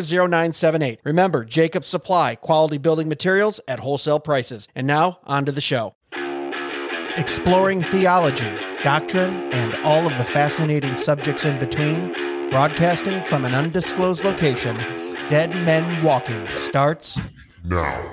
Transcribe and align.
0978. 0.00 1.00
Remember, 1.04 1.44
Jacob 1.44 1.84
Supply, 1.84 2.34
quality 2.34 2.78
building 2.78 3.08
materials 3.08 3.60
at 3.68 3.80
wholesale 3.80 4.20
prices. 4.20 4.68
And 4.74 4.86
now, 4.86 5.20
on 5.24 5.44
to 5.46 5.52
the 5.52 5.60
show. 5.60 5.94
Exploring 7.16 7.82
theology, 7.82 8.50
doctrine, 8.82 9.52
and 9.52 9.74
all 9.84 10.06
of 10.06 10.16
the 10.18 10.24
fascinating 10.24 10.96
subjects 10.96 11.44
in 11.44 11.58
between, 11.58 12.12
broadcasting 12.50 13.22
from 13.22 13.44
an 13.44 13.54
undisclosed 13.54 14.22
location, 14.22 14.76
Dead 15.28 15.50
Men 15.50 16.04
Walking 16.04 16.46
starts 16.54 17.18
now. 17.64 18.12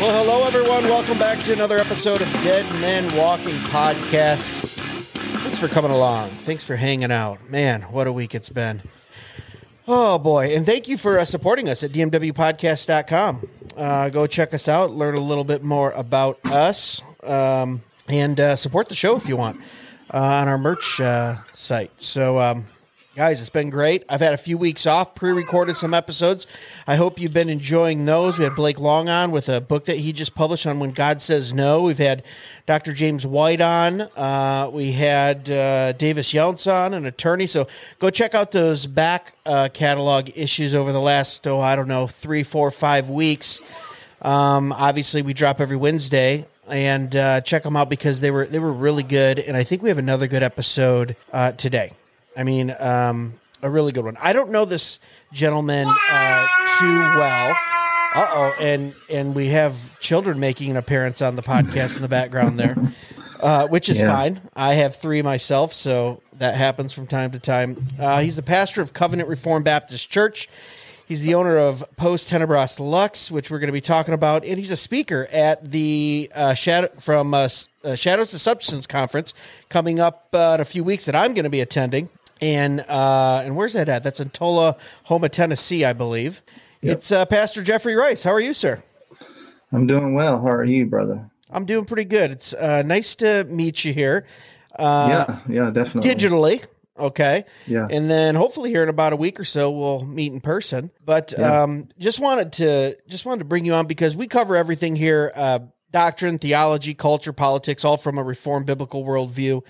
Well, 0.00 0.24
hello, 0.24 0.46
everyone. 0.46 0.84
Welcome 0.84 1.18
back 1.18 1.42
to 1.44 1.52
another 1.52 1.78
episode 1.78 2.22
of 2.22 2.32
Dead 2.34 2.64
Men 2.80 3.16
Walking 3.16 3.56
Podcast. 3.66 4.77
Thanks 5.42 5.58
for 5.58 5.68
coming 5.68 5.90
along. 5.90 6.28
Thanks 6.30 6.62
for 6.64 6.76
hanging 6.76 7.10
out. 7.10 7.48
Man, 7.48 7.82
what 7.82 8.06
a 8.06 8.12
week 8.12 8.34
it's 8.34 8.50
been. 8.50 8.82
Oh, 9.86 10.18
boy. 10.18 10.54
And 10.54 10.66
thank 10.66 10.88
you 10.88 10.98
for 10.98 11.18
uh, 11.18 11.24
supporting 11.24 11.68
us 11.68 11.82
at 11.82 11.90
dmwpodcast.com. 11.92 13.48
Uh, 13.76 14.08
go 14.10 14.26
check 14.26 14.52
us 14.52 14.68
out, 14.68 14.90
learn 14.90 15.14
a 15.14 15.20
little 15.20 15.44
bit 15.44 15.62
more 15.62 15.92
about 15.92 16.38
us, 16.44 17.02
um, 17.22 17.80
and 18.08 18.38
uh, 18.38 18.56
support 18.56 18.88
the 18.88 18.94
show 18.94 19.16
if 19.16 19.28
you 19.28 19.36
want 19.36 19.60
uh, 20.12 20.18
on 20.18 20.48
our 20.48 20.58
merch 20.58 21.00
uh, 21.00 21.36
site. 21.54 21.90
So, 21.96 22.38
um, 22.38 22.64
Guys, 23.18 23.40
it's 23.40 23.50
been 23.50 23.68
great. 23.68 24.04
I've 24.08 24.20
had 24.20 24.32
a 24.32 24.36
few 24.36 24.56
weeks 24.56 24.86
off, 24.86 25.16
pre 25.16 25.32
recorded 25.32 25.76
some 25.76 25.92
episodes. 25.92 26.46
I 26.86 26.94
hope 26.94 27.18
you've 27.18 27.34
been 27.34 27.48
enjoying 27.48 28.04
those. 28.04 28.38
We 28.38 28.44
had 28.44 28.54
Blake 28.54 28.78
Long 28.78 29.08
on 29.08 29.32
with 29.32 29.48
a 29.48 29.60
book 29.60 29.86
that 29.86 29.96
he 29.96 30.12
just 30.12 30.36
published 30.36 30.68
on 30.68 30.78
When 30.78 30.92
God 30.92 31.20
Says 31.20 31.52
No. 31.52 31.82
We've 31.82 31.98
had 31.98 32.22
Dr. 32.66 32.92
James 32.92 33.26
White 33.26 33.60
on. 33.60 34.02
Uh, 34.02 34.70
we 34.72 34.92
had 34.92 35.50
uh, 35.50 35.94
Davis 35.94 36.32
Younts 36.32 36.72
on, 36.72 36.94
an 36.94 37.06
attorney. 37.06 37.48
So 37.48 37.66
go 37.98 38.08
check 38.08 38.36
out 38.36 38.52
those 38.52 38.86
back 38.86 39.34
uh, 39.44 39.68
catalog 39.74 40.30
issues 40.36 40.72
over 40.72 40.92
the 40.92 41.00
last, 41.00 41.44
oh, 41.48 41.58
I 41.58 41.74
don't 41.74 41.88
know, 41.88 42.06
three, 42.06 42.44
four, 42.44 42.70
five 42.70 43.10
weeks. 43.10 43.60
Um, 44.22 44.72
obviously, 44.72 45.22
we 45.22 45.34
drop 45.34 45.60
every 45.60 45.76
Wednesday 45.76 46.46
and 46.68 47.16
uh, 47.16 47.40
check 47.40 47.64
them 47.64 47.74
out 47.74 47.90
because 47.90 48.20
they 48.20 48.30
were 48.30 48.46
they 48.46 48.60
were 48.60 48.72
really 48.72 49.02
good. 49.02 49.40
And 49.40 49.56
I 49.56 49.64
think 49.64 49.82
we 49.82 49.88
have 49.88 49.98
another 49.98 50.28
good 50.28 50.44
episode 50.44 51.16
uh, 51.32 51.50
today. 51.50 51.94
I 52.36 52.44
mean, 52.44 52.74
um, 52.78 53.34
a 53.62 53.70
really 53.70 53.92
good 53.92 54.04
one. 54.04 54.16
I 54.20 54.32
don't 54.32 54.50
know 54.50 54.64
this 54.64 55.00
gentleman 55.32 55.86
uh, 55.88 56.46
too 56.78 56.98
well. 56.98 57.56
Uh 58.14 58.26
oh, 58.30 58.54
and 58.60 58.94
and 59.10 59.34
we 59.34 59.48
have 59.48 59.98
children 60.00 60.40
making 60.40 60.70
an 60.70 60.76
appearance 60.76 61.20
on 61.20 61.36
the 61.36 61.42
podcast 61.42 61.96
in 61.96 62.02
the 62.02 62.08
background 62.08 62.58
there, 62.58 62.76
uh, 63.40 63.66
which 63.68 63.88
is 63.90 63.98
Yeah. 63.98 64.10
fine. 64.14 64.40
I 64.56 64.74
have 64.74 64.96
three 64.96 65.20
myself, 65.20 65.72
so 65.74 66.22
that 66.38 66.54
happens 66.54 66.92
from 66.94 67.06
time 67.06 67.32
to 67.32 67.38
time. 67.38 67.86
Uh, 67.98 68.20
he's 68.20 68.36
the 68.36 68.42
pastor 68.42 68.80
of 68.80 68.92
Covenant 68.94 69.28
Reformed 69.28 69.64
Baptist 69.66 70.08
Church. 70.08 70.48
He's 71.06 71.22
the 71.22 71.34
owner 71.34 71.56
of 71.58 71.84
Post 71.96 72.30
Tenebras 72.30 72.78
Lux, 72.80 73.30
which 73.30 73.50
we're 73.50 73.58
going 73.58 73.68
to 73.68 73.72
be 73.72 73.80
talking 73.80 74.14
about, 74.14 74.44
and 74.44 74.58
he's 74.58 74.70
a 74.70 74.76
speaker 74.76 75.26
at 75.32 75.70
the 75.70 76.30
uh, 76.34 76.54
shadow 76.54 76.88
from 76.98 77.32
uh, 77.34 77.48
uh, 77.84 77.94
Shadows 77.94 78.30
to 78.30 78.38
Substance 78.38 78.86
conference 78.86 79.32
coming 79.68 80.00
up 80.00 80.28
uh, 80.34 80.52
in 80.56 80.60
a 80.60 80.64
few 80.66 80.82
weeks 80.84 81.04
that 81.06 81.14
I'm 81.14 81.34
going 81.34 81.44
to 81.44 81.50
be 81.50 81.60
attending. 81.60 82.08
And 82.40 82.80
uh, 82.88 83.42
and 83.44 83.56
where's 83.56 83.72
that 83.72 83.88
at? 83.88 84.02
That's 84.02 84.20
in 84.20 84.30
Tullahoma, 84.30 85.28
Tennessee, 85.28 85.84
I 85.84 85.92
believe. 85.92 86.42
It's 86.80 87.10
uh, 87.10 87.26
Pastor 87.26 87.62
Jeffrey 87.62 87.94
Rice. 87.94 88.22
How 88.22 88.30
are 88.30 88.40
you, 88.40 88.54
sir? 88.54 88.82
I'm 89.72 89.86
doing 89.86 90.14
well. 90.14 90.40
How 90.40 90.50
are 90.50 90.64
you, 90.64 90.86
brother? 90.86 91.28
I'm 91.50 91.64
doing 91.64 91.84
pretty 91.84 92.04
good. 92.04 92.30
It's 92.30 92.54
uh, 92.54 92.82
nice 92.82 93.16
to 93.16 93.44
meet 93.44 93.84
you 93.84 93.92
here 93.92 94.26
uh, 94.78 95.24
yeah, 95.28 95.38
yeah, 95.48 95.70
definitely. 95.70 96.14
digitally. 96.14 96.64
Okay. 96.98 97.44
Yeah. 97.66 97.86
And 97.90 98.10
then 98.10 98.34
hopefully 98.34 98.70
here 98.70 98.82
in 98.82 98.88
about 98.88 99.12
a 99.12 99.16
week 99.16 99.38
or 99.38 99.44
so 99.44 99.70
we'll 99.70 100.04
meet 100.04 100.32
in 100.32 100.40
person. 100.40 100.90
But 101.04 101.32
Yeah. 101.36 101.62
um, 101.62 101.88
just 101.98 102.18
wanted 102.18 102.52
to 102.54 102.96
just 103.08 103.24
wanted 103.24 103.40
to 103.40 103.44
bring 103.44 103.64
you 103.64 103.74
on 103.74 103.86
because 103.86 104.16
we 104.16 104.26
cover 104.26 104.56
everything 104.56 104.96
here: 104.96 105.32
uh, 105.34 105.60
doctrine, 105.92 106.38
theology, 106.38 106.94
culture, 106.94 107.32
politics, 107.32 107.84
all 107.84 107.96
from 107.96 108.18
a 108.18 108.22
reformed 108.24 108.66
biblical 108.66 109.04
worldview. 109.04 109.62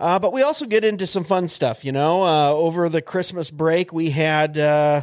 Uh, 0.00 0.18
but 0.18 0.32
we 0.32 0.42
also 0.42 0.66
get 0.66 0.82
into 0.82 1.06
some 1.06 1.22
fun 1.22 1.46
stuff. 1.46 1.84
You 1.84 1.92
know, 1.92 2.24
uh, 2.24 2.50
over 2.52 2.88
the 2.88 3.02
Christmas 3.02 3.50
break 3.50 3.92
we 3.92 4.10
had. 4.10 4.58
Uh, 4.58 5.02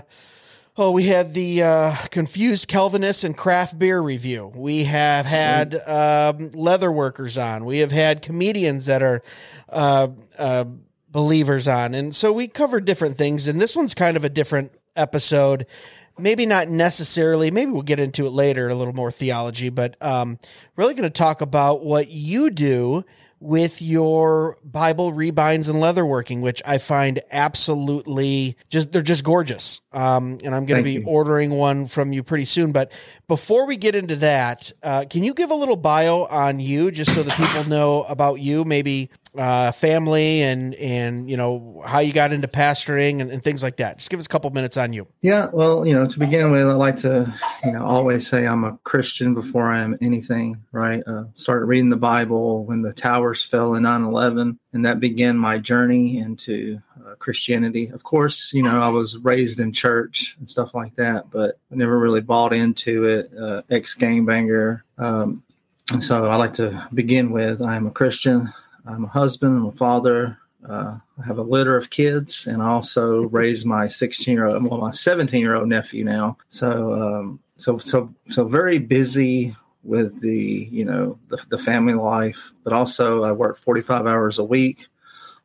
Oh, 0.79 0.91
we 0.91 1.07
had 1.07 1.33
the 1.33 1.63
uh, 1.63 1.95
confused 2.11 2.67
Calvinist 2.67 3.23
and 3.23 3.35
craft 3.35 3.79
beer 3.79 3.99
review. 3.99 4.51
We 4.53 4.83
have 4.83 5.25
had 5.25 5.73
um, 5.73 6.51
leather 6.51 6.91
workers 6.91 7.35
on. 7.35 7.65
We 7.65 7.79
have 7.79 7.91
had 7.91 8.21
comedians 8.21 8.85
that 8.85 9.01
are 9.01 9.23
uh, 9.69 10.09
uh, 10.37 10.65
believers 11.09 11.67
on, 11.67 11.95
and 11.95 12.15
so 12.15 12.31
we 12.31 12.47
covered 12.47 12.85
different 12.85 13.17
things. 13.17 13.47
And 13.47 13.59
this 13.59 13.75
one's 13.75 13.95
kind 13.95 14.17
of 14.17 14.23
a 14.23 14.29
different 14.29 14.71
episode. 14.95 15.65
Maybe 16.19 16.45
not 16.45 16.67
necessarily. 16.67 17.49
Maybe 17.49 17.71
we'll 17.71 17.81
get 17.81 17.99
into 17.99 18.27
it 18.27 18.31
later, 18.31 18.69
a 18.69 18.75
little 18.75 18.93
more 18.93 19.09
theology, 19.09 19.69
but 19.69 19.97
um, 19.99 20.37
really 20.75 20.93
going 20.93 21.05
to 21.05 21.09
talk 21.09 21.41
about 21.41 21.83
what 21.83 22.11
you 22.11 22.51
do 22.51 23.03
with 23.39 23.81
your 23.81 24.57
Bible 24.63 25.13
rebinds 25.13 25.69
and 25.69 25.77
leatherworking, 25.77 26.41
which 26.41 26.61
I 26.65 26.77
find 26.77 27.21
absolutely 27.31 28.57
just 28.69 28.91
they're 28.91 29.01
just 29.01 29.23
gorgeous. 29.23 29.81
Um, 29.93 30.39
and 30.43 30.53
I'm 30.55 30.65
going 30.65 30.79
to 30.79 30.83
be 30.83 30.93
you. 30.93 31.05
ordering 31.05 31.51
one 31.51 31.87
from 31.87 32.13
you 32.13 32.23
pretty 32.23 32.45
soon. 32.45 32.71
But 32.71 32.91
before 33.27 33.65
we 33.65 33.77
get 33.77 33.95
into 33.95 34.15
that, 34.17 34.71
uh, 34.83 35.05
can 35.09 35.23
you 35.23 35.33
give 35.33 35.51
a 35.51 35.55
little 35.55 35.77
bio 35.77 36.25
on 36.25 36.59
you, 36.59 36.91
just 36.91 37.13
so 37.13 37.23
that 37.23 37.37
people 37.37 37.69
know 37.69 38.03
about 38.03 38.39
you, 38.39 38.65
maybe 38.65 39.09
uh, 39.37 39.71
family 39.71 40.41
and 40.41 40.73
and 40.75 41.29
you 41.29 41.37
know 41.37 41.83
how 41.85 41.99
you 41.99 42.11
got 42.11 42.33
into 42.33 42.47
pastoring 42.47 43.21
and, 43.21 43.31
and 43.31 43.43
things 43.43 43.61
like 43.61 43.77
that. 43.77 43.97
Just 43.97 44.09
give 44.09 44.19
us 44.19 44.25
a 44.25 44.29
couple 44.29 44.49
minutes 44.49 44.77
on 44.77 44.93
you. 44.93 45.07
Yeah. 45.21 45.49
Well, 45.53 45.85
you 45.85 45.93
know, 45.93 46.07
to 46.07 46.19
begin 46.19 46.51
with, 46.51 46.67
I 46.67 46.73
like 46.73 46.97
to, 46.97 47.33
you 47.63 47.71
know, 47.71 47.85
always 47.85 48.27
say 48.27 48.47
I'm 48.47 48.63
a 48.63 48.77
Christian 48.83 49.33
before 49.33 49.71
I 49.71 49.79
am 49.79 49.97
anything, 50.01 50.63
right? 50.71 51.03
Uh, 51.05 51.25
started 51.35 51.65
reading 51.65 51.89
the 51.89 51.97
Bible 51.97 52.65
when 52.65 52.81
the 52.81 52.93
fell 53.33 53.75
in 53.75 53.83
9 53.83 54.03
11, 54.03 54.59
and 54.73 54.85
that 54.85 54.99
began 54.99 55.37
my 55.37 55.57
journey 55.57 56.17
into 56.17 56.81
uh, 57.05 57.15
Christianity. 57.15 57.87
Of 57.87 58.03
course, 58.03 58.51
you 58.53 58.63
know, 58.63 58.81
I 58.81 58.89
was 58.89 59.17
raised 59.17 59.59
in 59.59 59.73
church 59.73 60.35
and 60.39 60.49
stuff 60.49 60.73
like 60.73 60.95
that, 60.95 61.29
but 61.29 61.59
never 61.69 61.97
really 61.97 62.21
bought 62.21 62.53
into 62.53 63.05
it. 63.05 63.31
Uh, 63.37 63.61
Ex 63.69 63.95
gangbanger. 63.95 64.81
Um, 64.97 65.43
and 65.89 66.03
so 66.03 66.27
I 66.27 66.35
like 66.35 66.53
to 66.55 66.87
begin 66.93 67.31
with 67.31 67.61
I 67.61 67.75
am 67.75 67.87
a 67.87 67.91
Christian. 67.91 68.53
I'm 68.85 69.05
a 69.05 69.09
husband. 69.09 69.57
I'm 69.57 69.65
a 69.67 69.71
father. 69.71 70.39
Uh, 70.67 70.97
I 71.21 71.25
have 71.25 71.37
a 71.37 71.43
litter 71.43 71.77
of 71.77 71.89
kids, 71.89 72.45
and 72.47 72.61
I 72.61 72.67
also 72.67 73.23
raise 73.29 73.63
my 73.63 73.87
16 73.87 74.33
year 74.33 74.47
old, 74.47 74.63
well, 74.63 74.79
my 74.79 74.91
17 74.91 75.39
year 75.39 75.55
old 75.55 75.69
nephew 75.69 76.03
now. 76.03 76.37
So, 76.49 76.93
um, 76.93 77.39
so, 77.57 77.77
so, 77.77 78.13
so 78.27 78.45
very 78.47 78.79
busy 78.79 79.55
with 79.87 80.19
the, 80.21 80.67
you 80.69 80.83
know, 80.83 81.17
the, 81.29 81.41
the 81.49 81.57
family 81.57 81.93
life, 81.93 82.51
but 82.63 82.73
also 82.73 83.23
I 83.23 83.31
work 83.31 83.57
45 83.57 84.05
hours 84.05 84.37
a 84.37 84.43
week 84.43 84.87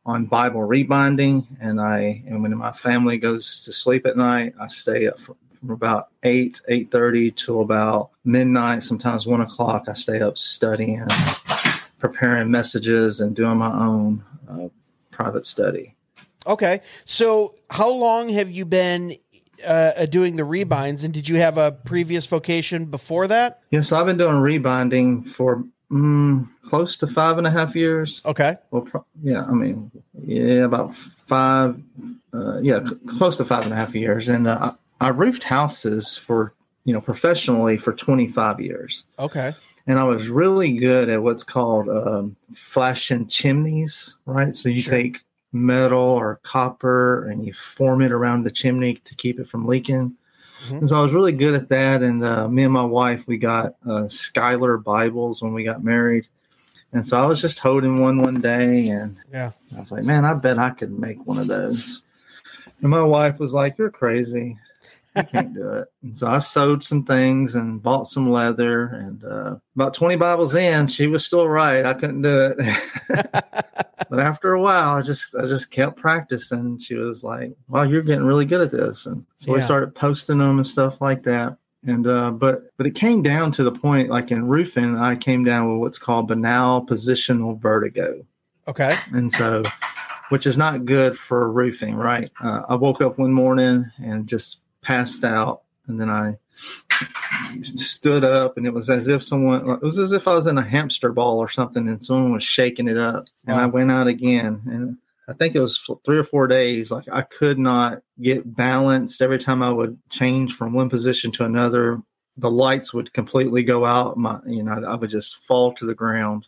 on 0.05 0.25
Bible 0.25 0.63
rebinding, 0.63 1.47
and 1.61 1.79
I, 1.79 2.23
and 2.27 2.41
when 2.43 2.55
my 2.57 2.73
family 2.73 3.17
goes 3.17 3.63
to 3.63 3.71
sleep 3.71 4.05
at 4.05 4.17
night, 4.17 4.53
I 4.59 4.67
stay 4.67 5.07
up 5.07 5.17
from, 5.19 5.35
from 5.57 5.69
about 5.71 6.09
eight, 6.23 6.61
eight 6.67 6.91
thirty 6.91 7.31
till 7.31 7.61
about 7.61 8.09
midnight, 8.25 8.83
sometimes 8.83 9.25
one 9.25 9.39
o'clock. 9.39 9.85
I 9.87 9.93
stay 9.93 10.19
up 10.19 10.37
studying, 10.37 11.07
preparing 11.99 12.51
messages, 12.51 13.21
and 13.21 13.33
doing 13.33 13.57
my 13.57 13.71
own 13.71 14.25
uh, 14.49 14.67
private 15.09 15.45
study. 15.45 15.95
Okay, 16.45 16.81
so 17.05 17.55
how 17.69 17.89
long 17.89 18.27
have 18.27 18.51
you 18.51 18.65
been 18.65 19.15
uh, 19.65 20.05
doing 20.05 20.35
the 20.35 20.43
rebinds, 20.43 21.03
and 21.03 21.13
did 21.13 21.27
you 21.29 21.35
have 21.37 21.57
a 21.57 21.71
previous 21.71 22.25
vocation 22.25 22.85
before 22.85 23.27
that? 23.27 23.61
Yeah, 23.71 23.81
so 23.81 23.97
I've 23.99 24.05
been 24.05 24.17
doing 24.17 24.35
rebinding 24.37 25.23
for 25.23 25.63
mm, 25.91 26.47
close 26.65 26.97
to 26.97 27.07
five 27.07 27.37
and 27.37 27.47
a 27.47 27.51
half 27.51 27.75
years. 27.75 28.21
Okay, 28.25 28.55
Well, 28.71 28.83
pro- 28.83 29.05
yeah, 29.21 29.43
I 29.45 29.51
mean, 29.51 29.91
yeah, 30.25 30.63
about 30.65 30.95
five, 30.95 31.81
uh, 32.33 32.59
yeah, 32.61 32.83
c- 32.83 32.95
close 33.17 33.37
to 33.37 33.45
five 33.45 33.63
and 33.63 33.73
a 33.73 33.75
half 33.75 33.93
years. 33.95 34.27
And 34.27 34.47
uh, 34.47 34.73
I, 34.99 35.07
I 35.07 35.09
roofed 35.09 35.43
houses 35.43 36.17
for, 36.17 36.53
you 36.85 36.93
know, 36.93 37.01
professionally 37.01 37.77
for 37.77 37.93
25 37.93 38.59
years. 38.59 39.05
okay, 39.19 39.53
And 39.85 39.99
I 39.99 40.03
was 40.03 40.29
really 40.29 40.73
good 40.77 41.09
at 41.09 41.21
what's 41.23 41.43
called 41.43 41.89
um, 41.89 42.35
flashing 42.53 43.27
chimneys, 43.27 44.17
right? 44.25 44.55
So 44.55 44.69
you 44.69 44.81
Sure. 44.81 44.91
take 44.93 45.21
metal 45.53 45.99
or 45.99 46.39
copper 46.43 47.27
and 47.29 47.45
you 47.45 47.53
form 47.53 48.01
it 48.01 48.11
around 48.11 48.43
the 48.43 48.51
chimney 48.51 48.95
to 49.05 49.15
keep 49.15 49.39
it 49.39 49.47
from 49.47 49.67
leaking. 49.67 50.15
Mhm. 50.67 50.79
And 50.79 50.89
so 50.89 50.97
I 50.97 51.01
was 51.01 51.13
really 51.13 51.31
good 51.31 51.53
at 51.53 51.69
that. 51.69 52.01
And 52.01 52.23
uh, 52.23 52.47
me 52.47 52.63
and 52.63 52.73
my 52.73 52.83
wife, 52.83 53.27
we 53.27 53.37
got 53.37 53.75
uh, 53.87 54.07
Schuyler 54.09 54.77
Bibles 54.77 55.41
when 55.41 55.53
we 55.53 55.63
got 55.63 55.83
married. 55.83 56.27
And 56.91 57.05
so 57.05 57.21
I 57.21 57.25
was 57.25 57.41
just 57.41 57.59
holding 57.59 58.01
one 58.01 58.21
one 58.21 58.39
day 58.39 58.87
and 58.87 59.17
yeah, 59.31 59.51
I 59.75 59.79
was 59.79 59.91
like, 59.91 60.03
man, 60.03 60.25
I 60.25 60.35
bet 60.35 60.59
I 60.59 60.69
could 60.69 60.97
make 60.97 61.25
one 61.25 61.39
of 61.39 61.47
those. 61.47 62.03
And 62.81 62.89
my 62.89 63.01
wife 63.01 63.39
was 63.39 63.53
like, 63.53 63.77
you're 63.77 63.89
crazy. 63.89 64.57
You 65.15 65.23
can't 65.23 65.53
do 65.53 65.69
it. 65.73 65.87
And 66.01 66.17
so 66.17 66.27
I 66.27 66.39
sewed 66.39 66.83
some 66.83 67.03
things 67.03 67.55
and 67.55 67.81
bought 67.81 68.07
some 68.07 68.29
leather. 68.31 68.85
And 68.87 69.23
uh, 69.23 69.55
about 69.75 69.93
20 69.93 70.15
Bibles 70.15 70.55
in, 70.55 70.87
she 70.87 71.07
was 71.07 71.25
still 71.25 71.47
right. 71.47 71.85
I 71.85 71.93
couldn't 71.93 72.21
do 72.23 72.53
it. 72.57 72.83
but 74.09 74.19
after 74.19 74.53
a 74.53 74.61
while, 74.61 74.95
I 74.97 75.01
just 75.01 75.35
I 75.35 75.45
just 75.45 75.71
kept 75.71 75.97
practicing. 75.97 76.79
She 76.79 76.95
was 76.95 77.23
like, 77.23 77.53
"Wow, 77.67 77.83
you're 77.83 78.01
getting 78.01 78.25
really 78.25 78.45
good 78.45 78.61
at 78.61 78.71
this." 78.71 79.05
And 79.05 79.25
so 79.37 79.51
we 79.53 79.59
Yeah. 79.59 79.65
started 79.65 79.95
posting 79.95 80.39
them 80.39 80.57
and 80.57 80.67
stuff 80.67 81.01
like 81.01 81.23
that. 81.23 81.57
And 81.85 82.07
uh, 82.07 82.31
but 82.31 82.63
but 82.77 82.87
it 82.87 82.95
came 82.95 83.21
down 83.21 83.51
to 83.53 83.63
the 83.63 83.71
point, 83.71 84.09
like 84.09 84.31
in 84.31 84.47
roofing, 84.47 84.97
I 84.97 85.15
came 85.15 85.43
down 85.43 85.71
with 85.71 85.79
what's 85.81 85.99
called 85.99 86.27
benign 86.27 86.85
positional 86.85 87.59
vertigo 87.59 88.25
okay, 88.67 88.95
and 89.11 89.31
so 89.31 89.63
which 90.29 90.47
is 90.47 90.57
not 90.57 90.85
good 90.85 91.19
for 91.19 91.51
roofing 91.51 91.95
right 91.95 92.31
uh, 92.41 92.61
i 92.69 92.75
woke 92.75 93.01
up 93.01 93.17
one 93.19 93.33
morning 93.33 93.85
and 94.01 94.25
just 94.27 94.59
passed 94.83 95.23
out 95.23 95.63
and 95.87 95.99
then 95.99 96.09
i 96.09 96.37
stood 97.61 98.23
up 98.23 98.57
and 98.57 98.65
it 98.65 98.73
was 98.73 98.89
as 98.89 99.07
if 99.07 99.23
someone 99.23 99.69
it 99.69 99.81
was 99.81 99.97
as 99.97 100.11
if 100.11 100.27
i 100.27 100.33
was 100.33 100.47
in 100.47 100.57
a 100.57 100.63
hamster 100.63 101.11
ball 101.11 101.39
or 101.39 101.49
something 101.49 101.87
and 101.87 102.03
someone 102.03 102.31
was 102.31 102.43
shaking 102.43 102.87
it 102.87 102.97
up 102.97 103.25
and 103.47 103.59
i 103.59 103.65
went 103.65 103.91
out 103.91 104.07
again 104.07 104.61
and 104.65 104.97
i 105.27 105.33
think 105.33 105.55
it 105.55 105.59
was 105.59 105.79
three 106.05 106.17
or 106.17 106.23
four 106.23 106.47
days 106.47 106.91
like 106.91 107.05
i 107.11 107.21
could 107.21 107.57
not 107.57 108.01
get 108.21 108.55
balanced. 108.55 109.21
Every 109.21 109.39
time 109.39 109.61
i 109.61 109.71
would 109.71 109.97
change 110.09 110.55
from 110.55 110.73
one 110.73 110.89
position 110.89 111.31
to 111.33 111.45
another 111.45 112.01
the 112.37 112.51
lights 112.51 112.93
would 112.93 113.13
completely 113.13 113.63
go 113.63 113.85
out 113.85 114.17
my 114.17 114.39
you 114.45 114.63
know 114.63 114.83
i 114.87 114.95
would 114.95 115.09
just 115.09 115.43
fall 115.43 115.73
to 115.73 115.85
the 115.85 115.95
ground. 115.95 116.47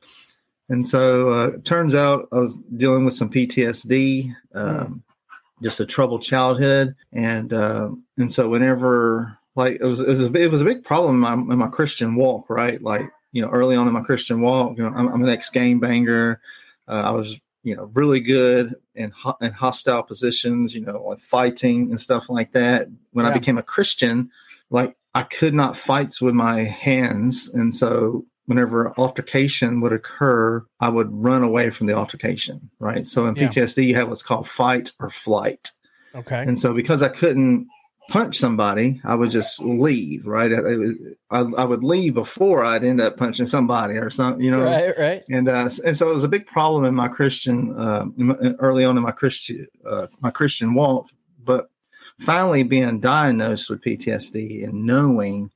And 0.69 0.87
so 0.87 1.31
uh, 1.31 1.47
it 1.47 1.65
turns 1.65 1.93
out 1.93 2.27
I 2.31 2.37
was 2.37 2.57
dealing 2.75 3.05
with 3.05 3.13
some 3.13 3.29
PTSD, 3.29 4.35
um, 4.53 5.03
just 5.61 5.79
a 5.79 5.85
troubled 5.85 6.21
childhood, 6.21 6.95
and 7.13 7.53
uh, 7.53 7.89
and 8.17 8.31
so 8.31 8.49
whenever 8.49 9.37
like 9.55 9.77
it 9.79 9.85
was 9.85 9.99
it 9.99 10.07
was 10.07 10.21
a, 10.21 10.33
it 10.33 10.51
was 10.51 10.61
a 10.61 10.65
big 10.65 10.83
problem 10.83 11.15
in 11.15 11.21
my, 11.21 11.53
in 11.53 11.59
my 11.59 11.67
Christian 11.67 12.15
walk, 12.15 12.49
right? 12.49 12.81
Like 12.81 13.09
you 13.31 13.41
know, 13.41 13.49
early 13.49 13.75
on 13.75 13.87
in 13.87 13.93
my 13.93 14.01
Christian 14.01 14.41
walk, 14.41 14.77
you 14.77 14.83
know, 14.83 14.95
I'm, 14.95 15.07
I'm 15.07 15.23
an 15.23 15.29
ex 15.29 15.49
game 15.49 15.79
banger. 15.79 16.41
Uh, 16.87 17.01
I 17.05 17.11
was 17.11 17.39
you 17.63 17.75
know 17.75 17.89
really 17.93 18.19
good 18.19 18.75
in 18.95 19.11
ho- 19.11 19.37
in 19.41 19.51
hostile 19.51 20.03
positions, 20.03 20.75
you 20.75 20.81
know, 20.81 21.03
like 21.03 21.19
fighting 21.19 21.89
and 21.89 21.99
stuff 21.99 22.29
like 22.29 22.51
that. 22.51 22.87
When 23.11 23.25
I 23.25 23.33
became 23.33 23.57
a 23.57 23.63
Christian, 23.63 24.31
like 24.69 24.95
I 25.13 25.23
could 25.23 25.53
not 25.53 25.77
fight 25.77 26.15
with 26.21 26.35
my 26.35 26.63
hands, 26.63 27.49
and 27.49 27.73
so 27.73 28.25
whenever 28.45 28.93
altercation 28.97 29.81
would 29.81 29.93
occur, 29.93 30.63
I 30.79 30.89
would 30.89 31.09
run 31.11 31.43
away 31.43 31.69
from 31.69 31.87
the 31.87 31.93
altercation, 31.93 32.69
right? 32.79 33.07
So 33.07 33.25
in 33.27 33.35
Yeah. 33.35 33.47
PTSD, 33.47 33.87
you 33.87 33.95
have 33.95 34.09
what's 34.09 34.23
called 34.23 34.47
fight 34.47 34.91
or 34.99 35.09
flight. 35.09 35.71
okay, 36.13 36.43
And 36.43 36.59
so 36.59 36.73
because 36.73 37.01
I 37.01 37.09
couldn't 37.09 37.67
punch 38.09 38.37
somebody, 38.37 39.01
I 39.03 39.15
would 39.15 39.31
just 39.31 39.59
leave, 39.61 40.27
right? 40.27 40.51
I, 40.53 41.35
I, 41.35 41.39
I 41.39 41.65
would 41.65 41.83
leave 41.83 42.13
before 42.13 42.63
I'd 42.63 42.83
end 42.83 43.01
up 43.01 43.17
punching 43.17 43.47
somebody 43.47 43.95
or 43.95 44.09
something, 44.11 44.43
you 44.43 44.51
know? 44.51 44.63
right, 44.63 44.93
right, 44.97 45.23
And 45.29 45.49
uh, 45.49 45.69
and 45.83 45.97
so 45.97 46.09
it 46.09 46.13
was 46.13 46.23
a 46.23 46.27
big 46.27 46.45
problem 46.45 46.85
in 46.85 46.93
my 46.93 47.07
Christian 47.07 47.75
uh, 47.75 48.05
early 48.59 48.85
on 48.85 48.95
in 48.97 49.03
my 49.03 49.11
Christian 49.11 49.67
uh, 49.89 50.05
my 50.21 50.29
Christian 50.29 50.75
walk, 50.75 51.07
but 51.43 51.69
finally 52.19 52.61
being 52.63 52.99
diagnosed 52.99 53.69
with 53.69 53.81
PTSD 53.83 54.63
and 54.63 54.85
knowing 54.85 55.49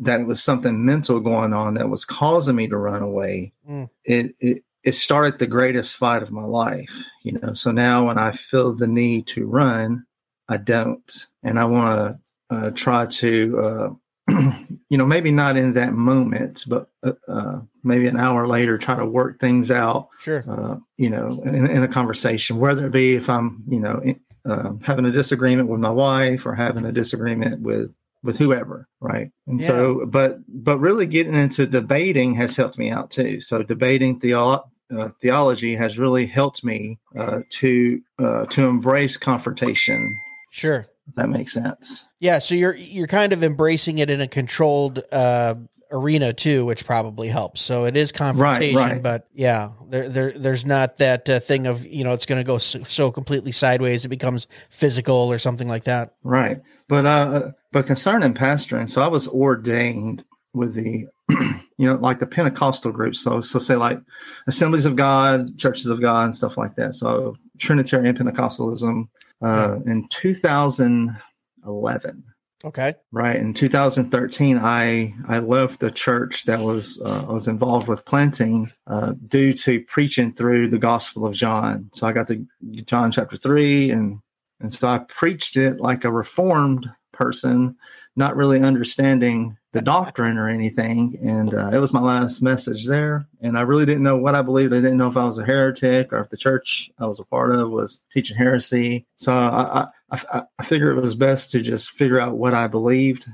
that 0.00 0.20
it 0.20 0.26
was 0.26 0.42
something 0.42 0.84
mental 0.84 1.20
going 1.20 1.52
on 1.52 1.74
that 1.74 1.88
was 1.88 2.04
causing 2.04 2.56
me 2.56 2.66
to 2.68 2.76
run 2.76 3.02
away, 3.02 3.52
Mm. 3.68 3.88
it, 4.04 4.34
it 4.40 4.64
it 4.82 4.94
started 4.94 5.38
the 5.38 5.46
greatest 5.46 5.96
fight 5.96 6.22
of 6.22 6.32
my 6.32 6.44
life. 6.44 7.04
You 7.22 7.32
know, 7.32 7.52
so 7.52 7.70
now 7.70 8.06
when 8.06 8.18
I 8.18 8.32
feel 8.32 8.72
the 8.72 8.86
need 8.86 9.26
to 9.28 9.46
run, 9.46 10.06
I 10.48 10.56
don't, 10.56 11.26
and 11.42 11.60
I 11.60 11.66
want 11.66 12.18
to 12.50 12.56
uh, 12.56 12.70
try 12.70 13.06
to. 13.06 13.58
Uh, 13.58 13.90
you 14.88 14.96
know, 14.96 15.06
maybe 15.06 15.30
not 15.30 15.56
in 15.56 15.72
that 15.74 15.92
moment, 15.92 16.64
but 16.68 16.88
uh, 17.02 17.12
uh, 17.28 17.60
maybe 17.82 18.06
an 18.06 18.16
hour 18.16 18.46
later, 18.46 18.78
try 18.78 18.96
to 18.96 19.04
work 19.04 19.40
things 19.40 19.70
out. 19.70 20.08
Sure. 20.20 20.44
Uh, 20.48 20.76
you 20.96 21.10
know, 21.10 21.40
in, 21.44 21.66
in, 21.68 21.82
a 21.82 21.88
conversation, 21.88 22.58
whether 22.58 22.86
it 22.86 22.92
be 22.92 23.14
if 23.14 23.28
I'm, 23.28 23.64
you 23.68 23.80
know, 23.80 23.98
in, 24.04 24.20
uh, 24.44 24.72
having 24.82 25.04
a 25.04 25.10
disagreement 25.10 25.68
with 25.68 25.80
my 25.80 25.90
wife 25.90 26.46
or 26.46 26.54
having 26.54 26.84
a 26.84 26.92
disagreement 26.92 27.60
with 27.60 27.92
with 28.22 28.38
whoever, 28.38 28.88
right? 29.00 29.30
And 29.46 29.60
yeah. 29.60 29.66
so, 29.66 30.06
but 30.06 30.38
but 30.48 30.78
really 30.78 31.06
getting 31.06 31.34
into 31.34 31.66
debating 31.66 32.34
has 32.34 32.56
helped 32.56 32.78
me 32.78 32.90
out 32.90 33.10
too. 33.10 33.40
So 33.40 33.62
debating 33.62 34.20
theo- 34.20 34.64
uh, 34.94 35.08
theology 35.20 35.76
has 35.76 35.98
really 35.98 36.26
helped 36.26 36.64
me 36.64 36.98
uh, 37.16 37.40
to 37.50 38.00
uh, 38.18 38.46
to 38.46 38.68
embrace 38.68 39.16
confrontation. 39.16 40.18
Sure, 40.50 40.86
that 41.16 41.28
makes 41.28 41.52
sense. 41.52 42.06
Yeah, 42.18 42.38
so 42.40 42.54
you're 42.54 42.76
you're 42.76 43.06
kind 43.06 43.32
of 43.32 43.42
embracing 43.42 43.98
it 43.98 44.10
in 44.10 44.20
a 44.20 44.28
controlled 44.28 45.02
uh, 45.12 45.54
arena 45.92 46.32
too, 46.32 46.64
which 46.64 46.84
probably 46.84 47.28
helps. 47.28 47.60
So 47.60 47.84
it 47.84 47.96
is 47.96 48.12
confrontation, 48.12 48.76
right, 48.76 48.92
right. 48.92 49.02
but 49.02 49.28
yeah, 49.34 49.70
there, 49.88 50.08
there 50.08 50.32
there's 50.32 50.66
not 50.66 50.98
that 50.98 51.28
uh, 51.28 51.40
thing 51.40 51.66
of 51.66 51.86
you 51.86 52.04
know 52.04 52.12
it's 52.12 52.26
going 52.26 52.40
to 52.40 52.46
go 52.46 52.58
so, 52.58 52.82
so, 52.84 53.10
completely 53.10 53.52
sideways 53.52 54.04
it 54.04 54.08
becomes 54.08 54.46
physical 54.68 55.14
or 55.14 55.38
something 55.38 55.68
like 55.68 55.84
that. 55.84 56.14
Right, 56.22 56.60
but 56.88 57.06
uh, 57.06 57.52
but 57.72 57.86
concerning 57.86 58.34
pastoring, 58.34 58.88
so 58.88 59.02
I 59.02 59.08
was 59.08 59.28
ordained 59.28 60.24
with 60.52 60.74
the 60.74 61.06
you 61.28 61.86
know 61.86 61.96
like 61.96 62.18
the 62.18 62.26
Pentecostal 62.26 62.92
groups. 62.92 63.20
So 63.20 63.40
so 63.40 63.58
say 63.58 63.76
like 63.76 64.00
Assemblies 64.46 64.86
of 64.86 64.96
God, 64.96 65.58
Churches 65.58 65.86
of 65.86 66.00
God, 66.00 66.24
and 66.24 66.34
stuff 66.34 66.56
like 66.56 66.76
that. 66.76 66.94
So 66.94 67.36
Trinitarian 67.58 68.16
Pentecostalism 68.16 69.08
uh, 69.42 69.78
in 69.86 70.08
2011. 70.08 72.24
Okay. 72.64 72.94
Right 73.10 73.36
in 73.36 73.54
2013, 73.54 74.58
I 74.58 75.14
I 75.26 75.38
left 75.38 75.80
the 75.80 75.90
church 75.90 76.44
that 76.44 76.60
was 76.60 77.00
uh, 77.00 77.24
I 77.28 77.32
was 77.32 77.48
involved 77.48 77.88
with 77.88 78.04
planting 78.04 78.70
uh, 78.86 79.14
due 79.26 79.54
to 79.54 79.82
preaching 79.84 80.32
through 80.32 80.68
the 80.68 80.78
Gospel 80.78 81.24
of 81.24 81.34
John. 81.34 81.90
So 81.94 82.06
I 82.06 82.12
got 82.12 82.26
the 82.26 82.44
John 82.84 83.12
chapter 83.12 83.36
three, 83.36 83.90
and 83.90 84.20
and 84.60 84.72
so 84.72 84.88
I 84.88 84.98
preached 84.98 85.56
it 85.56 85.80
like 85.80 86.04
a 86.04 86.12
reformed 86.12 86.90
person, 87.12 87.76
not 88.16 88.36
really 88.36 88.60
understanding 88.60 89.56
the 89.72 89.82
doctrine 89.82 90.36
or 90.36 90.48
anything. 90.48 91.16
And 91.22 91.54
uh, 91.54 91.70
it 91.72 91.78
was 91.78 91.92
my 91.92 92.00
last 92.00 92.42
message 92.42 92.86
there. 92.86 93.26
And 93.40 93.56
I 93.56 93.60
really 93.60 93.86
didn't 93.86 94.02
know 94.02 94.16
what 94.16 94.34
I 94.34 94.42
believed. 94.42 94.72
I 94.72 94.76
didn't 94.76 94.98
know 94.98 95.08
if 95.08 95.16
I 95.16 95.24
was 95.24 95.38
a 95.38 95.44
heretic 95.44 96.12
or 96.12 96.18
if 96.18 96.30
the 96.30 96.36
church 96.36 96.90
I 96.98 97.06
was 97.06 97.20
a 97.20 97.24
part 97.24 97.52
of 97.52 97.70
was 97.70 98.00
teaching 98.12 98.36
heresy. 98.36 99.06
So 99.16 99.32
I, 99.32 99.86
I, 100.10 100.20
I, 100.32 100.42
I 100.58 100.64
figured 100.64 100.98
it 100.98 101.00
was 101.00 101.14
best 101.14 101.50
to 101.52 101.60
just 101.60 101.90
figure 101.90 102.20
out 102.20 102.36
what 102.36 102.52
I 102.52 102.66
believed. 102.66 103.26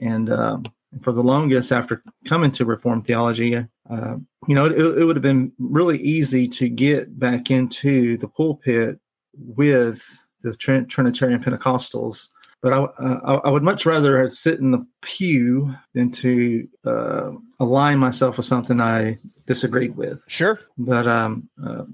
And 0.00 0.30
um, 0.30 0.64
for 1.00 1.12
the 1.12 1.22
longest, 1.22 1.70
after 1.70 2.02
coming 2.24 2.50
to 2.52 2.64
Reformed 2.64 3.06
theology, 3.06 3.56
uh, 3.88 4.16
you 4.48 4.54
know, 4.54 4.66
it, 4.66 4.98
it 4.98 5.04
would 5.04 5.16
have 5.16 5.22
been 5.22 5.52
really 5.58 5.98
easy 5.98 6.48
to 6.48 6.68
get 6.68 7.18
back 7.18 7.50
into 7.50 8.16
the 8.18 8.28
pulpit 8.28 8.98
with 9.36 10.04
the 10.42 10.54
Trinitarian 10.54 11.42
Pentecostals 11.42 12.28
but 12.64 12.72
I, 12.72 12.78
uh, 12.78 13.40
I 13.44 13.50
would 13.50 13.62
much 13.62 13.84
rather 13.84 14.26
sit 14.30 14.58
in 14.58 14.70
the 14.70 14.86
pew 15.02 15.74
than 15.92 16.10
to 16.12 16.66
uh, 16.86 17.32
align 17.60 17.98
myself 17.98 18.38
with 18.38 18.46
something 18.46 18.80
I 18.80 19.18
disagreed 19.44 19.96
with. 19.96 20.24
Sure. 20.28 20.58
But 20.78 21.06
um, 21.06 21.50
uh, 21.62 21.84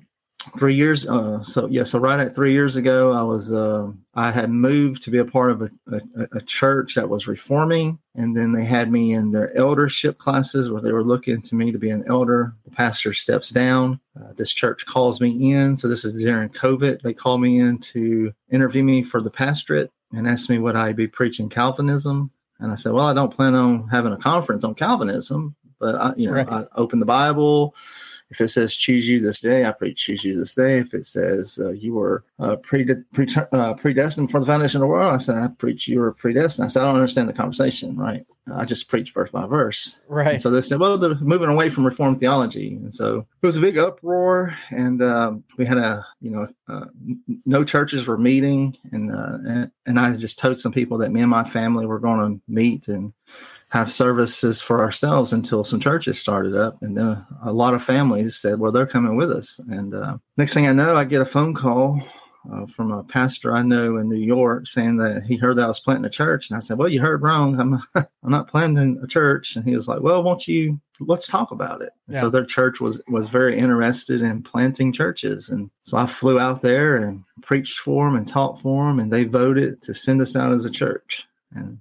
three 0.57 0.77
years, 0.77 1.09
uh, 1.09 1.43
so 1.43 1.67
yeah, 1.67 1.83
so 1.83 1.99
right 1.99 2.21
at 2.21 2.37
three 2.37 2.53
years 2.53 2.77
ago, 2.77 3.13
I 3.13 3.23
was 3.23 3.51
uh, 3.51 3.91
I 4.15 4.31
had 4.31 4.49
moved 4.49 5.03
to 5.03 5.11
be 5.11 5.19
a 5.19 5.25
part 5.25 5.51
of 5.51 5.63
a, 5.63 5.71
a, 5.91 6.01
a, 6.35 6.41
church 6.43 6.95
that 6.95 7.09
was 7.09 7.27
reforming, 7.27 7.99
and 8.15 8.37
then 8.37 8.53
they 8.53 8.65
had 8.65 8.93
me 8.93 9.13
in 9.13 9.33
their 9.33 9.53
eldership 9.57 10.19
classes 10.19 10.71
where 10.71 10.81
they 10.81 10.93
were 10.93 11.03
looking 11.03 11.43
to 11.43 11.57
me 11.57 11.73
to 11.73 11.79
be 11.81 11.91
an 11.91 12.05
elder. 12.07 12.55
The 12.65 12.71
pastor 12.71 13.13
steps 13.13 13.51
down. 13.51 13.99
Uh, 14.17 14.35
this 14.37 14.53
church 14.53 14.87
calls 14.87 15.21
me 15.21 15.53
in, 15.53 15.77
so 15.77 15.89
this 15.89 16.05
is 16.05 16.23
during 16.23 16.51
COVID. 16.51 17.03
They 17.03 17.13
call 17.13 17.39
me 17.39 17.59
in 17.59 17.79
to 17.79 18.33
interview 18.53 18.85
me 18.85 19.03
for 19.03 19.21
the 19.21 19.33
pastorate 19.33 19.91
and 20.13 20.29
asked 20.29 20.51
me 20.51 20.59
would 20.59 20.77
I 20.77 20.93
be 20.93 21.07
preaching 21.07 21.49
Calvinism, 21.49 22.31
and 22.59 22.73
I 22.73 22.75
said, 22.75 22.93
well, 22.93 23.07
I 23.07 23.15
don't 23.15 23.35
plan 23.35 23.55
on 23.55 23.89
having 23.89 24.13
a 24.13 24.19
conference 24.19 24.65
on 24.65 24.75
Calvinism, 24.75 25.57
but 25.79 25.95
I, 25.95 26.15
you 26.17 26.29
know, 26.29 26.35
right. 26.35 26.49
I 26.49 26.65
open 26.77 27.01
the 27.01 27.07
Bible. 27.07 27.75
If 28.31 28.41
it 28.41 28.49
says 28.49 28.77
choose 28.77 29.09
you 29.09 29.21
this 29.21 29.41
day, 29.41 29.67
I 29.67 29.73
preach 29.73 30.05
choose 30.05 30.25
you 30.25 30.39
this 30.39 30.55
day. 30.55 30.79
If 30.79 30.95
it 30.95 31.07
says 31.07 31.59
uh, 31.61 31.71
you 31.73 31.95
were 31.95 32.25
uh, 32.39 32.57
pre- 32.57 32.87
pre- 33.13 33.27
uh, 33.53 33.75
predestined 33.75 34.31
for 34.31 34.41
the 34.41 34.47
foundation 34.47 34.79
of 34.79 34.83
the 34.83 34.87
world, 34.87 35.15
I 35.15 35.19
said 35.19 35.37
I 35.37 35.49
preach 35.49 35.89
you 35.89 36.01
were 36.01 36.13
predestined. 36.13 36.67
I 36.67 36.69
said 36.69 36.83
I 36.83 36.87
don't 36.87 36.97
understand 36.97 37.29
the 37.29 37.33
conversation, 37.33 37.97
right? 37.97 38.25
I 38.53 38.65
just 38.65 38.89
preach 38.89 39.13
verse 39.13 39.31
by 39.31 39.47
verse. 39.47 39.99
Right. 40.09 40.35
And 40.35 40.43
so 40.43 40.51
they 40.51 40.61
said, 40.61 40.81
well, 40.81 40.99
they're 40.99 41.15
moving 41.17 41.49
away 41.49 41.69
from 41.71 41.85
Reformed 41.85 42.21
theology. 42.21 42.75
And 42.75 42.95
so 42.95 43.27
it 43.43 43.47
was 43.47 43.57
a 43.57 43.61
big 43.61 43.79
uproar. 43.79 44.57
And 44.71 45.03
um, 45.03 45.45
we 45.57 45.65
had 45.65 45.79
a, 45.79 46.05
you 46.21 46.31
know, 46.31 46.49
uh, 46.69 46.87
no 47.47 47.65
churches 47.65 48.07
were 48.07 48.19
meeting. 48.19 48.77
And, 48.93 49.13
uh, 49.13 49.39
and, 49.47 49.71
and 49.87 50.01
I 50.01 50.17
just 50.17 50.39
told 50.39 50.57
some 50.59 50.73
people 50.73 50.99
that 50.99 51.13
me 51.13 51.21
and 51.21 51.31
my 51.31 51.45
family 51.45 51.87
were 51.87 52.01
going 52.01 52.39
to 52.39 52.43
meet 52.49 52.89
and 52.89 53.13
have 53.71 53.91
services 53.91 54.61
for 54.61 54.81
ourselves 54.81 55.33
until 55.33 55.63
some 55.63 55.81
churches 55.81 56.19
started 56.19 56.57
up. 56.57 56.83
And 56.83 56.97
then 56.97 57.25
a 57.43 57.53
lot 57.53 57.75
of 57.75 57.83
families 57.83 58.37
said, 58.37 58.59
well, 58.59 58.73
they're 58.73 58.87
coming 58.87 59.17
with 59.17 59.31
us. 59.31 59.61
And 59.69 59.95
uh, 59.95 60.19
next 60.37 60.55
thing 60.55 60.67
I 60.67 60.73
know, 60.73 60.97
I 60.97 61.05
get 61.05 61.23
a 61.23 61.27
phone 61.27 61.55
call 61.55 62.01
uh, 62.53 62.67
from 62.67 62.91
a 62.91 63.05
pastor 63.05 63.55
I 63.55 63.63
know 63.63 63.97
in 63.97 64.09
New 64.09 64.17
York 64.17 64.67
saying 64.67 64.97
that 64.97 65.23
he 65.23 65.37
heard 65.37 65.57
that 65.57 65.67
I 65.67 65.69
was 65.69 65.79
planting 65.79 66.07
a 66.07 66.11
church. 66.11 66.51
And 66.51 66.57
I 66.57 66.61
said, 66.61 66.79
Well, 66.79 66.89
you 66.89 67.01
heard 67.01 67.23
wrong. 67.23 67.61
I'm, 67.61 67.81
I'm 67.95 68.31
not 68.31 68.49
planting 68.49 68.99
a 69.03 69.07
church. 69.07 69.55
And 69.55 69.65
he 69.65 69.77
was 69.77 69.87
like, 69.87 70.01
Well, 70.01 70.23
won't 70.23 70.49
you 70.49 70.81
let's 71.01 71.27
talk 71.27 71.51
about 71.51 71.83
it. 71.83 71.93
Yeah. 72.09 72.21
So 72.21 72.31
their 72.31 72.45
church 72.45 72.81
was 72.81 73.03
was 73.09 73.29
very 73.29 73.59
interested 73.59 74.21
in 74.21 74.43
planting 74.43 74.93
churches. 74.93 75.49
And 75.49 75.71
so 75.85 75.97
I 75.97 76.07
flew 76.07 76.39
out 76.39 76.63
there 76.63 76.97
and 76.97 77.25
preached 77.43 77.79
for 77.79 78.07
them 78.07 78.17
and 78.17 78.27
taught 78.27 78.61
for 78.61 78.87
them. 78.87 78.99
And 78.99 79.13
they 79.13 79.25
voted 79.25 79.83
to 79.83 79.95
send 79.95 80.21
us 80.21 80.37
out 80.37 80.53
as 80.53 80.65
a 80.65 80.71
church. 80.71 81.27
And 81.55 81.79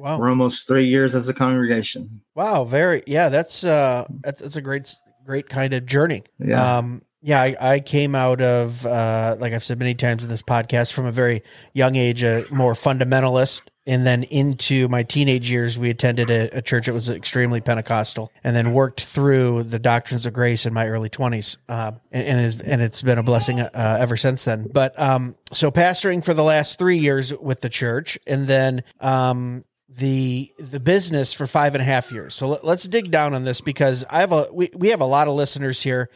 wow. 0.00 0.18
we're 0.18 0.28
almost 0.28 0.66
three 0.66 0.86
years 0.86 1.14
as 1.14 1.28
a 1.28 1.34
congregation. 1.34 2.22
Wow. 2.34 2.64
Very, 2.64 3.02
yeah, 3.06 3.28
that's, 3.28 3.64
uh, 3.64 4.06
that's, 4.20 4.40
that's 4.40 4.56
a 4.56 4.62
great, 4.62 4.94
great 5.24 5.48
kind 5.48 5.74
of 5.74 5.86
journey. 5.86 6.22
Yeah. 6.38 6.78
Um, 6.78 7.02
yeah, 7.22 7.40
I, 7.42 7.56
I, 7.60 7.80
came 7.80 8.14
out 8.14 8.40
of, 8.40 8.86
uh, 8.86 9.36
like 9.38 9.52
I've 9.52 9.62
said 9.62 9.78
many 9.78 9.94
times 9.94 10.24
in 10.24 10.30
this 10.30 10.42
podcast, 10.42 10.92
from 10.94 11.04
a 11.04 11.12
very 11.12 11.42
young 11.74 11.94
age, 11.94 12.22
a 12.22 12.46
more 12.50 12.72
fundamentalist. 12.72 13.62
And 13.86 14.06
then 14.06 14.22
into 14.24 14.88
my 14.88 15.02
teenage 15.02 15.50
years, 15.50 15.78
we 15.78 15.90
attended 15.90 16.30
a, 16.30 16.58
a 16.58 16.62
church 16.62 16.86
that 16.86 16.92
was 16.92 17.08
extremely 17.08 17.60
Pentecostal, 17.60 18.30
and 18.44 18.54
then 18.54 18.72
worked 18.72 19.00
through 19.00 19.64
the 19.64 19.78
doctrines 19.78 20.26
of 20.26 20.32
grace 20.32 20.64
in 20.64 20.72
my 20.72 20.86
early 20.86 21.08
twenties, 21.08 21.58
uh, 21.68 21.92
and 22.12 22.38
and, 22.38 22.62
and, 22.62 22.82
it's 22.82 23.02
been 23.02 23.18
a 23.18 23.22
blessing 23.22 23.58
uh, 23.58 23.96
ever 23.98 24.16
since 24.16 24.44
then. 24.44 24.68
But 24.72 24.96
um, 25.00 25.34
so 25.52 25.70
pastoring 25.70 26.22
for 26.22 26.34
the 26.34 26.44
last 26.44 26.78
three 26.78 26.98
years 26.98 27.34
with 27.34 27.62
the 27.62 27.70
church, 27.70 28.18
and 28.26 28.46
then 28.46 28.84
um, 29.00 29.64
the 29.96 30.52
the 30.58 30.80
business 30.80 31.32
for 31.32 31.46
five 31.46 31.74
and 31.74 31.82
a 31.82 31.84
half 31.84 32.12
years. 32.12 32.34
So 32.34 32.48
let, 32.48 32.64
us 32.64 32.84
dig 32.84 33.10
down 33.10 33.34
on 33.34 33.44
this 33.44 33.60
because 33.60 34.04
I 34.08 34.20
have 34.20 34.32
a 34.32 34.46
we, 34.52 34.70
we 34.74 34.88
have 34.88 35.00
a 35.00 35.06
lot 35.06 35.28
of 35.28 35.34
listeners 35.34 35.82
here 35.82 36.08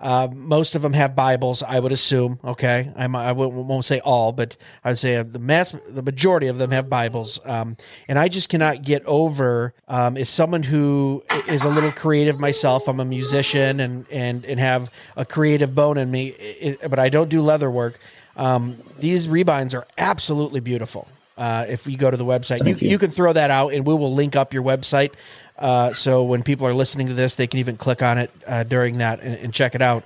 uh, 0.00 0.28
most 0.32 0.74
of 0.74 0.82
them 0.82 0.92
have 0.92 1.16
Bibles, 1.16 1.62
I 1.62 1.80
would 1.80 1.92
assume. 1.92 2.38
Okay, 2.44 2.92
I'm, 2.96 3.16
I 3.16 3.32
won't 3.32 3.84
say 3.84 4.00
all, 4.00 4.32
but 4.32 4.56
I 4.84 4.90
would 4.90 4.98
say 4.98 5.20
the 5.22 5.38
mass, 5.38 5.74
the 5.88 6.02
majority 6.02 6.46
of 6.46 6.58
them 6.58 6.70
have 6.70 6.88
Bibles. 6.88 7.40
Um, 7.44 7.76
and 8.06 8.18
I 8.18 8.28
just 8.28 8.48
cannot 8.48 8.82
get 8.82 9.04
over 9.06 9.74
um, 9.88 10.16
as 10.16 10.28
someone 10.28 10.62
who 10.62 11.24
is 11.48 11.64
a 11.64 11.68
little 11.68 11.92
creative 11.92 12.38
myself. 12.38 12.88
I'm 12.88 13.00
a 13.00 13.04
musician 13.04 13.80
and 13.80 14.06
and 14.10 14.44
and 14.44 14.60
have 14.60 14.90
a 15.16 15.24
creative 15.24 15.74
bone 15.74 15.98
in 15.98 16.10
me, 16.10 16.28
it, 16.28 16.88
but 16.88 16.98
I 16.98 17.08
don't 17.08 17.28
do 17.28 17.40
leather 17.40 17.70
work. 17.70 17.98
Um, 18.36 18.76
these 19.00 19.26
rebinds 19.26 19.74
are 19.76 19.86
absolutely 19.96 20.60
beautiful. 20.60 21.08
Uh, 21.38 21.64
if 21.68 21.86
you 21.86 21.96
go 21.96 22.10
to 22.10 22.16
the 22.16 22.24
website, 22.24 22.66
you, 22.66 22.74
you, 22.74 22.90
you. 22.90 22.98
can 22.98 23.12
throw 23.12 23.32
that 23.32 23.50
out, 23.50 23.72
and 23.72 23.86
we 23.86 23.94
will 23.94 24.12
link 24.12 24.34
up 24.34 24.52
your 24.52 24.64
website 24.64 25.12
uh, 25.58 25.92
so 25.92 26.22
when 26.22 26.42
people 26.42 26.66
are 26.66 26.74
listening 26.74 27.08
to 27.08 27.14
this, 27.14 27.34
they 27.34 27.46
can 27.46 27.58
even 27.58 27.76
click 27.76 28.00
on 28.00 28.18
it 28.18 28.30
uh, 28.46 28.62
during 28.62 28.98
that 28.98 29.20
and, 29.20 29.34
and, 29.38 29.52
check 29.52 29.74
it 29.74 29.82
out. 29.82 30.04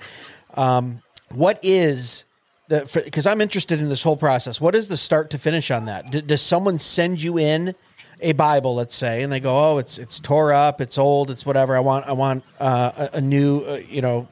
Um, 0.54 1.02
what 1.28 1.58
is 1.62 2.24
the? 2.68 2.90
Because 3.04 3.26
I'm 3.26 3.40
interested 3.42 3.78
in 3.78 3.90
this 3.90 4.02
whole 4.02 4.16
process. 4.16 4.60
What 4.60 4.74
is 4.74 4.88
the 4.88 4.96
start 4.96 5.30
to 5.30 5.38
finish 5.38 5.70
on 5.70 5.86
that? 5.86 6.10
D- 6.10 6.22
does 6.22 6.40
someone 6.40 6.78
send 6.78 7.20
you 7.20 7.38
in 7.38 7.74
a 8.22 8.32
Bible, 8.32 8.74
let's 8.74 8.96
say, 8.96 9.22
and 9.22 9.30
they 9.30 9.40
go, 9.40 9.72
"Oh, 9.72 9.78
it's 9.78 9.98
it's 9.98 10.18
tore 10.20 10.54
up, 10.54 10.80
it's 10.80 10.96
old, 10.96 11.30
it's 11.30 11.44
whatever. 11.44 11.76
I 11.76 11.80
want 11.80 12.06
I 12.06 12.12
want 12.12 12.44
uh, 12.58 13.08
a, 13.12 13.18
a, 13.18 13.20
new 13.20 13.60
uh, 13.60 13.80
you 13.88 14.00
know 14.00 14.28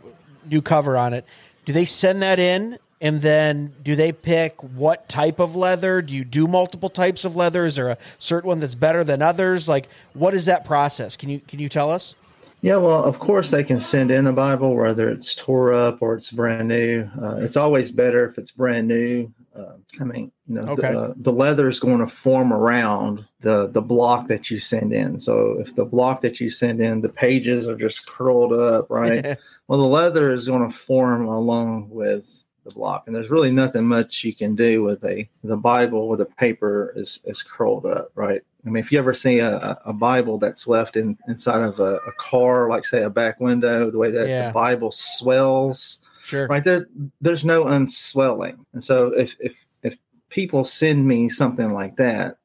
new 0.47 0.62
cover 0.62 0.97
on 0.97 1.12
it." 1.12 1.26
Do 1.66 1.75
they 1.75 1.85
send 1.85 2.23
that 2.23 2.38
in 2.38 2.78
and 3.00 3.23
then 3.23 3.73
do 3.83 3.97
they 3.97 4.12
pick 4.12 4.62
what 4.62 5.09
type 5.09 5.38
of 5.38 5.57
leather? 5.57 6.02
Do 6.02 6.14
you 6.14 6.25
do 6.25 6.47
multiple 6.47 6.90
types 6.90 7.25
of 7.25 7.35
leather? 7.37 7.64
Is 7.66 7.76
there 7.76 7.88
a 7.88 7.99
certain 8.19 8.49
one 8.49 8.59
that's 8.61 8.75
better 8.75 9.02
than 9.04 9.23
others? 9.23 9.69
Like 9.69 9.88
what 10.12 10.35
is 10.35 10.45
that 10.45 10.64
process? 10.64 11.16
Can 11.16 11.28
you 11.28 11.40
can 11.40 11.59
you 11.59 11.69
tell 11.69 11.90
us? 11.90 12.14
Yeah, 12.62 12.76
well, 12.76 13.02
of 13.04 13.19
course 13.19 13.50
they 13.50 13.64
can 13.64 13.80
send 13.80 14.11
in 14.11 14.26
a 14.26 14.35
Bible, 14.35 14.76
whether 14.76 15.09
it's 15.09 15.35
tore 15.35 15.73
up 15.73 16.02
or 16.02 16.14
it's 16.14 16.30
brand 16.30 16.69
new. 16.69 17.09
Uh, 17.23 17.37
it's 17.37 17.57
always 17.57 17.90
better 17.90 18.28
if 18.28 18.37
it's 18.37 18.50
brand 18.50 18.87
new. 18.87 19.33
Uh, 19.57 19.76
I 19.99 20.04
mean, 20.04 20.30
you 20.47 20.57
know, 20.57 20.73
Okay. 20.73 20.92
the, 20.92 21.14
the 21.16 21.33
leather 21.33 21.69
is 21.69 21.80
going 21.80 21.99
to 22.00 22.07
form 22.07 22.52
around 22.52 23.25
the 23.40 23.66
the 23.66 23.80
block 23.80 24.28
that 24.28 24.50
you 24.50 24.61
send 24.61 24.92
in. 24.92 25.19
So 25.21 25.57
if 25.59 25.75
the 25.75 25.87
block 25.87 26.21
that 26.21 26.38
you 26.38 26.50
send 26.50 26.80
in, 26.83 27.00
the 27.00 27.09
pages 27.09 27.66
are 27.66 27.76
just 27.76 28.07
curled 28.07 28.52
up, 28.52 28.90
right? 28.90 29.38
well, 29.69 29.80
the 29.80 29.87
leather 29.87 30.30
is 30.30 30.47
going 30.47 30.69
to 30.69 30.75
form 30.76 31.26
along 31.26 31.88
with 31.88 32.39
the 32.64 32.70
block, 32.70 33.04
and 33.06 33.14
there's 33.16 33.30
really 33.30 33.50
nothing 33.50 33.84
much 33.86 34.24
you 34.24 34.34
can 34.34 34.54
do 34.54 34.82
with 34.82 35.04
a 35.04 35.28
the 35.44 35.56
Bible 35.56 36.08
where 36.08 36.18
the 36.18 36.26
paper 36.26 36.92
is 36.96 37.20
is 37.24 37.42
curled 37.42 37.86
up, 37.86 38.10
right? 38.14 38.42
I 38.66 38.68
mean, 38.68 38.82
if 38.82 38.92
you 38.92 38.98
ever 38.98 39.14
see 39.14 39.38
a, 39.38 39.78
a 39.86 39.92
Bible 39.92 40.36
that's 40.38 40.66
left 40.68 40.96
in 40.96 41.16
inside 41.28 41.62
of 41.62 41.80
a, 41.80 41.96
a 42.06 42.12
car, 42.18 42.68
like 42.68 42.84
say 42.84 43.02
a 43.02 43.08
back 43.10 43.40
window, 43.40 43.90
the 43.90 43.96
way 43.98 44.10
that 44.10 44.28
Yeah. 44.28 44.48
the 44.48 44.52
Bible 44.52 44.92
swells, 44.92 46.00
sure. 46.24 46.46
right 46.48 46.62
there, 46.62 46.86
there's 47.22 47.44
no 47.44 47.66
unswelling. 47.68 48.64
And 48.74 48.84
so 48.84 49.08
if 49.18 49.34
if 49.40 49.64
if 49.82 49.96
people 50.28 50.64
send 50.64 51.06
me 51.06 51.28
something 51.30 51.72
like 51.72 51.96
that, 51.96 52.36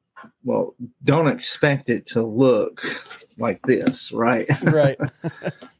well, 0.46 0.74
don't 1.04 1.28
expect 1.28 1.90
it 1.90 2.06
to 2.08 2.22
look 2.24 2.82
like 3.38 3.62
this, 3.64 4.12
right? 4.12 4.48
Right. 4.64 4.98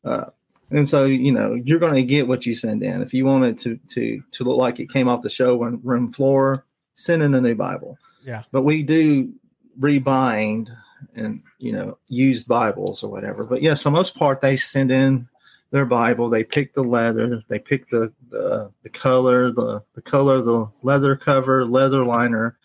Uh, 0.04 0.26
and 0.72 0.90
so 0.90 1.06
you 1.06 1.32
know 1.32 1.54
you're 1.54 1.80
going 1.80 1.96
to 1.96 2.04
get 2.04 2.28
what 2.28 2.46
you 2.46 2.56
send 2.56 2.84
in. 2.84 3.02
If 3.02 3.14
you 3.14 3.26
want 3.26 3.46
it 3.46 3.58
to 3.60 3.80
to 3.94 4.22
to 4.32 4.44
look 4.44 4.58
like 4.58 4.80
it 4.80 4.92
came 4.92 5.08
off 5.08 5.22
the 5.22 5.30
showroom 5.30 5.80
room 5.84 6.12
floor, 6.12 6.66
send 6.96 7.22
in 7.24 7.34
a 7.34 7.42
new 7.42 7.56
Bible. 7.56 7.98
Yeah. 8.24 8.44
But 8.52 8.64
we 8.64 8.84
do 8.84 9.32
rebind 9.80 10.76
and 11.16 11.42
you 11.60 11.72
know 11.72 11.98
used 12.08 12.48
Bibles 12.48 13.04
or 13.04 13.12
whatever. 13.12 13.44
But 13.44 13.62
yeah, 13.62 13.76
so 13.76 13.90
most 13.90 14.18
part 14.18 14.42
they 14.42 14.58
send 14.58 14.92
in 14.92 15.28
their 15.72 15.86
Bible. 15.86 16.30
They 16.30 16.44
pick 16.44 16.74
the 16.74 16.84
leather. 16.84 17.44
They 17.48 17.60
pick 17.60 17.90
the 17.90 18.12
the, 18.30 18.72
the 18.84 18.90
color, 18.90 19.52
the 19.52 19.84
the 19.94 20.02
color, 20.02 20.36
of 20.36 20.46
the 20.46 20.68
leather 20.84 21.16
cover, 21.16 21.66
leather 21.66 22.06
liner, 22.06 22.58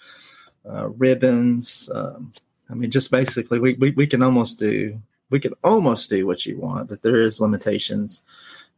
uh, 0.68 0.88
ribbons. 0.90 1.90
Um, 1.94 2.32
I 2.70 2.74
mean, 2.74 2.90
just 2.90 3.10
basically, 3.10 3.58
we, 3.58 3.74
we 3.74 3.90
we 3.90 4.06
can 4.06 4.22
almost 4.22 4.58
do 4.58 5.00
we 5.30 5.40
can 5.40 5.54
almost 5.64 6.10
do 6.10 6.26
what 6.26 6.44
you 6.44 6.58
want, 6.58 6.88
but 6.88 7.02
there 7.02 7.16
is 7.16 7.40
limitations. 7.40 8.22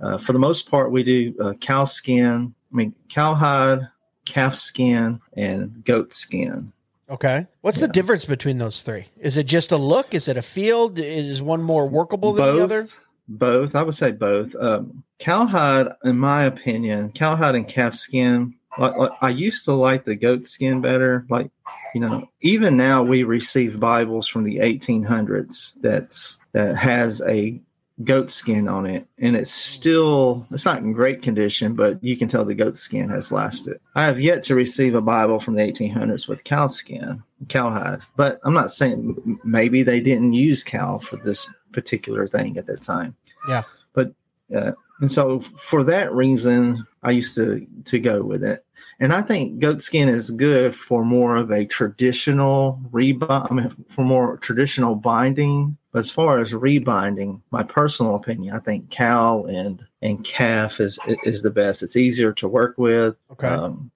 Uh, 0.01 0.19
for 0.19 0.33
the 0.33 0.39
most 0.39 0.71
part, 0.71 0.91
we 0.91 1.03
do 1.03 1.35
uh, 1.41 1.53
cow 1.55 1.85
skin. 1.85 2.55
I 2.73 2.77
mean, 2.77 2.95
cowhide, 3.09 3.89
calf 4.25 4.55
skin, 4.55 5.21
and 5.37 5.85
goat 5.85 6.13
skin. 6.13 6.73
Okay. 7.09 7.47
What's 7.61 7.81
the 7.81 7.89
difference 7.89 8.25
between 8.25 8.59
those 8.59 8.81
three? 8.81 9.07
Is 9.19 9.37
it 9.37 9.45
just 9.45 9.71
a 9.71 9.77
look? 9.77 10.15
Is 10.15 10.29
it 10.29 10.37
a 10.39 10.43
feel? 10.43 10.91
Is 10.97 11.43
one 11.43 11.63
more 11.63 11.87
workable 11.87 12.33
than 12.33 12.57
the 12.57 12.63
other? 12.63 12.87
Both. 13.29 13.77
I 13.77 13.83
would 13.83 13.95
say 13.95 14.13
both. 14.13 14.55
Um, 14.57 15.05
cowhide, 15.19 15.89
in 16.05 16.19
my 16.19 16.45
opinion, 16.45 17.13
cowhide 17.13 17.55
and 17.55 17.69
calf 17.69 17.95
skin. 17.95 18.55
Like, 18.79 18.97
like, 18.97 19.13
I 19.21 19.29
used 19.29 19.65
to 19.67 19.73
like 19.73 20.05
the 20.05 20.17
goat 20.17 20.47
skin 20.47 20.81
better. 20.81 21.27
Like, 21.29 21.51
you 21.95 22.01
know, 22.01 22.29
even 22.41 22.77
now 22.77 23.03
we 23.03 23.23
receive 23.23 23.79
Bibles 23.79 24.27
from 24.27 24.45
the 24.45 24.57
1800s 24.57 25.75
that's 25.81 26.39
that 26.53 26.77
has 26.77 27.21
a 27.23 27.61
goat 28.05 28.31
skin 28.31 28.69
on 28.69 28.87
it, 28.87 29.07
and 29.19 29.37
it's 29.37 29.51
still 29.51 30.47
it's 30.51 30.65
not 30.65 30.79
in 30.79 30.93
great 30.93 31.23
condition, 31.23 31.75
but 31.75 32.03
you 32.03 32.17
can 32.17 32.29
tell 32.29 32.45
the 32.45 32.55
goat 32.55 32.77
skin 32.77 33.11
has 33.11 33.31
lasted. 33.31 33.79
I 33.95 34.05
have 34.05 34.21
yet 34.21 34.43
to 34.45 34.55
receive 34.55 34.95
a 34.95 35.03
Bible 35.03 35.39
from 35.39 35.55
the 35.55 35.63
1800s 35.63 36.27
with 36.27 36.45
cow 36.45 36.67
skin, 36.67 37.23
cowhide, 37.49 38.01
but 38.17 38.41
I'm 38.45 38.55
not 38.55 38.73
saying 38.73 39.41
maybe 39.45 39.83
they 39.83 40.01
didn't 40.01 40.33
use 40.33 40.65
cow 40.65 40.99
for 40.99 41.17
this 41.17 41.47
particular 41.73 42.27
thing 42.27 42.57
at 42.57 42.67
that 42.67 42.83
time. 42.83 43.17
Yeah. 43.49 43.63
But 43.93 44.13
uh, 44.55 44.73
and 45.01 45.11
so 45.11 45.41
for 45.41 45.85
that 45.85 46.13
reason, 46.13 46.87
I 47.03 47.11
used 47.11 47.35
to 47.37 47.67
to 47.85 47.99
go 47.99 48.23
with 48.23 48.45
it. 48.45 48.65
And 49.01 49.13
I 49.13 49.23
think 49.23 49.59
goat 49.59 49.83
skin 49.83 50.09
is 50.09 50.31
good 50.31 50.75
for 50.75 51.05
more 51.05 51.35
of 51.35 51.51
a 51.51 51.67
traditional 51.67 52.81
rebind, 52.93 53.51
I 53.51 53.55
mean, 53.55 53.71
for 53.89 54.05
more 54.05 54.37
traditional 54.37 54.95
binding. 54.95 55.77
But 55.91 56.01
as 56.01 56.11
far 56.11 56.39
as 56.39 56.55
rebinding, 56.55 57.43
my 57.51 57.65
personal 57.65 58.15
opinion, 58.15 58.55
I 58.55 58.61
think 58.61 58.91
cow 58.91 59.45
and 59.45 59.85
and 60.03 60.25
calf 60.25 60.81
is 60.81 60.99
is 61.25 61.43
the 61.43 61.51
best. 61.51 61.83
It's 61.83 61.97
easier 61.97 62.33
to 62.35 62.49
work 62.49 62.79
with. 62.79 63.17
Okay. 63.33 63.49
Um, 63.49 63.91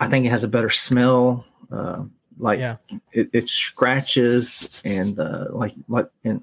I 0.00 0.08
think 0.08 0.26
it 0.26 0.30
has 0.30 0.44
a 0.44 0.48
better 0.48 0.70
smell. 0.70 1.46
Uh, 1.72 2.04
like 2.38 2.58
Yeah. 2.58 2.76
it, 3.12 3.30
it 3.32 3.48
scratches 3.48 4.68
and 4.84 5.18
uh, 5.18 5.46
like 5.50 5.72
like 5.88 6.08
and 6.24 6.42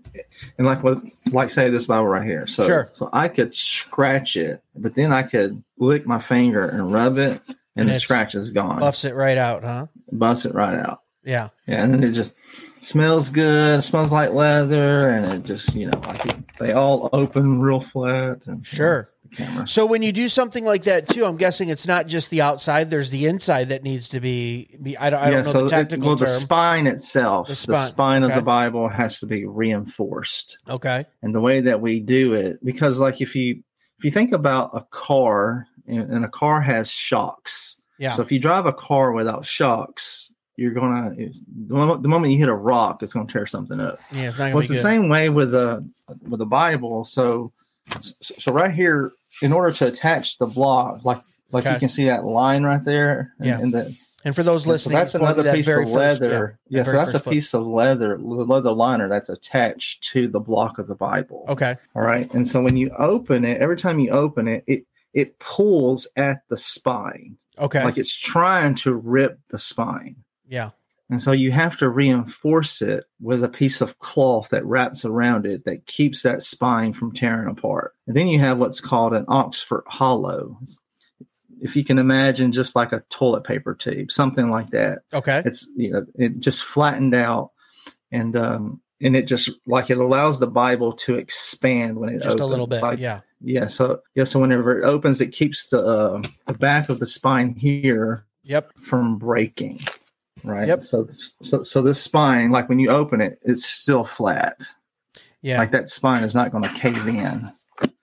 and 0.57 0.67
like 0.67 0.83
what 0.83 1.01
like 1.31 1.49
say 1.49 1.69
this 1.69 1.87
Bible 1.87 2.07
right 2.07 2.25
here. 2.25 2.47
So 2.47 2.65
Sure. 2.67 2.89
so 2.93 3.09
I 3.13 3.27
could 3.27 3.53
scratch 3.53 4.35
it, 4.35 4.63
but 4.75 4.95
then 4.95 5.11
I 5.11 5.23
could 5.23 5.63
lick 5.77 6.05
my 6.05 6.19
finger 6.19 6.65
and 6.67 6.91
rub 6.93 7.17
it, 7.17 7.41
and, 7.47 7.55
And 7.75 7.89
the 7.89 7.99
scratch 7.99 8.35
is 8.35 8.51
gone. 8.51 8.79
Buffs 8.79 9.05
it 9.05 9.15
right 9.15 9.37
out, 9.37 9.63
huh? 9.63 9.87
Buffs 10.11 10.45
it 10.45 10.53
right 10.53 10.75
out. 10.77 11.01
Yeah. 11.23 11.49
Yeah, 11.67 11.83
and 11.83 11.93
then 11.93 12.03
it 12.03 12.11
just 12.13 12.33
smells 12.81 13.29
good. 13.29 13.79
It 13.79 13.83
smells 13.83 14.11
like 14.11 14.31
leather, 14.31 15.09
and 15.09 15.25
it 15.33 15.43
just 15.45 15.75
you 15.75 15.87
know 15.87 15.99
like 15.99 16.25
it, 16.25 16.35
they 16.57 16.73
all 16.73 17.09
open 17.13 17.59
real 17.61 17.79
flat. 17.79 18.47
And 18.47 18.65
Sure. 18.65 19.09
The 19.31 19.35
camera. 19.37 19.67
So 19.67 19.85
when 19.85 20.01
you 20.03 20.11
do 20.11 20.29
something 20.29 20.63
like 20.65 20.83
that 20.83 21.07
too, 21.09 21.25
I'm 21.25 21.37
guessing 21.37 21.69
it's 21.69 21.87
not 21.87 22.07
just 22.07 22.29
the 22.29 22.41
outside. 22.41 22.89
There's 22.89 23.09
the 23.09 23.25
inside 23.25 23.69
that 23.69 23.83
needs 23.83 24.09
to 24.09 24.19
be. 24.19 24.77
be 24.81 24.97
I 24.97 25.09
don't, 25.09 25.19
I 25.21 25.29
don't 25.31 25.45
know 25.45 25.51
the 25.53 25.65
it- 25.65 25.69
technical 25.69 26.07
well, 26.09 26.15
the 26.17 26.27
spine 26.27 26.87
itself, 26.87 27.47
The 27.47 27.53
the 27.53 27.55
spine, 27.55 27.87
spine, 27.87 28.23
okay. 28.23 28.33
of 28.33 28.39
the 28.39 28.45
Bible 28.45 28.87
has 28.89 29.19
to 29.19 29.25
be 29.27 29.45
reinforced. 29.45 30.57
okay. 30.69 31.05
and 31.21 31.33
the 31.35 31.41
way 31.41 31.61
that 31.61 31.81
we 31.81 31.99
do 31.99 32.33
it 32.33 32.63
because 32.63 32.99
like 32.99 33.21
if 33.21 33.35
you 33.35 33.63
if 33.97 34.05
you 34.05 34.11
think 34.11 34.31
about 34.31 34.71
a 34.73 34.81
car 34.91 35.67
and, 35.87 36.23
a 36.25 36.29
car 36.29 36.61
has 36.61 36.89
shocks 36.89 37.77
Yeah. 37.99 38.11
so 38.13 38.21
if 38.21 38.31
you 38.31 38.39
drive 38.39 38.65
a 38.65 38.73
car 38.73 39.11
without 39.11 39.45
shocks 39.45 40.31
you're 40.57 40.71
gonna 40.73 41.11
the 41.15 41.73
moment, 41.73 42.03
the 42.03 42.09
moment 42.09 42.33
you 42.33 42.39
hit 42.39 42.49
a 42.49 42.53
rock 42.53 43.01
it's 43.03 43.13
gonna 43.13 43.27
tear 43.27 43.45
something 43.47 43.79
up 43.79 43.95
yeah. 44.11 44.27
It's 44.27 44.37
not 44.37 44.45
gonna 44.45 44.55
well 44.55 44.59
it's 44.59 44.67
be 44.69 44.75
the 44.75 44.79
good. 44.79 44.87
same 44.87 45.09
way 45.09 45.29
with 45.29 45.51
the 45.51 45.87
with 46.27 46.39
the 46.39 46.45
bible 46.45 47.03
so 47.05 47.51
so, 48.01 48.13
so 48.37 48.51
right 48.51 48.71
here 48.71 49.11
in 49.41 49.51
order 49.53 49.71
to 49.71 49.87
attach 49.87 50.37
the 50.37 50.45
block 50.45 51.03
like 51.05 51.19
like 51.51 51.65
Okay. 51.65 51.73
you 51.73 51.79
can 51.79 51.89
see 51.89 52.05
that 52.05 52.23
line 52.23 52.63
right 52.63 52.83
there 52.85 53.33
in- 53.39 53.45
Yeah. 53.47 53.59
in 53.59 53.71
the 53.71 53.93
And 54.23 54.35
for 54.35 54.43
those 54.43 54.63
so 54.63 54.69
listening, 54.69 54.95
that's 54.97 55.13
it's 55.15 55.19
probably 55.19 55.33
another 55.33 55.43
that 55.43 55.55
piece 55.55 55.67
of 55.67 55.73
first- 55.75 55.91
leather. 55.93 56.59
yeah, 56.69 56.77
yeah, 56.79 56.83
so 56.85 56.91
that's 56.93 57.13
a 57.15 57.19
foot. 57.19 57.33
piece 57.33 57.53
of 57.55 57.65
leather, 57.65 58.17
the 58.17 58.23
leather 58.23 58.71
liner 58.71 59.09
that's 59.09 59.29
attached 59.29 60.03
to 60.13 60.27
the 60.27 60.39
block 60.39 60.77
of 60.79 60.87
the 60.87 60.95
Bible. 60.95 61.43
Okay. 61.49 61.75
All 61.95 62.03
right. 62.03 62.31
And 62.33 62.47
so 62.47 62.61
when 62.61 62.77
you 62.77 62.91
open 62.97 63.43
it, 63.43 63.59
every 63.59 63.77
time 63.77 63.99
you 63.99 64.11
open 64.11 64.47
it, 64.47 64.63
it 64.67 64.85
it 65.13 65.39
pulls 65.39 66.07
at 66.15 66.47
the 66.49 66.55
spine. 66.55 67.35
Okay. 67.59 67.83
Like 67.83 67.97
it's 67.97 68.13
trying 68.15 68.75
to 68.75 68.93
rip 68.95 69.39
the 69.49 69.59
spine. 69.59 70.17
yeah. 70.47 70.69
And 71.09 71.21
so 71.21 71.33
you 71.33 71.51
have 71.51 71.75
to 71.79 71.89
reinforce 71.89 72.81
it 72.81 73.03
with 73.19 73.43
a 73.43 73.49
piece 73.49 73.81
of 73.81 73.99
cloth 73.99 74.47
that 74.51 74.63
wraps 74.65 75.03
around 75.03 75.45
it 75.45 75.65
that 75.65 75.85
keeps 75.85 76.21
that 76.23 76.41
spine 76.41 76.93
from 76.93 77.11
tearing 77.11 77.49
apart. 77.49 77.93
And 78.11 78.17
then 78.17 78.27
you 78.27 78.39
have 78.39 78.57
what's 78.57 78.81
called 78.81 79.13
an 79.13 79.23
Oxford 79.29 79.83
hollow. 79.87 80.59
If 81.61 81.77
you 81.77 81.83
can 81.85 81.97
imagine 81.97 82.51
just 82.51 82.75
like 82.75 82.91
a 82.91 83.03
toilet 83.09 83.45
paper 83.45 83.73
tube, 83.73 84.11
something 84.11 84.49
like 84.49 84.71
that 84.71 85.03
Okay. 85.13 85.41
it's 85.45 85.65
you 85.77 85.91
know 85.91 86.05
it 86.15 86.39
just 86.41 86.65
flattened 86.65 87.13
out 87.15 87.51
and 88.11 88.35
um 88.35 88.81
and 88.99 89.15
it 89.15 89.27
just 89.27 89.49
like 89.65 89.89
it 89.89 89.97
allows 89.97 90.39
the 90.41 90.47
bible 90.47 90.91
to 90.91 91.15
expand 91.15 91.97
when 91.99 92.09
it 92.09 92.21
Just 92.21 92.39
a 92.41 92.45
little 92.45 92.67
bit. 92.67 92.81
like, 92.81 92.99
yeah. 92.99 93.21
yeah 93.39 93.67
so 93.67 94.01
yeah 94.15 94.25
so 94.25 94.39
whenever 94.41 94.77
it 94.77 94.83
opens 94.85 95.21
it 95.21 95.31
keeps 95.31 95.67
the 95.67 95.79
uh, 95.81 96.21
the 96.47 96.53
back 96.53 96.89
of 96.89 96.99
the 96.99 97.07
spine 97.07 97.55
here 97.55 98.25
Yep. 98.43 98.71
from 98.77 99.17
breaking 99.17 99.79
right 100.43 100.67
Yep. 100.67 100.81
so 100.81 101.07
so 101.41 101.63
so 101.63 101.81
this 101.81 102.01
spine 102.01 102.51
like 102.51 102.67
when 102.67 102.79
you 102.79 102.89
open 102.89 103.21
it 103.21 103.39
it's 103.43 103.65
still 103.65 104.03
flat 104.03 104.57
Yeah. 105.43 105.59
like 105.59 105.71
that 105.71 105.89
spine 105.89 106.23
is 106.23 106.33
not 106.35 106.51
going 106.51 106.63
to 106.63 106.73
cave 106.73 107.07
in 107.07 107.51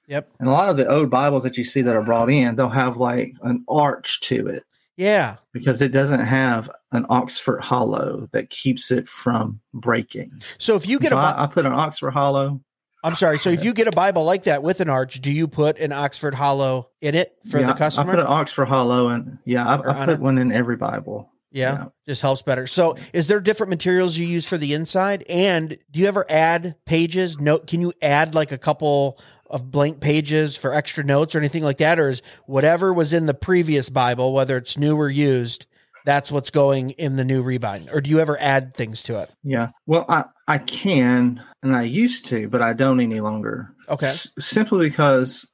Yep. 0.09 0.31
and 0.40 0.49
a 0.49 0.53
lot 0.53 0.68
of 0.68 0.77
the 0.77 0.88
old 0.88 1.11
bibles 1.11 1.42
that 1.44 1.57
you 1.57 1.64
see 1.64 1.83
that 1.83 1.94
are 1.94 2.03
brought 2.03 2.31
in 2.31 2.57
they'll 2.57 2.68
have 2.68 2.97
like 2.97 3.35
an 3.42 3.64
arch 3.68 4.21
to 4.23 4.47
it 4.49 4.64
yeah. 4.97 5.37
because 5.53 5.81
it 5.81 5.92
doesn't 5.92 6.21
have 6.21 6.68
an 6.92 7.07
Oxford 7.09 7.61
hollow 7.61 8.29
that 8.33 8.51
keeps 8.51 8.90
it 8.90 9.09
from 9.09 9.61
breaking. 9.73 10.33
So 10.59 10.75
if 10.75 10.88
you 10.88 10.99
get 10.99 11.11
so 11.11 11.16
a, 11.18 11.21
I, 11.21 11.44
I 11.44 11.47
put 11.47 11.64
an 11.66 11.73
Oxford 11.73 12.11
hollow. 12.11 12.61
I'm 13.05 13.14
sorry. 13.14 13.38
So 13.38 13.51
if 13.51 13.62
you 13.62 13.73
get 13.75 13.87
a 13.87 13.92
Bible 13.92 14.25
like 14.25 14.44
that 14.44 14.64
with 14.64 14.81
an 14.81 14.90
arch, 14.90 15.21
do 15.21 15.31
you 15.31 15.47
put 15.47 15.79
an 15.79 15.92
Oxford 15.92 16.35
Hollow 16.35 16.90
in 17.01 17.14
it 17.14 17.38
for 17.49 17.61
Yeah, 17.61 17.68
the 17.68 17.75
customer? 17.75 18.11
I 18.11 18.14
put 18.16 18.21
an 18.21 18.27
Oxford 18.27 18.66
hollow, 18.66 19.09
and 19.09 19.38
yeah, 19.44 19.64
I, 19.68 19.75
I 19.75 20.07
put 20.07 20.14
it? 20.14 20.21
one 20.21 20.37
in 20.37 20.51
every 20.51 20.77
Bible. 20.77 21.31
yeah, 21.53 21.73
yeah. 21.73 21.85
just 22.09 22.23
helps 22.23 22.42
better. 22.42 22.66
So 22.66 22.97
is 23.12 23.29
there 23.29 23.38
different 23.38 23.71
materials 23.71 24.18
you 24.18 24.27
use 24.27 24.47
for 24.47 24.59
the 24.59 24.75
inside? 24.75 25.25
And 25.29 25.79
do 25.92 26.01
you 26.01 26.07
ever 26.07 26.27
add 26.29 26.75
pages? 26.87 27.38
Note, 27.38 27.68
can 27.68 27.81
you 27.81 27.92
add 28.03 28.35
like 28.35 28.51
a 28.51 28.59
couple 28.59 29.21
of 29.51 29.71
blank 29.71 30.01
pages 30.01 30.57
for 30.57 30.75
extra 30.75 31.05
notes 31.05 31.35
or 31.35 31.39
anything 31.39 31.63
like 31.63 31.79
that, 31.79 31.99
or 31.99 32.09
is 32.09 32.23
whatever 32.47 32.93
was 32.93 33.13
in 33.13 33.27
the 33.27 33.35
previous 33.35 33.89
Bible, 33.89 34.33
whether 34.33 34.57
it's 34.57 34.77
new 34.79 34.97
or 34.97 35.09
used, 35.11 35.67
that's 36.05 36.33
what's 36.33 36.51
going 36.51 36.91
in 36.91 37.17
the 37.17 37.25
new 37.25 37.43
rebind? 37.43 37.93
Or 37.93 38.01
do 38.01 38.11
you 38.11 38.21
ever 38.21 38.39
add 38.41 38.75
things 38.75 39.03
to 39.05 39.21
it? 39.21 39.31
Yeah. 39.43 39.71
Well, 39.87 40.07
I 40.09 40.25
I 40.47 40.59
can, 40.59 41.43
and 41.63 41.77
I 41.77 41.83
used 41.83 42.25
to, 42.27 42.49
but 42.49 42.63
I 42.63 42.73
don't 42.73 43.01
any 43.01 43.21
longer. 43.21 43.75
Okay. 43.89 44.07
S- 44.07 44.31
simply 44.39 44.89
because 44.89 45.47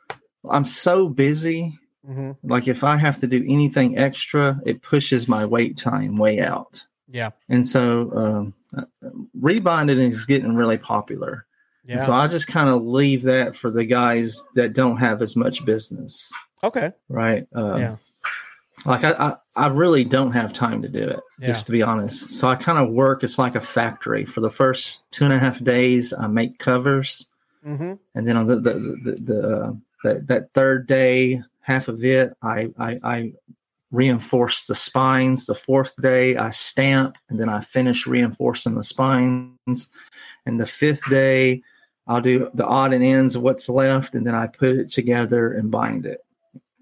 I'm 0.49 0.67
so 0.67 1.09
busy. 1.09 1.79
hmm 2.07 2.33
Like 2.43 2.69
if 2.69 2.85
I 2.85 2.97
have 2.97 3.17
to 3.19 3.27
do 3.27 3.45
anything 3.49 3.99
extra, 3.99 4.61
it 4.65 4.83
pushes 4.83 5.27
my 5.27 5.45
wait 5.47 5.79
time 5.79 6.17
way 6.17 6.41
out. 6.41 6.87
Yeah. 7.09 7.31
And 7.49 7.67
so 7.67 8.11
um, 8.15 8.55
uh, 8.77 8.85
rebinding 9.41 9.99
is 9.99 10.25
getting 10.27 10.55
really 10.55 10.79
popular. 10.79 11.47
And 11.89 12.01
Yeah. 12.01 12.07
so 12.07 12.13
I 12.13 12.27
just 12.29 12.47
kind 12.47 12.69
of 12.69 12.83
leave 12.85 13.23
that 13.25 13.57
for 13.57 13.71
the 13.71 13.85
guys 13.85 14.43
that 14.55 14.73
don't 14.73 14.97
have 14.97 15.21
as 15.23 15.37
much 15.37 15.65
business, 15.65 16.33
okay. 16.63 16.93
right? 17.09 17.47
Um, 17.55 17.79
Yeah. 17.81 17.97
Like 18.87 19.03
I, 19.05 19.13
I, 19.13 19.37
I 19.57 19.67
really 19.69 20.05
don't 20.05 20.33
have 20.33 20.53
time 20.53 20.83
to 20.83 20.89
do 20.89 21.03
it, 21.03 21.21
Yeah. 21.39 21.47
just 21.47 21.67
to 21.67 21.73
be 21.73 21.83
honest. 21.83 22.33
So 22.33 22.49
I 22.49 22.55
kind 22.55 22.79
of 22.79 22.91
work. 22.91 23.23
It's 23.25 23.39
like 23.39 23.55
a 23.55 23.61
factory. 23.61 24.25
For 24.27 24.41
the 24.41 24.51
first 24.51 25.01
two 25.11 25.25
and 25.25 25.33
a 25.33 25.39
half 25.39 25.63
days, 25.65 26.13
I 26.13 26.27
make 26.27 26.59
covers, 26.59 27.27
hmm 27.65 27.95
and 28.15 28.27
then 28.27 28.37
on 28.37 28.47
the 28.47 28.57
the 28.57 28.75
the, 29.05 29.13
the 29.23 29.57
uh, 29.57 29.73
that 30.05 30.27
that 30.27 30.53
third 30.53 30.87
day, 30.87 31.43
half 31.61 31.89
of 31.89 32.05
it, 32.05 32.35
I, 32.43 32.69
I 32.79 33.01
I 33.03 33.33
reinforce 33.91 34.67
the 34.67 34.75
spines. 34.75 35.47
The 35.47 35.55
fourth 35.55 35.95
day, 36.03 36.37
I 36.37 36.51
stamp, 36.51 37.17
and 37.31 37.41
then 37.41 37.49
I 37.49 37.61
finish 37.61 38.07
reinforcing 38.07 38.75
the 38.75 38.85
spines. 38.85 39.89
And 40.45 40.61
the 40.61 40.67
fifth 40.67 41.09
day, 41.09 41.63
I'll 42.07 42.21
do 42.21 42.51
the 42.55 42.67
odd 42.67 42.93
and 42.93 43.03
ends 43.03 43.35
of 43.37 43.43
what's 43.43 43.69
left, 43.69 44.15
and 44.15 44.27
then 44.27 44.35
I 44.35 44.47
put 44.47 44.77
it 44.77 44.89
together 44.91 45.53
and 45.53 45.71
bind 45.71 46.07
it. 46.07 46.21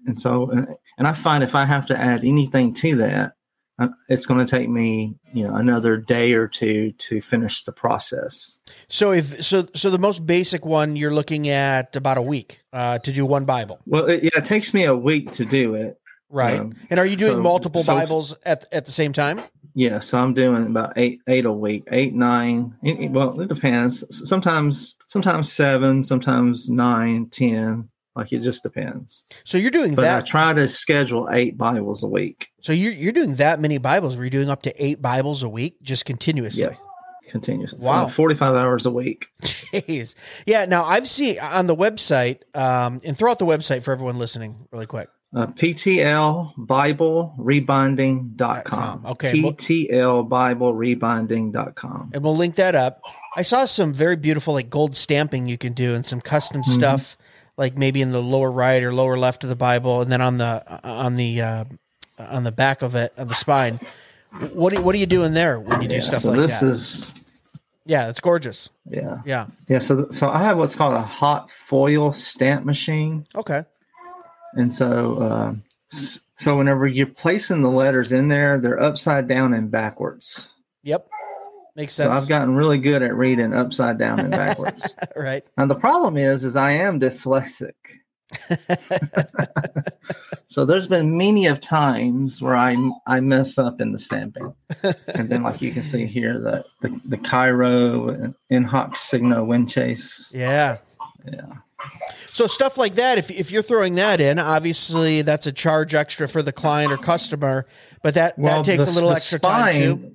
And 0.05 0.19
so, 0.19 0.49
and- 0.49 0.67
I 1.07 1.13
find 1.13 1.43
if 1.43 1.53
I 1.55 1.65
have 1.65 1.85
to 1.87 1.97
add 1.99 2.23
anything 2.23 2.73
to 2.75 2.95
that, 2.97 3.33
uh, 3.79 3.87
it's 4.07 4.25
going 4.25 4.45
to 4.45 4.49
take 4.49 4.69
me, 4.69 5.15
you 5.33 5.45
know, 5.47 5.55
another 5.55 5.97
day 5.97 6.33
or 6.33 6.47
two 6.47 6.91
to 6.99 7.19
finish 7.21 7.63
the 7.63 7.71
process. 7.73 8.59
So 8.87 9.11
if 9.11 9.43
so, 9.43 9.65
so 9.75 9.89
the 9.89 9.97
most 9.97 10.25
basic 10.25 10.65
one 10.65 10.95
you're 10.95 11.13
looking 11.13 11.49
at 11.49 11.95
about 11.95 12.17
a 12.17 12.21
week 12.21 12.61
uh, 12.71 12.99
to 12.99 13.11
do 13.11 13.25
one 13.25 13.45
Bible, 13.45 13.79
Well, 13.85 14.05
it, 14.05 14.23
yeah, 14.23 14.29
it 14.35 14.45
takes 14.45 14.73
me 14.73 14.83
a 14.85 14.95
week 14.95 15.31
to 15.33 15.45
do 15.45 15.73
it. 15.75 15.97
right? 16.29 16.59
Um, 16.59 16.73
and 16.89 16.99
are 16.99 17.05
you 17.05 17.15
doing 17.17 17.33
so- 17.37 17.41
multiple 17.41 17.83
so- 17.83 17.93
Bibles 17.95 18.35
at 18.45 18.65
at 18.71 18.85
the 18.85 18.91
same 18.91 19.11
time? 19.11 19.41
Yeah, 19.75 19.99
so 20.01 20.19
I'm 20.19 20.35
doing 20.35 20.67
about 20.67 20.93
eight, 20.97 21.21
eight 21.27 21.45
a 21.45 21.51
week, 21.51 21.85
eight, 21.91 22.13
nine. 22.13 22.75
well, 22.83 23.41
it 23.41 23.49
depends. 23.49 24.03
Sometimes, 24.29 24.95
sometimes 25.13 25.51
seven, 25.53 26.03
sometimes 26.03 26.69
nine, 26.69 27.27
ten. 27.29 27.89
Like 28.15 28.31
it 28.33 28.39
just 28.41 28.61
depends. 28.63 29.23
So 29.45 29.57
you're 29.57 29.71
doing 29.71 29.95
But 29.95 30.05
I 30.05 30.15
that. 30.17 30.25
try 30.25 30.53
to 30.53 30.67
schedule 30.69 31.29
eight 31.31 31.57
Bibles 31.57 32.03
a 32.03 32.07
week. 32.07 32.49
so 32.61 32.71
you're 32.73 32.93
you're 32.93 33.11
doing 33.11 33.35
that 33.35 33.59
many 33.59 33.77
Bibles. 33.77 34.15
Where 34.15 34.25
you're 34.25 34.29
doing 34.29 34.49
up 34.49 34.61
to 34.63 34.83
eight 34.83 35.01
Bibles 35.01 35.41
a 35.43 35.49
week, 35.49 35.77
just 35.81 36.05
continuously. 36.05 36.61
Yeah, 36.63 36.75
continuously. 37.31 37.79
Wow. 37.79 38.07
forty-five 38.09 38.53
hours 38.55 38.85
a 38.85 38.91
week. 38.91 39.29
Jeez. 39.41 40.13
Yeah. 40.45 40.65
Now 40.65 40.83
I've 40.85 41.09
seen 41.09 41.39
on 41.39 41.65
the 41.65 41.75
website, 41.75 42.41
um, 42.55 42.99
and 43.03 43.17
throw 43.17 43.31
out 43.31 43.39
the 43.39 43.45
website 43.47 43.81
for 43.81 43.91
everyone 43.93 44.19
listening, 44.19 44.67
really 44.71 44.85
quick. 44.85 45.09
Uh, 45.35 45.47
PTL 45.47 46.53
Bible 46.57 47.33
Okay, 49.05 49.41
well- 49.41 49.53
PTL 49.53 50.29
Bible 50.29 50.73
and 52.13 52.23
we'll 52.23 52.35
link 52.37 52.55
that 52.55 52.75
up. 52.75 53.01
I 53.35 53.41
saw 53.41 53.65
some 53.65 53.93
very 53.93 54.15
beautiful 54.15 54.53
like 54.53 54.69
gold 54.69 54.95
stamping 54.95 55.47
you 55.47 55.57
can 55.57 55.73
do 55.73 55.95
and 55.95 56.05
some 56.05 56.21
custom 56.21 56.61
Mm-hmm. 56.61 56.71
stuff, 56.73 57.17
like 57.57 57.75
maybe 57.77 58.01
in 58.01 58.11
the 58.11 58.21
lower 58.21 58.51
right 58.51 58.83
or 58.83 58.93
lower 58.93 59.17
left 59.17 59.43
of 59.43 59.49
the 59.49 59.55
Bible, 59.55 60.01
and 60.01 60.11
then 60.11 60.21
on 60.21 60.37
the 60.37 60.63
on 60.87 61.15
the 61.15 61.41
uh, 61.41 61.63
on 62.19 62.43
the 62.43 62.51
back 62.51 62.83
of 62.83 62.93
it 62.93 63.11
of 63.17 63.27
the 63.27 63.35
spine. 63.35 63.79
What 64.53 64.73
are, 64.73 64.81
what 64.81 64.93
are 64.93 64.99
you 64.99 65.05
doing 65.07 65.33
there 65.33 65.59
when 65.59 65.81
you 65.81 65.87
do 65.87 65.95
Yeah, 65.95 66.01
stuff 66.01 66.21
so 66.21 66.29
like 66.29 66.37
this 66.41 66.59
that? 66.59 66.69
is 66.69 67.13
yeah, 67.85 68.07
it's 68.09 68.19
gorgeous. 68.19 68.69
yeah. 68.89 69.21
Yeah. 69.25 69.47
Yeah, 69.67 69.79
so 69.79 70.09
so 70.11 70.29
I 70.29 70.39
have 70.43 70.57
what's 70.59 70.75
called 70.75 70.93
a 70.93 71.01
hot 71.01 71.49
foil 71.51 72.13
stamp 72.13 72.65
machine. 72.65 73.25
Okay. 73.35 73.63
And 74.55 74.73
so, 74.73 75.21
uh, 75.21 75.53
so 76.37 76.57
whenever 76.57 76.87
you're 76.87 77.07
placing 77.07 77.61
the 77.61 77.69
letters 77.69 78.11
in 78.11 78.27
there, 78.27 78.59
they're 78.59 78.81
upside 78.81 79.27
down 79.27 79.53
and 79.53 79.71
backwards. 79.71 80.49
Yep. 80.83 81.07
Makes 81.75 81.95
So 81.95 82.03
sense. 82.03 82.21
I've 82.21 82.27
gotten 82.27 82.55
really 82.55 82.77
good 82.77 83.01
at 83.01 83.15
reading 83.15 83.53
upside 83.53 83.97
down 83.97 84.19
and 84.19 84.31
backwards. 84.31 84.93
right. 85.15 85.43
now 85.57 85.65
the 85.65 85.75
problem 85.75 86.17
is, 86.17 86.43
is 86.43 86.55
I 86.55 86.73
am 86.73 86.99
dyslexic. 86.99 87.73
so 90.47 90.65
there's 90.65 90.87
been 90.87 91.17
many 91.17 91.45
of 91.45 91.61
times 91.61 92.41
where 92.41 92.55
I 92.55 92.75
I 93.05 93.19
mess 93.19 93.57
up 93.57 93.79
in 93.79 93.91
the 93.91 93.99
stamping, 93.99 94.53
and 95.13 95.29
then 95.29 95.43
like 95.43 95.61
you 95.61 95.71
can 95.71 95.83
see 95.83 96.07
here 96.07 96.39
the 96.39 96.65
the, 96.81 96.99
the 97.05 97.17
Chi 97.17 97.49
Rho 97.51 98.33
in 98.49 98.63
hoc 98.63 98.95
signo 98.95 99.45
vinces. 99.45 100.31
Yeah. 100.33 100.77
Yeah. 101.31 101.57
So 102.27 102.47
stuff 102.47 102.77
like 102.77 102.95
that, 102.95 103.17
if 103.17 103.29
if 103.29 103.51
you're 103.51 103.61
throwing 103.61 103.95
that 103.95 104.19
in, 104.19 104.39
obviously 104.39 105.21
that's 105.21 105.45
a 105.45 105.51
charge 105.51 105.93
extra 105.93 106.27
for 106.27 106.41
the 106.41 106.51
client 106.51 106.91
or 106.91 106.97
customer, 106.97 107.65
but 108.01 108.15
that 108.15 108.35
that 108.37 108.65
takes 108.65 108.85
the- 108.85 108.91
a 108.91 108.93
little 108.93 109.11
extra 109.11 109.39
time 109.39 109.73
too. 109.75 109.81
spine- 109.93 110.11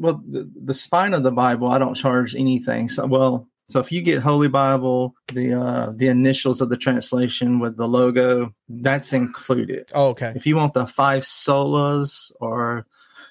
Well, 0.00 0.22
the, 0.26 0.50
the 0.64 0.74
spine 0.74 1.14
of 1.14 1.22
the 1.22 1.30
Bible, 1.30 1.68
I 1.68 1.78
don't 1.78 1.94
charge 1.94 2.34
anything. 2.34 2.88
So, 2.88 3.06
well, 3.06 3.48
so 3.68 3.78
if 3.80 3.92
you 3.92 4.00
get 4.02 4.22
Holy 4.22 4.48
Bible, 4.48 5.14
the 5.32 5.54
uh, 5.54 5.92
the 5.94 6.08
initials 6.08 6.60
of 6.62 6.68
the 6.70 6.76
translation 6.78 7.58
with 7.60 7.76
the 7.76 7.86
logo, 7.88 8.54
that's 8.68 9.12
included. 9.12 9.90
Oh, 9.94 10.08
okay. 10.08 10.32
If 10.34 10.46
you 10.46 10.56
want 10.56 10.72
the 10.74 10.86
five 10.86 11.22
solas 11.24 12.32
or 12.40 12.86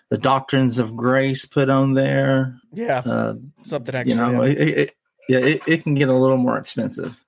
the 0.10 0.18
doctrines 0.20 0.78
of 0.80 0.96
grace 0.96 1.46
put 1.46 1.70
on 1.70 1.94
there, 1.96 2.60
Yeah. 2.74 3.00
uh, 3.06 3.34
Something 3.66 3.96
extra. 3.96 4.10
you 4.28 4.34
know, 4.34 4.44
yeah. 4.44 4.52
it, 4.52 4.68
it, 4.78 4.96
yeah, 5.28 5.40
it, 5.40 5.62
it 5.68 5.84
can 5.84 5.94
get 5.96 6.10
a 6.10 6.14
little 6.14 6.38
more 6.38 6.58
expensive. 6.58 7.24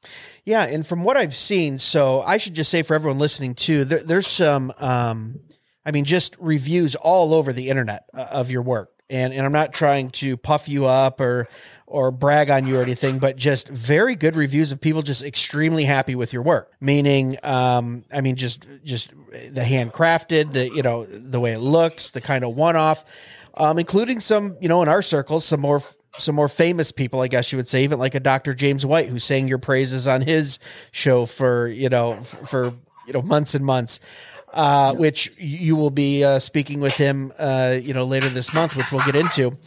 Yeah, 0.46 0.66
and 0.66 0.86
from 0.86 1.04
what 1.04 1.18
I've 1.18 1.36
seen, 1.36 1.80
so 1.80 2.22
I 2.22 2.38
should 2.38 2.54
just 2.54 2.70
say 2.70 2.84
for 2.84 2.94
everyone 2.94 3.18
listening 3.18 3.56
too, 3.56 3.84
there, 3.84 4.04
there's 4.04 4.28
some, 4.28 4.72
um, 4.78 5.40
I 5.86 5.92
mean, 5.92 6.06
just 6.06 6.36
reviews 6.40 6.96
all 6.96 7.34
over 7.34 7.52
the 7.52 7.70
internet 7.70 8.06
uh, 8.14 8.28
of 8.32 8.52
your 8.52 8.62
work, 8.62 8.92
and 9.10 9.34
and 9.34 9.46
I'm 9.46 9.52
not 9.52 9.74
trying 9.74 10.12
to 10.12 10.38
puff 10.38 10.70
you 10.70 10.86
up 10.86 11.20
or 11.20 11.48
or 11.88 12.12
brag 12.12 12.50
on 12.50 12.68
you 12.68 12.78
or 12.80 12.82
anything, 12.82 13.20
but 13.20 13.38
just 13.38 13.70
very 13.70 14.16
good 14.16 14.36
reviews 14.36 14.72
of 14.72 14.82
people 14.82 15.02
just 15.02 15.24
extremely 15.24 15.86
happy 15.86 16.16
with 16.16 16.34
your 16.34 16.42
work. 16.42 16.72
Meaning, 16.80 17.38
um, 17.44 18.04
I 18.12 18.22
mean, 18.22 18.36
just 18.36 18.68
just 18.84 19.14
the 19.32 19.62
handcrafted, 19.62 20.54
the 20.54 20.70
you 20.70 20.84
know 20.84 21.06
the 21.06 21.40
way 21.40 21.54
it 21.54 21.60
looks, 21.60 22.12
the 22.12 22.22
kind 22.22 22.44
of 22.44 22.56
one 22.56 22.76
off, 22.76 23.04
um, 23.56 23.80
including 23.80 24.20
some 24.20 24.58
you 24.62 24.68
know 24.68 24.84
in 24.84 24.90
our 24.90 25.02
circles 25.02 25.46
some 25.46 25.62
more 25.62 25.82
some 26.18 26.36
more 26.36 26.48
famous 26.48 26.92
people, 26.92 27.22
I 27.22 27.28
guess 27.28 27.52
you 27.52 27.58
would 27.58 27.68
say, 27.68 27.84
even 27.84 28.00
like 28.00 28.16
a 28.16 28.20
Dr. 28.20 28.54
James 28.54 28.86
White 28.86 29.08
who 29.08 29.20
sang 29.20 29.48
your 29.48 29.58
praises 29.58 30.08
on 30.08 30.22
his 30.22 30.60
show 30.92 31.26
for 31.26 31.68
you 31.68 31.90
know 31.90 32.16
for 32.22 32.74
you 33.08 33.14
know 33.14 33.22
months 33.22 33.56
and 33.56 33.66
months. 33.66 34.00
Uh, 34.54 34.94
Which 34.94 35.34
you 35.38 35.76
will 35.76 35.90
be 35.90 36.24
uh, 36.24 36.40
speaking 36.40 36.80
with 36.80 36.94
him, 36.94 37.34
uh, 37.38 37.78
you 37.82 37.94
know, 37.94 38.06
later 38.06 38.30
this 38.30 38.54
month, 38.54 38.78
which 38.78 38.90
we'll 38.90 39.04
get 39.04 39.16
into. 39.16 39.58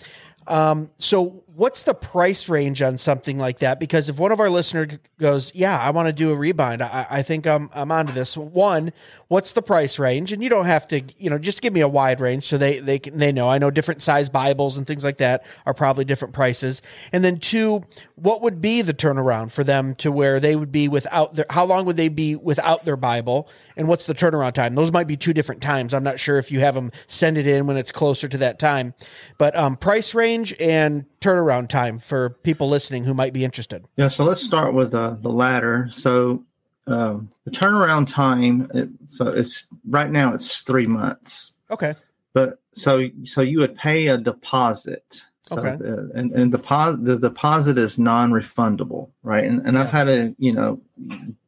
Um, 0.46 0.90
so 0.96 1.42
what's 1.58 1.82
the 1.82 1.92
price 1.92 2.48
range 2.48 2.80
on 2.82 2.96
something 2.96 3.36
like 3.36 3.58
that? 3.58 3.80
Because 3.80 4.08
if 4.08 4.16
one 4.16 4.30
of 4.30 4.38
our 4.38 4.48
listeners 4.48 4.96
goes, 5.18 5.52
yeah, 5.56 5.76
I 5.76 5.90
want 5.90 6.06
to 6.06 6.12
do 6.12 6.32
a 6.32 6.36
rebind, 6.36 6.80
I, 6.80 7.06
I 7.10 7.22
think 7.22 7.48
I'm, 7.48 7.68
I'm 7.74 7.90
onto 7.90 8.12
this. 8.12 8.36
One, 8.36 8.92
what's 9.26 9.50
the 9.50 9.60
price 9.60 9.98
range? 9.98 10.30
And 10.30 10.40
you 10.40 10.48
don't 10.48 10.66
have 10.66 10.86
to, 10.86 11.02
you 11.18 11.28
know, 11.28 11.36
just 11.36 11.60
give 11.60 11.72
me 11.72 11.80
a 11.80 11.88
wide 11.88 12.20
range 12.20 12.44
so 12.44 12.58
they, 12.58 12.78
they 12.78 13.00
can, 13.00 13.18
they 13.18 13.32
know, 13.32 13.48
I 13.48 13.58
know 13.58 13.72
different 13.72 14.02
size 14.02 14.28
Bibles 14.28 14.78
and 14.78 14.86
things 14.86 15.02
like 15.02 15.18
that 15.18 15.44
are 15.66 15.74
probably 15.74 16.04
different 16.04 16.32
prices. 16.32 16.80
And 17.12 17.24
then 17.24 17.40
two, 17.40 17.82
what 18.14 18.40
would 18.40 18.60
be 18.62 18.80
the 18.80 18.94
turnaround 18.94 19.50
for 19.50 19.64
them 19.64 19.96
to 19.96 20.12
where 20.12 20.38
they 20.38 20.54
would 20.54 20.70
be 20.70 20.86
without 20.86 21.34
their, 21.34 21.46
how 21.50 21.64
long 21.64 21.86
would 21.86 21.96
they 21.96 22.08
be 22.08 22.36
without 22.36 22.84
their 22.84 22.96
Bible? 22.96 23.48
And 23.76 23.88
what's 23.88 24.04
the 24.04 24.14
turnaround 24.14 24.52
time? 24.52 24.76
Those 24.76 24.92
might 24.92 25.08
be 25.08 25.16
two 25.16 25.34
different 25.34 25.60
times. 25.60 25.92
I'm 25.92 26.04
not 26.04 26.20
sure 26.20 26.38
if 26.38 26.52
you 26.52 26.60
have 26.60 26.76
them 26.76 26.92
send 27.08 27.36
it 27.36 27.48
in 27.48 27.66
when 27.66 27.76
it's 27.76 27.90
closer 27.90 28.28
to 28.28 28.38
that 28.38 28.60
time, 28.60 28.94
but 29.38 29.56
um, 29.56 29.76
price 29.76 30.14
range 30.14 30.54
and 30.60 31.04
turnaround 31.20 31.68
time 31.68 31.98
for 31.98 32.30
people 32.30 32.68
listening 32.68 33.04
who 33.04 33.14
might 33.14 33.32
be 33.32 33.44
interested. 33.44 33.84
Yeah, 33.96 34.08
so 34.08 34.24
let's 34.24 34.42
start 34.42 34.74
with 34.74 34.94
uh, 34.94 35.16
the 35.20 35.30
latter. 35.30 35.88
So 35.92 36.44
um, 36.86 37.30
the 37.44 37.50
turnaround 37.50 38.06
time, 38.06 38.70
it, 38.74 38.88
so 39.06 39.26
it's 39.26 39.66
right 39.88 40.10
now 40.10 40.34
it's 40.34 40.60
three 40.62 40.86
months. 40.86 41.52
Okay. 41.70 41.94
But 42.32 42.60
so 42.74 43.08
so 43.24 43.40
you 43.40 43.58
would 43.60 43.74
pay 43.74 44.08
a 44.08 44.18
deposit. 44.18 45.22
So 45.42 45.58
Okay. 45.58 45.76
the, 45.76 46.10
and 46.14 46.30
and 46.32 46.52
deposit 46.52 47.04
the 47.04 47.18
deposit 47.18 47.78
is 47.78 47.98
non-refundable, 47.98 49.10
right? 49.22 49.44
And 49.44 49.66
and 49.66 49.78
I've 49.78 49.90
had 49.90 50.04
to 50.04 50.34
you 50.38 50.52
know 50.52 50.80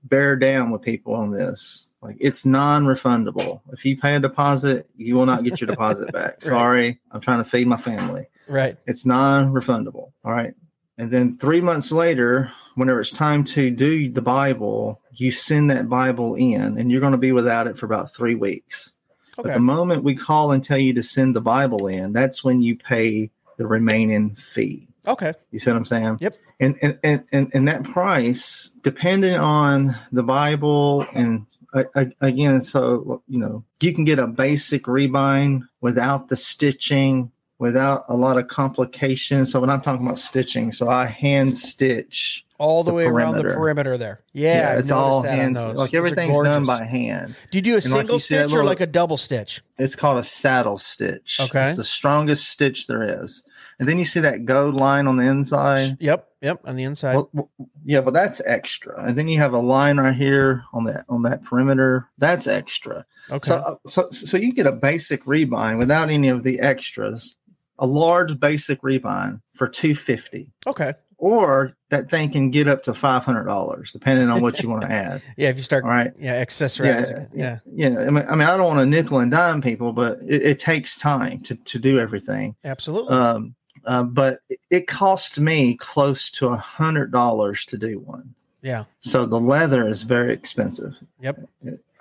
bear 0.04 0.36
down 0.36 0.70
with 0.70 0.82
people 0.82 1.14
on 1.14 1.30
this. 1.30 1.86
Like 2.02 2.16
it's 2.18 2.46
non-refundable. 2.46 3.60
If 3.72 3.84
you 3.84 3.96
pay 3.96 4.16
a 4.16 4.20
deposit, 4.20 4.88
you 4.96 5.14
will 5.14 5.26
not 5.26 5.44
get 5.44 5.60
your 5.60 5.68
deposit 5.68 6.12
back. 6.12 6.42
Sorry, 6.42 6.98
I'm 7.12 7.20
trying 7.20 7.38
to 7.38 7.48
feed 7.48 7.66
my 7.66 7.76
family. 7.76 8.26
Right. 8.50 8.76
It's 8.86 9.06
non-refundable. 9.06 10.12
All 10.24 10.32
right. 10.32 10.54
And 10.98 11.10
then 11.10 11.38
three 11.38 11.60
months 11.62 11.90
later, 11.92 12.52
whenever 12.74 13.00
it's 13.00 13.10
time 13.10 13.44
to 13.44 13.70
do 13.70 14.10
the 14.10 14.20
Bible, 14.20 15.00
you 15.14 15.30
send 15.30 15.70
that 15.70 15.88
Bible 15.88 16.34
in, 16.34 16.76
and 16.78 16.90
you're 16.90 17.00
going 17.00 17.12
to 17.12 17.18
be 17.18 17.32
without 17.32 17.66
it 17.66 17.78
for 17.78 17.86
about 17.86 18.14
three 18.14 18.34
weeks. 18.34 18.92
But 19.36 19.46
Okay. 19.46 19.54
the 19.54 19.60
moment 19.60 20.04
we 20.04 20.14
call 20.14 20.52
and 20.52 20.62
tell 20.62 20.76
you 20.76 20.92
to 20.94 21.02
send 21.02 21.34
the 21.34 21.40
Bible 21.40 21.86
in, 21.86 22.12
that's 22.12 22.44
when 22.44 22.60
you 22.60 22.76
pay 22.76 23.30
the 23.56 23.66
remaining 23.66 24.34
fee. 24.34 24.88
Okay. 25.06 25.32
You 25.50 25.58
see 25.58 25.70
what 25.70 25.78
I'm 25.78 25.86
saying? 25.86 26.18
Yep. 26.20 26.34
And 26.58 26.76
and 26.82 26.98
and 27.02 27.24
and, 27.32 27.50
and 27.54 27.68
that 27.68 27.84
price, 27.84 28.70
depending 28.82 29.36
on 29.36 29.96
the 30.12 30.22
Bible, 30.22 31.06
and 31.14 31.46
uh, 31.72 31.84
uh, 31.94 32.04
again, 32.20 32.60
so 32.60 33.22
you 33.26 33.38
know, 33.38 33.64
you 33.80 33.94
can 33.94 34.04
get 34.04 34.18
a 34.18 34.26
basic 34.26 34.82
rebind 34.82 35.62
without 35.80 36.28
the 36.28 36.36
stitching, 36.36 37.32
without 37.60 38.04
a 38.08 38.16
lot 38.16 38.38
of 38.38 38.48
complications. 38.48 39.52
So 39.52 39.60
when 39.60 39.70
I'm 39.70 39.80
talking 39.82 40.04
about 40.04 40.18
stitching, 40.18 40.72
so 40.72 40.88
I 40.88 41.06
hand 41.06 41.56
stitch 41.56 42.44
all 42.58 42.82
the, 42.84 42.90
The 42.90 42.96
way 42.96 43.04
around 43.06 43.34
the 43.36 43.42
perimeter. 43.42 43.58
perimeter 43.58 43.98
there. 43.98 44.20
Yeah, 44.32 44.70
I've 44.72 44.80
it's 44.80 44.90
all 44.90 45.22
noticed 45.22 45.36
that 45.36 45.46
on 45.46 45.54
hands. 45.54 45.78
Like 45.78 45.94
everything's 45.94 46.36
done 46.36 46.64
by 46.64 46.84
hand. 46.84 47.36
Do 47.50 47.58
you 47.58 47.62
do 47.62 47.72
a 47.72 47.74
like 47.76 47.82
single 47.82 48.16
that 48.16 48.20
stitch 48.20 48.52
or 48.52 48.64
like 48.64 48.80
a 48.80 48.86
double 48.86 49.16
stitch? 49.16 49.62
It's 49.78 49.94
called 49.96 50.18
a 50.18 50.24
saddle 50.24 50.78
stitch. 50.78 51.38
Okay. 51.40 51.68
It's 51.68 51.76
the 51.76 51.84
strongest 51.84 52.48
stitch 52.48 52.86
there 52.86 53.22
is. 53.22 53.42
And 53.78 53.88
then 53.88 53.98
you 53.98 54.04
see 54.04 54.20
that 54.20 54.44
gold 54.44 54.74
line 54.78 55.06
on 55.06 55.16
the 55.16 55.24
inside. 55.24 55.96
Yep, 56.00 56.28
yep, 56.42 56.60
on 56.66 56.76
the 56.76 56.82
inside. 56.84 57.14
Well, 57.14 57.30
well, 57.32 57.50
yeah, 57.82 58.02
but 58.02 58.12
that's 58.12 58.42
extra. 58.44 59.02
And 59.04 59.16
then 59.16 59.26
you 59.26 59.38
have 59.38 59.54
a 59.54 59.58
line 59.58 59.98
right 59.98 60.14
here 60.14 60.64
on 60.74 60.84
that 60.84 61.06
on 61.08 61.22
that 61.22 61.42
perimeter. 61.42 62.10
That's 62.18 62.46
extra. 62.46 63.06
okay. 63.30 63.48
So, 63.48 63.54
uh, 63.56 63.74
so 63.86 64.10
so 64.10 64.36
you 64.36 64.52
get 64.52 64.66
a 64.66 64.72
basic 64.72 65.24
rebind 65.24 65.78
without 65.78 66.10
any 66.10 66.28
of 66.28 66.42
the 66.42 66.60
extras. 66.60 67.36
A 67.80 67.86
large 67.86 68.38
basic 68.38 68.82
rebind 68.82 69.40
for 69.54 69.66
two 69.66 69.94
fifty, 69.94 70.52
okay. 70.66 70.92
or 71.18 71.74
that 71.88 72.10
thing 72.10 72.30
can 72.30 72.50
get 72.50 72.68
up 72.68 72.82
to 72.82 72.94
five 72.94 73.24
hundred 73.24 73.44
dollars, 73.46 73.90
depending 73.90 74.28
on 74.28 74.40
what 74.42 74.62
you 74.62 74.68
want 74.68 74.82
to 74.82 74.92
add. 74.92 75.22
Yeah, 75.36 75.48
if 75.48 75.56
you 75.56 75.62
start 75.62 75.84
All 75.84 75.90
right. 75.90 76.12
yeah, 76.20 76.44
accessorizing 76.44 77.24
it. 77.24 77.28
Yeah. 77.34 77.58
yeah. 77.72 77.98
I 77.98 78.10
mean, 78.10 78.24
I 78.28 78.36
mean, 78.36 78.48
I 78.48 78.56
don't 78.56 78.66
want 78.66 78.80
to 78.80 78.86
nickel 78.86 79.18
and 79.18 79.30
dime 79.30 79.62
people, 79.62 79.92
but 79.92 80.18
it, 80.22 80.42
it 80.42 80.58
takes 80.60 80.98
time 80.98 81.40
to 81.40 81.54
to 81.56 81.78
do 81.78 81.98
everything. 81.98 82.54
Absolutely. 82.64 83.16
Um, 83.16 83.54
uh, 83.86 84.02
but 84.04 84.40
it, 84.50 84.60
it 84.70 84.86
cost 84.86 85.40
me 85.40 85.74
close 85.76 86.30
to 86.32 86.48
a 86.48 86.56
hundred 86.56 87.10
dollars 87.12 87.64
to 87.64 87.78
do 87.78 87.98
one. 87.98 88.34
yeah. 88.60 88.84
So 89.00 89.24
the 89.24 89.40
leather 89.40 89.88
is 89.88 90.02
very 90.02 90.34
expensive. 90.34 90.96
Yep. 91.20 91.48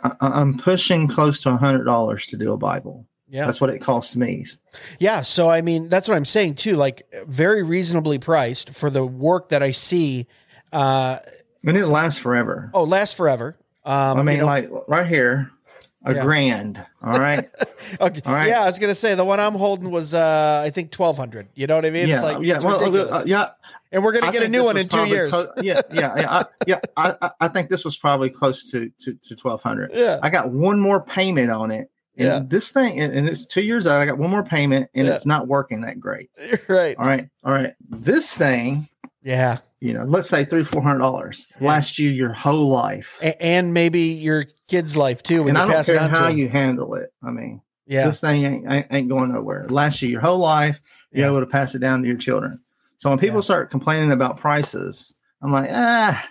I, 0.02 0.12
I'm 0.20 0.58
pushing 0.58 1.08
close 1.08 1.40
to 1.42 1.52
a 1.52 1.58
hundred 1.58 1.86
dollars 1.86 2.26
to 2.28 2.38
do 2.38 2.52
a 2.52 2.58
Bible. 2.58 3.06
Yeah. 3.30 3.46
That's 3.46 3.62
what 3.62 3.70
it 3.70 3.80
costs 3.80 4.16
me. 4.16 4.46
Yeah, 5.00 5.22
so 5.22 5.50
I 5.50 5.62
mean, 5.62 5.88
that's 5.90 6.08
what 6.08 6.16
I'm 6.16 6.26
saying 6.26 6.56
too. 6.56 6.76
Like, 6.76 7.04
very 7.28 7.62
reasonably 7.64 8.18
priced 8.20 8.72
for 8.72 8.90
the 8.90 9.06
work 9.06 9.50
that 9.50 9.62
I 9.62 9.72
see. 9.72 10.28
Uh, 10.72 11.20
And 11.66 11.78
it 11.78 11.88
lasts 11.88 12.20
forever. 12.20 12.72
oh, 12.74 12.84
lasts 12.84 13.16
forever. 13.16 13.58
Um, 13.86 14.20
I 14.20 14.24
mean, 14.24 14.36
you 14.36 14.42
know- 14.42 14.48
like 14.48 14.70
right 14.88 15.06
here, 15.08 15.52
a 16.06 16.14
Yeah. 16.16 16.24
grand. 16.24 16.86
All 17.04 17.20
right. 17.20 17.40
okay, 18.02 18.22
all 18.26 18.34
right. 18.34 18.48
yeah, 18.48 18.62
I 18.62 18.66
was 18.66 18.80
gonna 18.80 18.96
say 18.96 19.16
the 19.16 19.26
one 19.26 19.40
I'm 19.40 19.54
holding 19.54 19.92
was, 19.92 20.14
uh, 20.14 20.64
I 20.66 20.70
think 20.70 20.92
twelve 20.92 21.18
hundred. 21.18 21.48
You 21.56 21.68
know 21.68 21.76
what 21.76 21.86
I 21.86 21.90
mean? 21.90 22.08
yeah. 22.08 22.16
it's 22.16 22.24
like 22.24 22.42
yeah. 22.42 22.56
it's 22.56 22.64
Well, 22.64 22.80
ridiculous. 22.80 23.12
uh, 23.12 23.24
yeah. 23.28 23.50
and 23.92 24.04
we're 24.04 24.14
gonna 24.14 24.32
get 24.32 24.44
a 24.44 24.48
new 24.48 24.64
one 24.64 24.78
in 24.78 24.88
two 24.88 25.06
years. 25.06 25.32
clo- 25.32 25.52
yeah. 25.62 25.82
Yeah. 25.92 26.14
Yeah. 26.18 26.32
I, 26.32 26.46
yeah. 26.68 26.80
I, 26.96 27.32
I, 27.42 27.48
think 27.50 27.70
this 27.70 27.84
was 27.84 27.98
probably 27.98 28.30
close 28.30 28.72
to 28.72 28.90
to, 29.02 29.14
to 29.16 29.36
twelve 29.36 29.62
hundred. 29.62 29.92
yeah, 29.94 30.20
I 30.24 30.30
got 30.30 30.50
one 30.52 30.80
more 30.80 31.02
payment 31.04 31.52
on 31.52 31.70
it. 31.72 31.92
And 32.20 32.28
Yeah. 32.28 32.42
this 32.46 32.70
thing, 32.70 33.00
and 33.00 33.14
and 33.14 33.28
it's 33.30 33.46
two 33.48 33.62
years 33.64 33.88
out. 33.88 34.02
I 34.02 34.06
got 34.06 34.18
one 34.18 34.30
more 34.30 34.44
payment, 34.44 34.90
and 34.94 35.08
Yeah. 35.08 35.14
it's 35.14 35.26
not 35.26 35.48
working 35.48 35.82
that 35.82 36.00
great. 36.00 36.30
you're 36.48 36.60
right. 36.68 36.96
All 36.98 37.06
right, 37.06 37.28
all 37.44 37.54
right. 37.54 37.74
This 37.90 38.36
thing, 38.36 38.90
Yeah, 39.24 39.60
you 39.80 39.94
know, 39.94 40.04
let's 40.04 40.28
say 40.30 40.44
three, 40.46 40.64
four 40.64 40.82
hundred 40.84 41.00
dollars 41.00 41.46
Yeah. 41.60 41.68
last 41.70 41.98
you 41.98 42.10
your 42.10 42.34
whole 42.34 42.68
life, 42.70 43.18
A- 43.22 43.42
and 43.42 43.74
maybe 43.74 44.02
your 44.02 44.46
kid's 44.68 44.96
life 44.98 45.24
too 45.24 45.44
when 45.44 45.50
and 45.50 45.58
I 45.58 45.62
you 45.62 45.68
don't 45.68 45.76
pass 45.78 45.90
it 45.90 45.94
care 45.94 46.02
on 46.02 46.10
to 46.12 46.16
how 46.20 46.28
you 46.28 46.50
handle 46.50 46.94
it. 46.96 47.12
I 47.24 47.32
mean, 47.32 47.62
Yeah, 47.88 48.08
this 48.08 48.20
thing 48.20 48.44
ain't, 48.44 48.70
ain't, 48.72 48.88
ain't 48.92 49.10
going 49.10 49.32
nowhere. 49.34 49.66
Last 49.70 50.02
you 50.02 50.10
your 50.10 50.22
whole 50.22 50.38
life, 50.40 50.80
you're 51.12 51.26
Yeah. 51.26 51.32
able 51.32 51.40
to 51.40 51.48
pass 51.48 51.74
it 51.74 51.80
down 51.80 52.02
to 52.02 52.08
your 52.08 52.18
children. 52.18 52.60
So 52.98 53.10
when 53.10 53.18
people 53.18 53.38
Yeah. 53.38 53.42
start 53.42 53.72
complaining 53.72 54.12
about 54.12 54.38
prices, 54.38 55.16
I'm 55.42 55.52
like, 55.54 55.70
ah, 55.72 56.24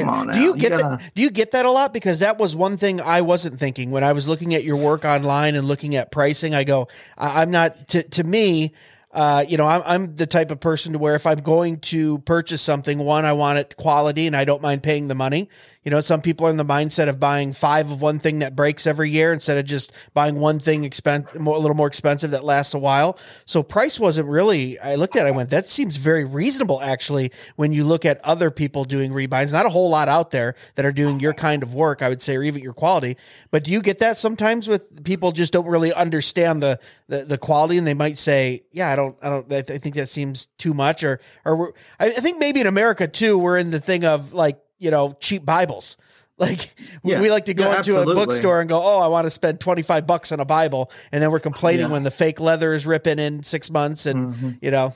come 0.00 0.08
Yeah. 0.08 0.10
on. 0.20 0.26
Now. 0.28 0.32
Do 0.34 0.40
you 0.40 0.56
get 0.56 0.70
gotta- 0.70 0.82
that? 1.02 1.14
Do 1.14 1.22
you 1.22 1.30
get 1.30 1.52
that 1.52 1.64
a 1.66 1.70
lot? 1.70 1.92
Because 1.92 2.18
that 2.20 2.38
was 2.38 2.54
one 2.54 2.76
thing 2.76 3.00
I 3.00 3.20
wasn't 3.22 3.58
thinking 3.58 3.90
when 3.90 4.04
I 4.04 4.12
was 4.12 4.28
looking 4.28 4.54
at 4.54 4.64
your 4.64 4.76
work 4.76 5.04
online 5.04 5.54
and 5.54 5.66
looking 5.66 5.96
at 5.96 6.10
pricing. 6.10 6.54
I 6.54 6.64
go, 6.64 6.88
I, 7.16 7.42
I'm 7.42 7.50
not 7.50 7.88
to 7.88 8.02
to 8.02 8.24
me. 8.24 8.72
Uh, 9.12 9.44
you 9.48 9.56
know, 9.56 9.64
I'm, 9.66 9.82
I'm 9.86 10.16
the 10.16 10.26
type 10.26 10.50
of 10.50 10.58
person 10.58 10.92
to 10.92 10.98
where 10.98 11.14
if 11.14 11.24
I'm 11.24 11.38
going 11.38 11.78
to 11.82 12.18
purchase 12.18 12.60
something, 12.60 12.98
one, 12.98 13.24
I 13.24 13.32
want 13.32 13.60
it 13.60 13.76
quality 13.76 14.26
and 14.26 14.36
I 14.36 14.44
don't 14.44 14.60
mind 14.60 14.82
paying 14.82 15.06
the 15.06 15.14
money. 15.14 15.48
You 15.84 15.90
know, 15.90 16.00
some 16.00 16.22
people 16.22 16.46
are 16.46 16.50
in 16.50 16.56
the 16.56 16.64
mindset 16.64 17.08
of 17.08 17.20
buying 17.20 17.52
five 17.52 17.90
of 17.90 18.00
one 18.00 18.18
thing 18.18 18.38
that 18.38 18.56
breaks 18.56 18.86
every 18.86 19.10
year 19.10 19.34
instead 19.34 19.58
of 19.58 19.66
just 19.66 19.92
buying 20.14 20.40
one 20.40 20.58
thing 20.58 20.82
expen- 20.82 21.34
a 21.34 21.38
little 21.38 21.76
more 21.76 21.86
expensive 21.86 22.30
that 22.30 22.42
lasts 22.42 22.72
a 22.72 22.78
while. 22.78 23.18
So 23.44 23.62
price 23.62 24.00
wasn't 24.00 24.28
really, 24.28 24.78
I 24.78 24.94
looked 24.94 25.14
at 25.14 25.26
it, 25.26 25.28
I 25.28 25.30
went, 25.30 25.50
that 25.50 25.68
seems 25.68 25.98
very 25.98 26.24
reasonable 26.24 26.80
actually 26.80 27.32
when 27.56 27.74
you 27.74 27.84
look 27.84 28.06
at 28.06 28.18
other 28.24 28.50
people 28.50 28.84
doing 28.84 29.12
rebinds. 29.12 29.52
Not 29.52 29.66
a 29.66 29.68
whole 29.70 29.90
lot 29.90 30.08
out 30.08 30.30
there 30.30 30.54
that 30.76 30.86
are 30.86 30.92
doing 30.92 31.20
your 31.20 31.34
kind 31.34 31.62
of 31.62 31.74
work, 31.74 32.00
I 32.00 32.08
would 32.08 32.22
say, 32.22 32.36
or 32.36 32.42
even 32.42 32.62
your 32.62 32.72
quality. 32.72 33.18
But 33.50 33.64
do 33.64 33.70
you 33.70 33.82
get 33.82 33.98
that 33.98 34.16
sometimes 34.16 34.66
with 34.66 35.04
people 35.04 35.32
just 35.32 35.52
don't 35.52 35.66
really 35.66 35.92
understand 35.92 36.62
the, 36.62 36.80
the, 37.08 37.26
the 37.26 37.38
quality 37.38 37.76
and 37.76 37.86
they 37.86 37.92
might 37.94 38.16
say, 38.16 38.64
yeah, 38.72 38.90
I 38.90 38.96
don't, 38.96 39.16
I 39.20 39.28
don't, 39.28 39.52
I, 39.52 39.60
th- 39.60 39.70
I 39.70 39.78
think 39.78 39.96
that 39.96 40.08
seems 40.08 40.46
too 40.56 40.72
much. 40.72 41.04
Or, 41.04 41.20
or 41.44 41.74
I, 42.00 42.06
I 42.06 42.20
think 42.20 42.38
maybe 42.38 42.62
in 42.62 42.66
America 42.66 43.06
too, 43.06 43.36
we're 43.36 43.58
in 43.58 43.70
the 43.70 43.80
thing 43.80 44.06
of 44.06 44.32
like, 44.32 44.58
you 44.84 44.90
know, 44.90 45.16
cheap 45.20 45.44
Bibles. 45.44 45.96
Like 46.36 46.74
we- 47.04 47.12
Yeah. 47.12 47.20
we 47.20 47.30
like 47.30 47.44
to 47.44 47.54
go 47.54 47.70
Yeah, 47.70 47.78
into 47.78 47.96
a 48.00 48.04
bookstore 48.04 48.58
and 48.60 48.68
go, 48.68 48.82
"Oh, 48.82 48.98
I 48.98 49.06
want 49.06 49.24
to 49.26 49.30
spend 49.30 49.60
25 49.60 50.04
bucks 50.04 50.32
on 50.32 50.40
a 50.40 50.44
Bible." 50.44 50.90
And 51.12 51.22
then 51.22 51.30
we're 51.30 51.38
complaining 51.38 51.86
Yeah. 51.86 51.92
when 51.92 52.02
the 52.02 52.10
fake 52.10 52.40
leather 52.40 52.74
is 52.74 52.86
ripping 52.88 53.20
in 53.20 53.44
6 53.44 53.70
months 53.70 54.04
and, 54.04 54.34
Mhm. 54.34 54.58
you 54.60 54.72
know, 54.72 54.94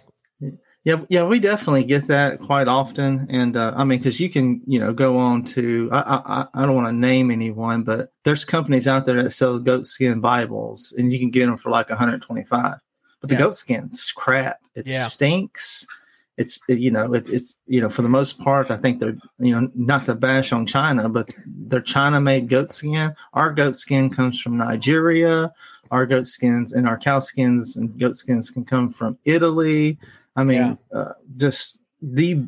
Yeah, 0.84 1.02
yeah, 1.08 1.24
we 1.26 1.38
definitely 1.38 1.84
get 1.84 2.06
that 2.08 2.40
quite 2.40 2.66
often, 2.66 3.26
and 3.30 3.56
uh, 3.56 3.72
I 3.76 3.84
mean, 3.84 3.98
because 4.00 4.18
you 4.18 4.28
can, 4.30 4.62
you 4.66 4.80
know, 4.80 4.92
go 4.92 5.16
on 5.18 5.44
to 5.54 5.88
I 5.92 6.00
I, 6.00 6.46
I 6.62 6.66
don't 6.66 6.74
want 6.74 6.88
to 6.88 6.92
name 6.92 7.30
anyone, 7.30 7.82
but 7.84 8.10
there's 8.24 8.44
companies 8.44 8.88
out 8.88 9.06
there 9.06 9.22
that 9.22 9.30
sell 9.30 9.58
goat 9.60 9.86
skin 9.86 10.20
Bibles, 10.20 10.92
and 10.98 11.12
you 11.12 11.18
can 11.20 11.30
get 11.30 11.46
them 11.46 11.56
for 11.58 11.70
like 11.70 11.88
125. 11.90 12.78
But 13.20 13.30
the 13.30 13.36
goat 13.36 13.54
skin's 13.56 14.10
crap. 14.12 14.58
It 14.74 14.88
stinks. 14.88 15.86
It's 16.38 16.60
you 16.68 16.90
know 16.90 17.12
it, 17.14 17.28
it's 17.28 17.56
you 17.66 17.80
know 17.80 17.88
for 17.90 18.02
the 18.02 18.08
most 18.08 18.38
part 18.38 18.70
I 18.70 18.76
think 18.76 19.00
they're 19.00 19.16
you 19.38 19.60
know 19.60 19.70
not 19.74 20.06
to 20.06 20.14
bash 20.14 20.52
on 20.52 20.66
China 20.66 21.08
but 21.08 21.34
they're 21.46 21.80
China 21.80 22.20
made 22.20 22.48
goat 22.48 22.72
skin. 22.72 23.14
Our 23.34 23.52
goat 23.52 23.74
skin 23.74 24.08
comes 24.08 24.40
from 24.40 24.56
Nigeria. 24.56 25.52
Our 25.90 26.06
goat 26.06 26.26
skins 26.26 26.72
and 26.72 26.88
our 26.88 26.96
cow 26.98 27.18
skins 27.18 27.76
and 27.76 27.98
goat 27.98 28.16
skins 28.16 28.50
can 28.50 28.64
come 28.64 28.92
from 28.92 29.18
Italy. 29.24 29.98
I 30.36 30.44
mean, 30.44 30.78
uh, 30.92 31.12
just 31.36 31.78
the 32.00 32.44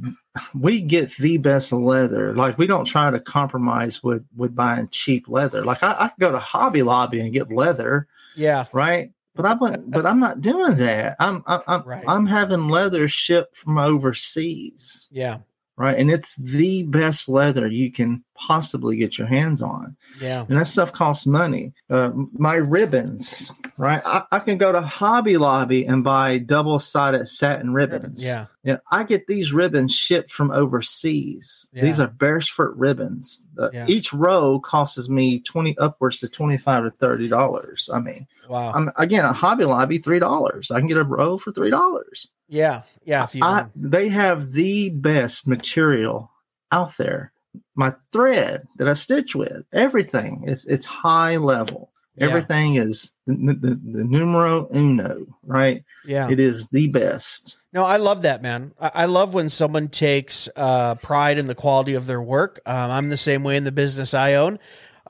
we 0.55 0.81
get 0.81 1.17
the 1.17 1.39
best 1.39 1.73
leather. 1.73 2.35
Like 2.35 2.59
we 2.59 2.67
don't 2.67 2.85
try 2.85 3.11
to 3.11 3.19
compromise 3.19 4.03
with 4.03 4.25
with 4.37 4.55
buying 4.55 4.89
cheap 4.89 5.29
leather. 5.29 5.65
Like 5.65 5.83
I, 5.83 5.97
I 5.99 6.09
could 6.09 6.21
go 6.21 6.33
to 6.33 6.39
Hobby 6.39 6.83
Lobby 6.83 7.21
and 7.21 7.33
get 7.33 7.51
leather, 7.51 8.07
yeah, 8.37 8.67
right? 8.73 9.11
But 9.41 9.63
I'm 9.63 9.91
but 9.91 10.07
I'm 10.07 10.21
not 10.21 10.41
doing 10.41 10.75
that. 10.77 11.17
I'm 11.19 11.43
I'm 11.47 11.61
I'm, 11.67 11.83
Right. 11.83 12.05
I'm 12.07 12.27
having 12.27 12.69
leather 12.69 13.09
shipped 13.09 13.57
from 13.57 13.79
overseas, 13.79 15.09
yeah, 15.11 15.39
right? 15.81 15.99
And 15.99 16.11
it's 16.11 16.37
the 16.37 16.83
best 16.83 17.27
leather 17.27 17.67
you 17.67 17.91
can 17.91 18.23
possibly 18.35 18.97
get 18.97 19.17
your 19.19 19.27
hands 19.27 19.61
on 19.63 19.97
yeah, 20.21 20.45
and 20.49 20.59
that 20.59 20.67
stuff 20.67 20.93
costs 20.93 21.27
money. 21.27 21.73
Uh, 21.89 22.11
my 22.33 22.55
ribbons, 22.55 23.51
right? 23.79 24.03
I, 24.05 24.25
I 24.31 24.39
can 24.41 24.59
go 24.59 24.73
to 24.73 24.81
Hobby 24.83 25.37
Lobby 25.39 25.85
and 25.87 26.05
buy 26.05 26.39
double 26.39 26.79
sided 26.79 27.27
satin 27.29 27.73
ribbons. 27.73 28.23
yeah, 28.25 28.47
Yeah, 28.63 28.79
I 28.91 29.05
get 29.05 29.27
these 29.27 29.53
ribbons 29.53 29.95
shipped 29.95 30.31
from 30.31 30.51
overseas. 30.51 31.69
Yeah. 31.73 31.83
These 31.83 32.01
are 32.01 32.09
Berisford 32.09 32.75
ribbons. 32.79 33.45
Uh, 33.59 33.71
Yeah. 33.73 33.87
Each 33.89 34.13
row 34.13 34.61
costs 34.61 35.09
me 35.09 35.41
twenty 35.41 35.77
upwards 35.79 36.19
to 36.21 36.29
twenty 36.29 36.59
five 36.59 36.85
to 36.85 36.91
thirty 36.91 37.29
dollars. 37.29 37.89
I 37.93 38.01
mean, 38.01 38.27
wow, 38.49 38.73
I'm 38.75 38.91
again 38.97 39.25
a 39.25 39.33
Hobby 39.33 39.65
Lobby 39.65 39.99
three 39.99 40.19
dollars. 40.19 40.71
I 40.71 40.79
can 40.79 40.89
get 40.89 40.97
a 40.99 41.05
row 41.05 41.39
for 41.39 41.53
three 41.53 41.71
dollars. 41.71 42.29
Yeah, 42.51 42.83
yeah. 43.05 43.25
If 43.25 43.35
you, 43.35 43.45
I 43.45 43.67
they 43.75 44.09
have 44.11 44.53
the 44.53 44.91
best 44.91 45.47
material 45.49 46.31
out 46.71 46.97
there. 46.99 47.33
My 47.75 47.95
thread 48.13 48.69
that 48.77 48.89
I 48.89 48.93
stitch 48.95 49.35
with, 49.35 49.65
everything 49.73 50.45
it's 50.47 50.67
it's 50.67 50.87
high 50.87 51.37
level. 51.37 51.91
yeah, 52.17 52.27
Everything 52.27 52.75
is 52.77 53.13
the, 53.27 53.35
the, 53.55 53.81
the 53.83 54.05
numero 54.05 54.69
uno, 54.75 55.27
right? 55.45 55.85
yeah. 56.05 56.29
It 56.29 56.39
is 56.41 56.67
the 56.69 56.89
best. 56.89 57.57
No, 57.73 57.85
I 57.85 57.97
love 57.97 58.23
that, 58.23 58.43
man. 58.43 58.73
I, 58.81 58.91
I 58.95 59.05
love 59.07 59.33
when 59.33 59.49
someone 59.49 59.89
takes 59.89 60.49
uh, 60.57 60.97
pride 60.97 61.39
in 61.39 61.47
the 61.47 61.55
quality 61.55 61.95
of 61.95 62.07
their 62.07 62.21
work. 62.23 62.61
Um, 62.67 62.91
I'm 62.91 63.09
the 63.09 63.17
same 63.17 63.45
way 63.45 63.57
in 63.57 63.65
the 63.65 63.73
business 63.73 64.13
I 64.13 64.35
own. 64.35 64.59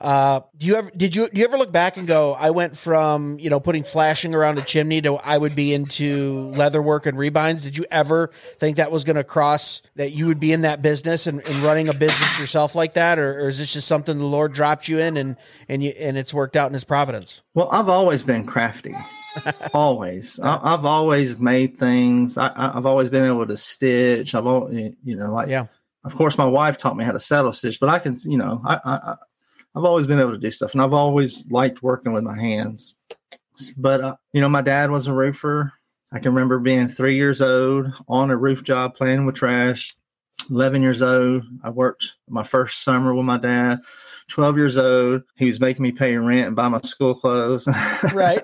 Uh, 0.01 0.41
do 0.57 0.65
you 0.65 0.75
ever 0.75 0.89
did 0.97 1.15
you 1.15 1.29
do 1.29 1.39
you 1.39 1.45
ever 1.45 1.59
look 1.59 1.71
back 1.71 1.95
and 1.95 2.07
go, 2.07 2.33
I 2.33 2.49
went 2.49 2.75
from 2.75 3.37
you 3.37 3.51
know 3.51 3.59
putting 3.59 3.83
flashing 3.83 4.33
around 4.33 4.57
a 4.57 4.63
chimney 4.63 4.99
to 5.03 5.15
I 5.17 5.37
would 5.37 5.55
be 5.55 5.75
into 5.75 6.51
leather 6.55 6.81
work 6.81 7.05
and 7.05 7.15
rebinds. 7.15 7.61
Did 7.61 7.77
you 7.77 7.85
ever 7.91 8.31
think 8.57 8.77
that 8.77 8.91
was 8.91 9.03
going 9.03 9.17
to 9.17 9.23
cross 9.23 9.83
that 9.97 10.11
you 10.11 10.25
would 10.25 10.39
be 10.39 10.53
in 10.53 10.61
that 10.61 10.81
business 10.81 11.27
and, 11.27 11.39
and 11.41 11.63
running 11.63 11.87
a 11.87 11.93
business 11.93 12.39
yourself 12.39 12.73
like 12.73 12.93
that, 12.93 13.19
or, 13.19 13.41
or 13.41 13.47
is 13.49 13.59
this 13.59 13.73
just 13.73 13.87
something 13.87 14.17
the 14.17 14.25
Lord 14.25 14.53
dropped 14.53 14.87
you 14.87 14.97
in 14.97 15.17
and 15.17 15.37
and 15.69 15.83
you 15.83 15.91
and 15.91 16.17
it's 16.17 16.33
worked 16.33 16.55
out 16.55 16.67
in 16.67 16.73
His 16.73 16.83
providence? 16.83 17.43
Well, 17.53 17.69
I've 17.71 17.89
always 17.89 18.23
been 18.23 18.47
crafty. 18.47 18.95
always. 19.73 20.39
I, 20.39 20.71
have 20.71 20.85
always 20.85 21.37
made 21.37 21.77
things. 21.77 22.39
I, 22.39 22.71
have 22.73 22.87
always 22.87 23.09
been 23.09 23.25
able 23.25 23.45
to 23.45 23.55
stitch. 23.55 24.33
I've 24.33 24.47
always, 24.47 24.93
you 25.03 25.15
know, 25.15 25.31
like, 25.31 25.47
yeah. 25.47 25.67
Of 26.03 26.15
course, 26.15 26.35
my 26.35 26.45
wife 26.45 26.79
taught 26.79 26.97
me 26.97 27.05
how 27.05 27.11
to 27.11 27.19
saddle 27.19 27.53
stitch, 27.53 27.79
but 27.79 27.87
I 27.87 27.99
can, 27.99 28.17
you 28.25 28.37
know, 28.37 28.59
I, 28.65 28.79
I, 28.83 29.15
I've 29.75 29.85
always 29.85 30.07
been 30.07 30.19
able 30.19 30.31
to 30.31 30.37
do 30.37 30.51
stuff, 30.51 30.73
and 30.73 30.81
I've 30.81 30.93
always 30.93 31.49
liked 31.49 31.81
working 31.83 32.13
with 32.13 32.23
my 32.23 32.39
hands. 32.39 32.95
But 33.77 34.01
uh, 34.01 34.15
you 34.33 34.41
know, 34.41 34.49
my 34.49 34.61
dad 34.61 34.91
was 34.91 35.07
a 35.07 35.13
roofer. 35.13 35.73
I 36.11 36.19
can 36.19 36.33
remember 36.33 36.59
being 36.59 36.87
three 36.87 37.15
years 37.15 37.41
old 37.41 37.87
on 38.07 38.31
a 38.31 38.37
roof 38.37 38.63
job 38.63 38.95
playing 38.95 39.25
with 39.25 39.35
trash. 39.35 39.95
11 40.49 40.81
years 40.81 41.01
old, 41.01 41.43
I 41.63 41.69
worked 41.69 42.13
my 42.27 42.43
first 42.43 42.83
summer 42.83 43.13
with 43.13 43.25
my 43.25 43.37
dad. 43.37 43.79
12 44.29 44.57
years 44.57 44.77
old, 44.77 45.23
he 45.35 45.45
was 45.45 45.59
making 45.59 45.83
me 45.83 45.91
pay 45.91 46.15
rent 46.17 46.47
and 46.47 46.55
buy 46.55 46.67
my 46.67 46.81
school 46.81 47.13
clothes. 47.13 47.67
Right. 48.13 48.41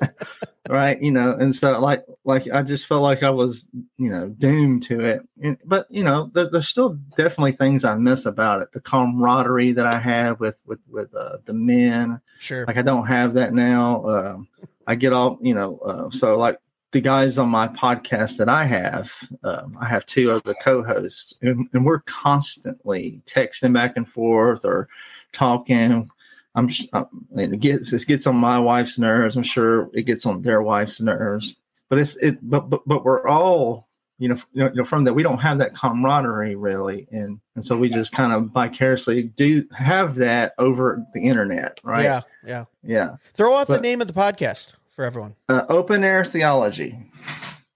right. 0.70 1.02
You 1.02 1.12
know, 1.12 1.32
and 1.32 1.56
so 1.56 1.80
like, 1.80 2.06
like 2.28 2.48
I 2.52 2.62
just 2.62 2.88
felt 2.88 3.02
like 3.02 3.24
I 3.24 3.30
was, 3.30 3.68
you 3.98 4.12
know, 4.12 4.28
doomed 4.28 4.84
to 4.84 5.00
it. 5.00 5.28
And, 5.42 5.58
but, 5.64 5.88
you 5.90 6.04
know, 6.04 6.30
there, 6.34 6.50
there's 6.50 6.68
still 6.68 7.00
definitely 7.16 7.54
things 7.54 7.86
I 7.86 7.96
miss 7.96 8.26
about 8.26 8.62
it. 8.62 8.74
The 8.74 8.82
camaraderie 8.82 9.72
that 9.72 9.88
I 9.88 9.98
had 9.98 10.40
with, 10.40 10.62
with, 10.66 10.80
with 10.90 11.16
uh, 11.16 11.38
the 11.46 11.54
men. 11.54 12.20
Sure. 12.38 12.66
Like 12.66 12.76
I 12.76 12.82
don't 12.82 13.08
have 13.08 13.36
that 13.36 13.54
now. 13.54 14.04
Uh, 14.04 14.38
I 14.86 14.96
get 14.96 15.14
all, 15.14 15.40
you 15.42 15.56
know, 15.56 15.78
uh, 15.80 16.10
so 16.10 16.38
like 16.38 16.60
the 16.92 17.00
guys 17.00 17.38
on 17.38 17.50
my 17.50 17.70
podcast 17.70 18.38
that 18.38 18.50
I 18.50 18.66
have, 18.66 19.14
um, 19.44 19.78
I 19.80 19.86
have 19.86 20.06
two 20.06 20.32
other 20.32 20.54
co-hosts, 20.54 21.34
and, 21.42 21.68
and, 21.74 21.86
we're 21.86 22.00
constantly 22.00 23.22
texting 23.26 23.74
back 23.74 23.98
and 23.98 24.08
forth 24.08 24.64
or 24.64 24.88
talking. 25.34 25.92
I'm, 25.92 26.12
I'm 26.56 26.70
uh, 26.94 27.04
it 27.36 27.60
gets 27.60 27.92
it 27.92 28.08
gets 28.08 28.26
on 28.26 28.38
my 28.38 28.58
wife's 28.58 28.98
nerves. 28.98 29.36
I'm 29.36 29.44
sure 29.44 29.90
it 29.94 30.04
gets 30.04 30.26
on 30.26 30.42
their 30.42 30.62
wife's 30.62 31.02
nerves. 31.02 31.56
But 31.90 32.00
it's 32.00 32.16
it, 32.18 32.38
but 32.42 32.70
but 32.70 32.82
but 32.86 33.06
we're 33.06 33.28
all 33.28 33.88
you 34.20 34.30
know, 34.30 34.38
you 34.54 34.70
know 34.74 34.84
from 34.84 35.04
that 35.04 35.14
we 35.14 35.24
don't 35.24 35.38
have 35.40 35.60
that 35.60 35.76
camaraderie 35.76 36.56
really, 36.56 37.08
and 37.12 37.40
and 37.56 37.64
so 37.64 37.78
we 37.78 37.90
just 37.90 38.12
kind 38.12 38.34
of 38.34 38.50
vicariously 38.52 39.24
do 39.24 39.68
have 39.72 40.16
that 40.16 40.54
over 40.58 41.06
the 41.14 41.22
internet, 41.22 41.80
right? 41.84 42.04
Yeah, 42.04 42.22
yeah, 42.46 42.66
yeah. 42.84 43.16
Throw 43.34 43.56
out 43.56 43.68
but, 43.68 43.76
the 43.76 43.82
name 43.82 44.02
of 44.02 44.08
the 44.08 44.14
podcast 44.14 44.74
for 44.90 45.06
everyone? 45.06 45.36
Uh, 45.48 45.64
open 45.70 46.04
air 46.04 46.26
theology. 46.26 46.98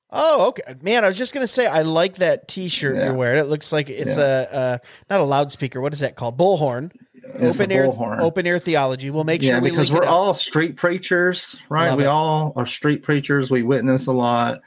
Oh, 0.09 0.47
okay, 0.49 0.75
man. 0.81 1.05
I 1.05 1.07
was 1.07 1.17
just 1.17 1.33
gonna 1.33 1.47
say 1.47 1.67
I 1.67 1.83
like 1.83 2.15
that 2.15 2.47
T-shirt 2.47 2.95
yeah. 2.95 3.05
you're 3.05 3.13
wearing. 3.13 3.39
It 3.39 3.47
looks 3.47 3.71
like 3.71 3.89
it's 3.89 4.17
yeah. 4.17 4.45
a, 4.51 4.57
a, 4.57 4.79
not 5.09 5.21
a 5.21 5.23
loudspeaker. 5.23 5.79
What 5.79 5.93
is 5.93 5.99
that 5.99 6.15
called? 6.15 6.37
Bullhorn. 6.37 6.91
It's 7.35 7.59
open 7.59 7.71
air, 7.71 7.85
open 7.85 8.47
air 8.47 8.59
theology. 8.59 9.09
We'll 9.09 9.23
make 9.23 9.41
sure 9.41 9.53
yeah, 9.53 9.59
we 9.59 9.69
because 9.69 9.91
we're 9.91 10.05
all 10.05 10.33
street 10.33 10.75
preachers, 10.77 11.57
right? 11.69 11.89
Love 11.89 11.97
we 11.97 12.03
it. 12.05 12.07
all 12.07 12.53
are 12.55 12.65
street 12.65 13.03
preachers. 13.03 13.51
We 13.51 13.63
witness 13.63 14.07
a 14.07 14.13
lot, 14.13 14.61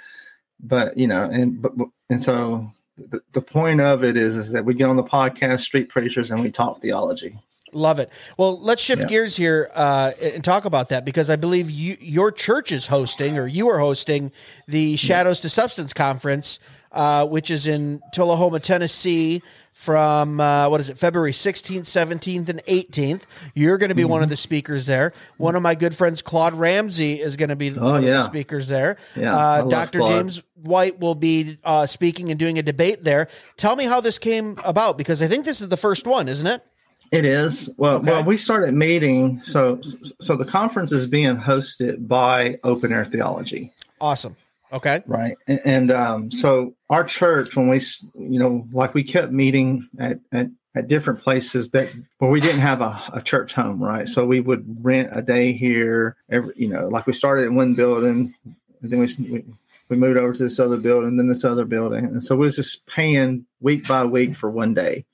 but 0.60 0.96
you 0.96 1.06
know, 1.06 1.24
and 1.24 1.60
but 1.60 1.72
and 2.10 2.22
so 2.22 2.70
the, 2.96 3.20
the 3.32 3.42
point 3.42 3.80
of 3.80 4.04
it 4.04 4.16
is 4.16 4.36
is 4.36 4.52
that 4.52 4.64
we 4.64 4.74
get 4.74 4.88
on 4.88 4.96
the 4.96 5.04
podcast, 5.04 5.60
street 5.60 5.88
preachers, 5.88 6.30
and 6.30 6.42
we 6.42 6.50
talk 6.50 6.80
theology. 6.80 7.38
Love 7.72 7.98
it. 7.98 8.10
Well, 8.38 8.60
let's 8.60 8.80
shift 8.80 9.02
yeah. 9.02 9.08
gears 9.08 9.36
here 9.36 9.70
uh, 9.74 10.12
and 10.22 10.44
talk 10.44 10.64
about 10.64 10.90
that 10.90 11.04
because 11.04 11.28
I 11.28 11.36
believe 11.36 11.70
you, 11.70 11.96
your 12.00 12.30
church 12.30 12.70
is 12.70 12.86
hosting 12.86 13.36
or 13.36 13.48
you 13.48 13.68
are 13.68 13.80
hosting 13.80 14.30
the 14.68 14.96
Shadows 14.96 15.40
yeah. 15.40 15.42
to 15.42 15.48
Substance 15.50 15.92
conference, 15.92 16.60
uh, 16.92 17.26
which 17.26 17.50
is 17.50 17.66
in 17.66 18.00
Tullahoma, 18.12 18.60
Tennessee 18.60 19.42
from 19.74 20.40
uh, 20.40 20.68
what 20.68 20.80
is 20.80 20.88
it, 20.88 20.96
February 20.96 21.32
16th, 21.32 21.80
17th, 21.80 22.48
and 22.48 22.64
18th. 22.64 23.24
You're 23.54 23.76
going 23.76 23.90
to 23.90 23.94
be 23.94 24.02
mm-hmm. 24.02 24.12
one 24.12 24.22
of 24.22 24.26
mm-hmm. 24.26 24.30
the 24.30 24.36
speakers 24.36 24.86
there. 24.86 25.12
One 25.36 25.56
of 25.56 25.62
my 25.62 25.74
good 25.74 25.94
friends, 25.94 26.22
Claude 26.22 26.54
Ramsey, 26.54 27.20
is 27.20 27.36
going 27.36 27.50
to 27.50 27.56
be 27.56 27.76
oh, 27.76 27.92
one 27.92 28.02
yeah. 28.02 28.10
of 28.10 28.16
the 28.16 28.22
speakers 28.22 28.68
there. 28.68 28.96
Yeah, 29.16 29.36
uh, 29.36 29.62
Dr. 29.62 29.98
Claude. 29.98 30.10
James 30.10 30.42
White 30.62 31.00
will 31.00 31.16
be 31.16 31.58
uh, 31.64 31.86
speaking 31.86 32.30
and 32.30 32.38
doing 32.38 32.58
a 32.58 32.62
debate 32.62 33.04
there. 33.04 33.28
Tell 33.56 33.76
me 33.76 33.84
how 33.84 34.00
this 34.00 34.18
came 34.18 34.56
about 34.64 34.96
because 34.96 35.20
I 35.20 35.26
think 35.26 35.44
this 35.44 35.60
is 35.60 35.68
the 35.68 35.76
first 35.76 36.06
one, 36.06 36.28
isn't 36.28 36.46
it? 36.46 36.64
It 37.10 37.26
is. 37.26 37.68
Well, 37.76 37.96
okay. 37.96 38.10
well, 38.10 38.24
we 38.24 38.36
started 38.36 38.74
meeting. 38.74 39.42
So, 39.42 39.80
so 40.20 40.36
the 40.36 40.44
conference 40.44 40.90
is 40.92 41.06
being 41.06 41.36
hosted 41.36 42.08
by 42.08 42.58
Open 42.64 42.92
Air 42.92 43.04
Theology. 43.04 43.72
Awesome. 44.00 44.36
Okay. 44.72 45.02
Right. 45.06 45.36
And, 45.46 45.60
and 45.64 45.90
um, 45.90 46.30
so 46.30 46.74
our 46.90 47.04
church, 47.04 47.56
when 47.56 47.68
we, 47.68 47.80
you 48.18 48.38
know, 48.38 48.66
like 48.72 48.94
we 48.94 49.04
kept 49.04 49.32
meeting 49.32 49.88
at, 49.98 50.18
at, 50.32 50.48
at 50.74 50.88
different 50.88 51.20
places 51.20 51.70
that 51.70 51.90
where 52.18 52.30
we 52.30 52.40
didn't 52.40 52.60
have 52.60 52.80
a, 52.80 53.00
a, 53.12 53.22
church 53.22 53.54
home, 53.54 53.80
right? 53.80 54.08
So 54.08 54.26
we 54.26 54.40
would 54.40 54.84
rent 54.84 55.10
a 55.12 55.22
day 55.22 55.52
here. 55.52 56.16
Every, 56.28 56.52
you 56.56 56.68
know, 56.68 56.88
like 56.88 57.06
we 57.06 57.12
started 57.12 57.46
in 57.46 57.54
one 57.54 57.74
building, 57.74 58.34
then 58.80 58.98
we, 58.98 59.30
we 59.30 59.44
we 59.88 59.96
moved 59.96 60.18
over 60.18 60.32
to 60.32 60.42
this 60.42 60.58
other 60.58 60.76
building, 60.76 61.16
then 61.16 61.28
this 61.28 61.44
other 61.44 61.64
building, 61.64 62.04
and 62.04 62.22
so 62.22 62.36
we 62.36 62.46
was 62.46 62.56
just 62.56 62.86
paying 62.86 63.46
week 63.60 63.86
by 63.86 64.04
week 64.04 64.34
for 64.34 64.50
one 64.50 64.74
day. 64.74 65.04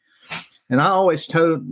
And 0.69 0.81
I 0.81 0.87
always 0.87 1.27
told 1.27 1.63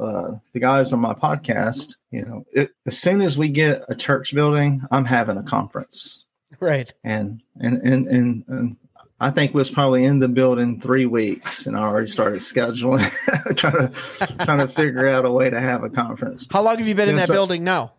uh, 0.00 0.32
the 0.52 0.58
guys 0.58 0.92
on 0.92 0.98
my 0.98 1.14
podcast, 1.14 1.94
you 2.10 2.24
know, 2.24 2.44
it, 2.52 2.70
as 2.86 2.98
soon 2.98 3.20
as 3.20 3.38
we 3.38 3.48
get 3.48 3.84
a 3.88 3.94
church 3.94 4.34
building, 4.34 4.82
I'm 4.90 5.04
having 5.04 5.36
a 5.36 5.44
conference. 5.44 6.24
Right. 6.60 6.92
And 7.04 7.42
and 7.60 7.78
and 7.82 8.06
and, 8.06 8.44
and 8.48 8.76
I 9.20 9.30
think 9.30 9.52
was 9.52 9.70
probably 9.70 10.04
in 10.04 10.20
the 10.20 10.28
building 10.28 10.80
three 10.80 11.06
weeks, 11.06 11.66
and 11.66 11.76
I 11.76 11.80
already 11.80 12.06
started 12.06 12.40
scheduling, 12.40 13.10
trying 13.56 13.92
to 13.92 14.44
trying 14.44 14.58
to 14.58 14.68
figure 14.68 15.08
out 15.08 15.24
a 15.24 15.30
way 15.30 15.50
to 15.50 15.58
have 15.58 15.82
a 15.82 15.90
conference. 15.90 16.46
How 16.50 16.62
long 16.62 16.78
have 16.78 16.86
you 16.86 16.94
been 16.94 17.08
in 17.08 17.16
that 17.16 17.26
so, 17.26 17.34
building 17.34 17.64
now? 17.64 17.94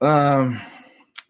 Um, 0.00 0.60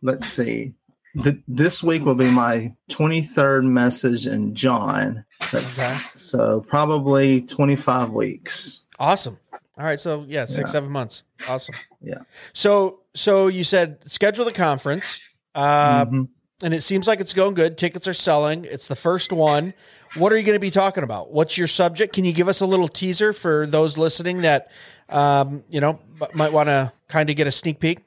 let's 0.01 0.27
see. 0.27 0.75
The, 1.14 1.42
this 1.47 1.83
week 1.83 2.05
will 2.05 2.14
be 2.14 2.31
my 2.31 2.75
23rd 2.90 3.64
message 3.64 4.27
in 4.27 4.55
John. 4.55 5.27
That's 5.51 5.79
okay. 5.79 5.99
so 6.16 6.61
probably 6.61 7.42
25 7.42 8.11
weeks. 8.11 8.87
Awesome. 8.99 9.38
All 9.53 9.85
right. 9.85 10.01
So 10.01 10.25
yeah, 10.27 10.47
six, 10.47 10.68
yeah. 10.68 10.73
seven 10.73 10.90
months. 10.90 11.25
Awesome. 11.47 11.75
Yeah. 12.01 12.23
So, 12.55 13.01
so 13.14 13.49
you 13.49 13.64
said 13.64 13.99
schedule 14.11 14.45
the 14.45 14.53
conference. 14.53 15.21
Uh, 15.55 16.07
mm-hmm. 16.07 16.23
And 16.62 16.72
it 16.75 16.83
seems 16.83 17.07
like 17.07 17.20
it's 17.20 17.35
going 17.35 17.55
good. 17.55 17.79
Tickets 17.79 18.07
are 18.07 18.14
selling. 18.14 18.64
It's 18.64 18.88
the 18.88 18.96
first 18.96 19.33
one. 19.33 19.75
What 20.14 20.33
are 20.33 20.37
you 20.37 20.42
going 20.42 20.57
to 20.57 20.61
be 20.61 20.70
talking 20.70 21.05
about? 21.05 21.33
What's 21.33 21.57
your 21.57 21.68
subject? 21.68 22.14
Can 22.14 22.25
you 22.25 22.33
give 22.33 22.48
us 22.48 22.61
a 22.61 22.66
little 22.66 22.88
teaser 22.88 23.33
for 23.33 23.66
those 23.66 23.96
listening 23.96 24.42
that, 24.42 24.70
um, 25.09 25.64
you 25.70 25.81
know, 25.81 25.98
might 26.35 26.53
want 26.53 26.68
to 26.68 26.92
kind 27.09 27.31
of 27.31 27.37
get 27.37 27.46
a 27.46 27.53
sneak 27.53 27.81
peek? 27.81 28.01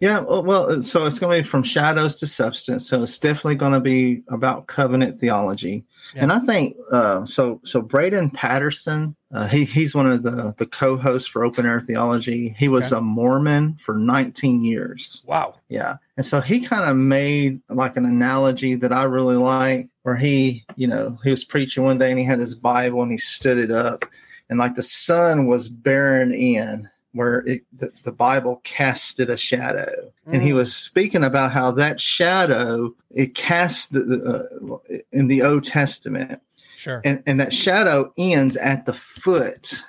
Yeah, 0.00 0.20
well, 0.20 0.82
so 0.82 1.06
it's 1.06 1.18
going 1.18 1.36
to 1.36 1.42
be 1.42 1.48
from 1.48 1.62
shadows 1.62 2.16
to 2.16 2.26
substance. 2.26 2.88
So 2.88 3.02
it's 3.02 3.18
definitely 3.18 3.54
going 3.56 3.72
to 3.72 3.80
be 3.80 4.22
about 4.28 4.66
covenant 4.66 5.20
theology. 5.20 5.84
Yeah. 6.14 6.24
And 6.24 6.32
I 6.32 6.38
think 6.40 6.76
uh, 6.90 7.24
so. 7.24 7.60
So 7.64 7.80
Braden 7.82 8.30
Patterson, 8.30 9.16
uh, 9.32 9.48
he 9.48 9.64
he's 9.64 9.94
one 9.94 10.10
of 10.10 10.22
the 10.22 10.54
the 10.56 10.66
co-hosts 10.66 11.28
for 11.28 11.44
Open 11.44 11.66
Air 11.66 11.80
Theology. 11.80 12.54
He 12.56 12.68
was 12.68 12.92
okay. 12.92 12.98
a 12.98 13.02
Mormon 13.02 13.76
for 13.80 13.96
19 13.96 14.62
years. 14.62 15.22
Wow. 15.26 15.56
Yeah, 15.68 15.96
and 16.16 16.24
so 16.24 16.40
he 16.40 16.60
kind 16.60 16.88
of 16.88 16.96
made 16.96 17.60
like 17.68 17.96
an 17.96 18.06
analogy 18.06 18.74
that 18.76 18.92
I 18.92 19.02
really 19.02 19.36
like, 19.36 19.88
where 20.02 20.16
he, 20.16 20.64
you 20.74 20.86
know, 20.86 21.18
he 21.22 21.30
was 21.30 21.44
preaching 21.44 21.84
one 21.84 21.98
day 21.98 22.10
and 22.10 22.18
he 22.18 22.24
had 22.24 22.38
his 22.38 22.54
Bible 22.54 23.02
and 23.02 23.12
he 23.12 23.18
stood 23.18 23.58
it 23.58 23.70
up, 23.70 24.04
and 24.48 24.58
like 24.58 24.74
the 24.74 24.82
sun 24.82 25.46
was 25.46 25.68
bearing 25.68 26.32
in 26.32 26.88
where 27.12 27.38
it, 27.46 27.62
the, 27.74 27.90
the, 28.04 28.12
Bible 28.12 28.60
casted 28.62 29.30
a 29.30 29.38
shadow, 29.38 30.12
mm. 30.28 30.34
and 30.34 30.42
he 30.42 30.50
mm. 30.50 30.56
was 30.56 30.76
speaking 30.76 31.24
about 31.24 31.50
how 31.50 31.70
that 31.70 31.98
shadow 31.98 32.94
it 33.10 33.34
cast 33.34 33.92
the, 33.92 34.48
uh, 34.70 34.96
in 35.12 35.26
the 35.26 35.42
Old 35.42 35.64
Testament, 35.64 36.42
sure, 36.76 37.00
and, 37.04 37.22
and 37.26 37.40
that 37.40 37.54
shadow 37.54 38.12
ends 38.18 38.58
at 38.58 38.84
the 38.84 38.92
foot 38.92 39.82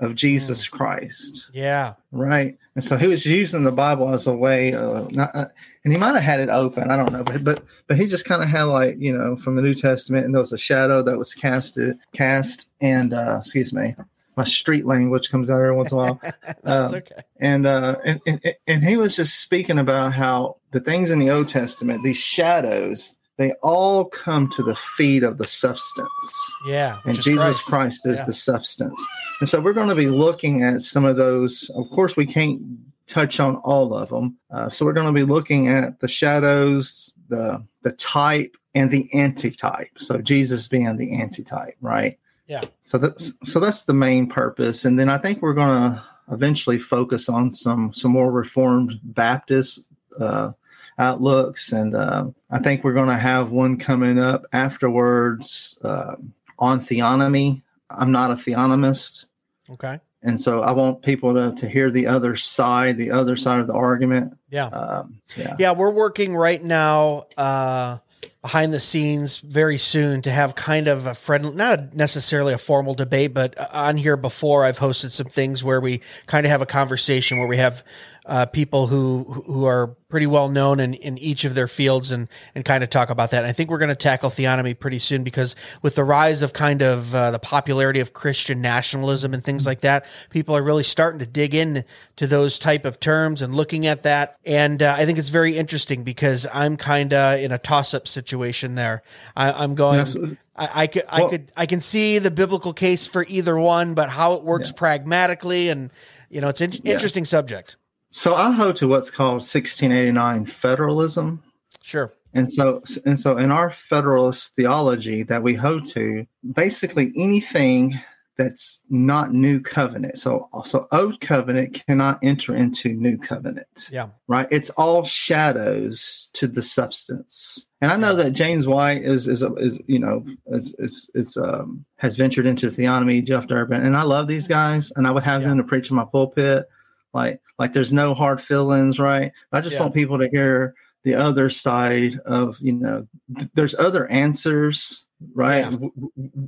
of 0.00 0.14
Jesus 0.14 0.66
mm. 0.66 0.70
Christ. 0.70 1.50
Yeah, 1.52 1.94
right. 2.12 2.56
And 2.74 2.84
so 2.84 2.96
he 2.96 3.06
was 3.06 3.24
using 3.24 3.62
the 3.62 3.72
Bible 3.72 4.12
as 4.12 4.26
a 4.26 4.34
way, 4.34 4.72
of 4.72 5.14
not, 5.14 5.34
uh, 5.34 5.46
and 5.84 5.92
he 5.92 5.98
might 5.98 6.14
have 6.14 6.24
had 6.24 6.40
it 6.40 6.48
open. 6.48 6.90
I 6.90 6.96
don't 6.96 7.12
know, 7.12 7.22
but 7.22 7.44
but 7.44 7.62
but 7.86 7.96
he 7.96 8.06
just 8.06 8.24
kind 8.24 8.42
of 8.42 8.48
had 8.48 8.64
like 8.64 8.96
you 8.98 9.16
know 9.16 9.36
from 9.36 9.54
the 9.54 9.62
New 9.62 9.74
Testament, 9.74 10.24
and 10.24 10.34
there 10.34 10.40
was 10.40 10.52
a 10.52 10.58
shadow 10.58 11.02
that 11.02 11.16
was 11.16 11.34
casted, 11.34 11.98
cast, 12.12 12.68
and 12.80 13.14
uh, 13.14 13.36
excuse 13.40 13.72
me, 13.72 13.94
my 14.36 14.44
street 14.44 14.86
language 14.86 15.30
comes 15.30 15.50
out 15.50 15.60
every 15.60 15.74
once 15.74 15.92
in 15.92 15.98
a 15.98 16.00
while. 16.00 16.20
That's 16.62 16.92
um, 16.92 16.98
okay. 16.98 17.22
And, 17.38 17.66
uh, 17.66 17.96
and, 18.04 18.20
and 18.26 18.54
and 18.66 18.84
he 18.84 18.96
was 18.96 19.16
just 19.16 19.40
speaking 19.40 19.78
about 19.78 20.14
how 20.14 20.56
the 20.72 20.80
things 20.80 21.10
in 21.10 21.18
the 21.18 21.30
Old 21.30 21.48
Testament, 21.48 22.02
these 22.02 22.18
shadows, 22.18 23.16
they 23.36 23.52
all 23.62 24.04
come 24.04 24.48
to 24.50 24.62
the 24.62 24.76
feet 24.76 25.22
of 25.22 25.38
the 25.38 25.46
substance. 25.46 26.54
Yeah. 26.66 26.98
And 27.04 27.20
Jesus 27.20 27.60
Christ, 27.60 27.64
Christ 27.64 28.06
is 28.06 28.18
yeah. 28.18 28.26
the 28.26 28.32
substance. 28.32 29.06
And 29.40 29.48
so 29.48 29.60
we're 29.60 29.72
going 29.72 29.88
to 29.88 29.94
be 29.94 30.08
looking 30.08 30.62
at 30.62 30.82
some 30.82 31.04
of 31.04 31.16
those. 31.16 31.70
Of 31.74 31.90
course, 31.90 32.16
we 32.16 32.26
can't 32.26 32.62
touch 33.06 33.40
on 33.40 33.56
all 33.56 33.94
of 33.94 34.08
them. 34.08 34.38
Uh, 34.50 34.68
so 34.68 34.84
we're 34.84 34.92
going 34.92 35.06
to 35.06 35.12
be 35.12 35.24
looking 35.24 35.68
at 35.68 36.00
the 36.00 36.08
shadows, 36.08 37.12
the 37.28 37.64
the 37.82 37.92
type, 37.92 38.56
and 38.74 38.90
the 38.90 39.12
antitype. 39.12 39.98
So 39.98 40.18
Jesus 40.18 40.68
being 40.68 40.96
the 40.96 41.20
antitype, 41.20 41.76
right? 41.80 42.18
Yeah. 42.46 42.62
So 42.82 42.98
that's 42.98 43.32
so 43.44 43.60
that's 43.60 43.84
the 43.84 43.94
main 43.94 44.28
purpose, 44.28 44.84
and 44.84 44.98
then 44.98 45.08
I 45.08 45.18
think 45.18 45.42
we're 45.42 45.54
going 45.54 45.94
to 45.94 46.04
eventually 46.30 46.78
focus 46.78 47.28
on 47.28 47.52
some 47.52 47.92
some 47.92 48.12
more 48.12 48.30
Reformed 48.30 49.00
Baptist 49.02 49.80
uh, 50.20 50.52
outlooks. 50.98 51.72
And 51.72 51.94
uh, 51.94 52.26
I 52.50 52.58
think 52.58 52.84
we're 52.84 52.92
going 52.92 53.08
to 53.08 53.16
have 53.16 53.50
one 53.50 53.78
coming 53.78 54.18
up 54.18 54.46
afterwards 54.52 55.78
uh, 55.82 56.16
on 56.58 56.80
theonomy. 56.80 57.62
I'm 57.90 58.12
not 58.12 58.30
a 58.30 58.34
theonomist. 58.34 59.26
Okay. 59.70 60.00
And 60.22 60.40
so 60.40 60.62
I 60.62 60.72
want 60.72 61.02
people 61.02 61.34
to, 61.34 61.54
to 61.60 61.68
hear 61.68 61.90
the 61.90 62.06
other 62.06 62.34
side, 62.34 62.96
the 62.96 63.10
other 63.10 63.36
side 63.36 63.60
of 63.60 63.66
the 63.66 63.74
argument. 63.74 64.38
Yeah. 64.48 64.66
Um, 64.66 65.20
yeah. 65.36 65.56
Yeah. 65.58 65.72
We're 65.72 65.92
working 65.92 66.34
right 66.34 66.62
now 66.62 67.26
uh, 67.36 67.98
behind 68.40 68.72
the 68.72 68.80
scenes 68.80 69.38
very 69.38 69.76
soon 69.76 70.22
to 70.22 70.30
have 70.30 70.54
kind 70.54 70.88
of 70.88 71.06
a 71.06 71.14
friendly, 71.14 71.54
not 71.54 71.94
necessarily 71.94 72.54
a 72.54 72.58
formal 72.58 72.94
debate, 72.94 73.34
but 73.34 73.58
uh, 73.58 73.66
on 73.72 73.98
here 73.98 74.16
before 74.16 74.64
I've 74.64 74.78
hosted 74.78 75.10
some 75.10 75.26
things 75.26 75.62
where 75.62 75.80
we 75.80 76.00
kind 76.26 76.46
of 76.46 76.50
have 76.50 76.62
a 76.62 76.66
conversation 76.66 77.38
where 77.38 77.48
we 77.48 77.58
have 77.58 77.84
uh, 78.26 78.46
people 78.46 78.86
who 78.86 79.24
who 79.46 79.66
are 79.66 79.88
pretty 80.08 80.26
well 80.26 80.48
known 80.48 80.80
in, 80.80 80.94
in 80.94 81.18
each 81.18 81.44
of 81.44 81.54
their 81.54 81.68
fields 81.68 82.10
and 82.10 82.28
and 82.54 82.64
kind 82.64 82.82
of 82.82 82.90
talk 82.90 83.10
about 83.10 83.30
that. 83.30 83.38
And 83.38 83.46
I 83.46 83.52
think 83.52 83.70
we're 83.70 83.78
going 83.78 83.90
to 83.90 83.94
tackle 83.94 84.30
theonomy 84.30 84.78
pretty 84.78 84.98
soon 84.98 85.24
because 85.24 85.54
with 85.82 85.94
the 85.94 86.04
rise 86.04 86.40
of 86.40 86.52
kind 86.52 86.82
of 86.82 87.14
uh, 87.14 87.30
the 87.32 87.38
popularity 87.38 88.00
of 88.00 88.12
Christian 88.12 88.60
nationalism 88.60 89.34
and 89.34 89.44
things 89.44 89.66
like 89.66 89.80
that, 89.80 90.06
people 90.30 90.56
are 90.56 90.62
really 90.62 90.84
starting 90.84 91.18
to 91.18 91.26
dig 91.26 91.54
in 91.54 91.84
to 92.16 92.26
those 92.26 92.58
type 92.58 92.84
of 92.84 92.98
terms 92.98 93.42
and 93.42 93.54
looking 93.54 93.86
at 93.86 94.02
that. 94.04 94.38
And 94.46 94.82
uh, 94.82 94.94
I 94.96 95.04
think 95.04 95.18
it's 95.18 95.28
very 95.28 95.58
interesting 95.58 96.02
because 96.02 96.46
I'm 96.52 96.76
kind 96.76 97.12
of 97.12 97.40
in 97.40 97.52
a 97.52 97.58
toss 97.58 97.92
up 97.92 98.08
situation 98.08 98.74
there. 98.74 99.02
I, 99.36 99.64
am 99.64 99.74
going. 99.74 100.00
Absolutely. 100.00 100.38
I, 100.56 100.82
I 100.82 100.86
could, 100.86 101.04
well, 101.12 101.26
I 101.26 101.28
could, 101.28 101.52
I 101.56 101.66
can 101.66 101.80
see 101.80 102.18
the 102.18 102.30
biblical 102.30 102.72
case 102.72 103.06
for 103.06 103.26
either 103.28 103.58
one, 103.58 103.94
but 103.94 104.08
how 104.08 104.34
it 104.34 104.44
works 104.44 104.70
yeah. 104.70 104.78
pragmatically 104.78 105.68
and 105.68 105.92
you 106.34 106.40
know, 106.40 106.48
it's 106.48 106.60
an 106.60 106.72
yeah. 106.82 106.94
interesting 106.94 107.24
subject. 107.24 107.76
So 108.14 108.36
I 108.36 108.52
hold 108.52 108.76
to 108.76 108.86
what's 108.86 109.10
called 109.10 109.42
1689 109.42 110.46
federalism. 110.46 111.42
Sure. 111.82 112.12
And 112.32 112.50
so 112.50 112.80
and 113.04 113.18
so 113.18 113.36
in 113.36 113.50
our 113.50 113.70
federalist 113.70 114.54
theology 114.54 115.24
that 115.24 115.42
we 115.42 115.54
hold 115.54 115.84
to, 115.90 116.24
basically 116.52 117.12
anything 117.16 118.00
that's 118.36 118.80
not 118.88 119.32
new 119.32 119.58
covenant. 119.60 120.18
So 120.18 120.48
also 120.52 120.86
old 120.92 121.20
covenant 121.20 121.82
cannot 121.88 122.20
enter 122.22 122.54
into 122.54 122.92
new 122.92 123.18
covenant. 123.18 123.88
Yeah. 123.90 124.10
Right. 124.28 124.46
It's 124.48 124.70
all 124.70 125.02
shadows 125.02 126.28
to 126.34 126.46
the 126.46 126.62
substance. 126.62 127.66
And 127.80 127.90
I 127.90 127.96
know 127.96 128.14
that 128.14 128.30
James 128.30 128.68
White 128.68 129.02
is 129.02 129.26
is 129.26 129.42
is 129.42 129.82
you 129.88 129.98
know 129.98 130.24
is 130.46 130.72
is, 130.78 131.10
is 131.14 131.36
um 131.36 131.84
has 131.96 132.14
ventured 132.14 132.46
into 132.46 132.70
theonomy, 132.70 133.26
Jeff 133.26 133.48
Durbin, 133.48 133.84
and 133.84 133.96
I 133.96 134.04
love 134.04 134.28
these 134.28 134.46
guys, 134.46 134.92
and 134.94 135.04
I 135.04 135.10
would 135.10 135.24
have 135.24 135.42
yeah. 135.42 135.48
them 135.48 135.56
to 135.58 135.64
preach 135.64 135.90
in 135.90 135.96
my 135.96 136.04
pulpit 136.04 136.68
like 137.14 137.40
like 137.58 137.72
there's 137.72 137.92
no 137.92 138.14
hard 138.14 138.40
feelings 138.40 138.98
right 138.98 139.32
i 139.52 139.60
just 139.60 139.74
yeah. 139.74 139.82
want 139.82 139.94
people 139.94 140.18
to 140.18 140.28
hear 140.28 140.74
the 141.04 141.14
other 141.14 141.50
side 141.50 142.18
of 142.26 142.58
you 142.60 142.72
know 142.72 143.06
th- 143.36 143.50
there's 143.54 143.74
other 143.74 144.06
answers 144.08 145.04
right 145.34 145.58
yeah. 145.64 145.70
w- 145.70 145.92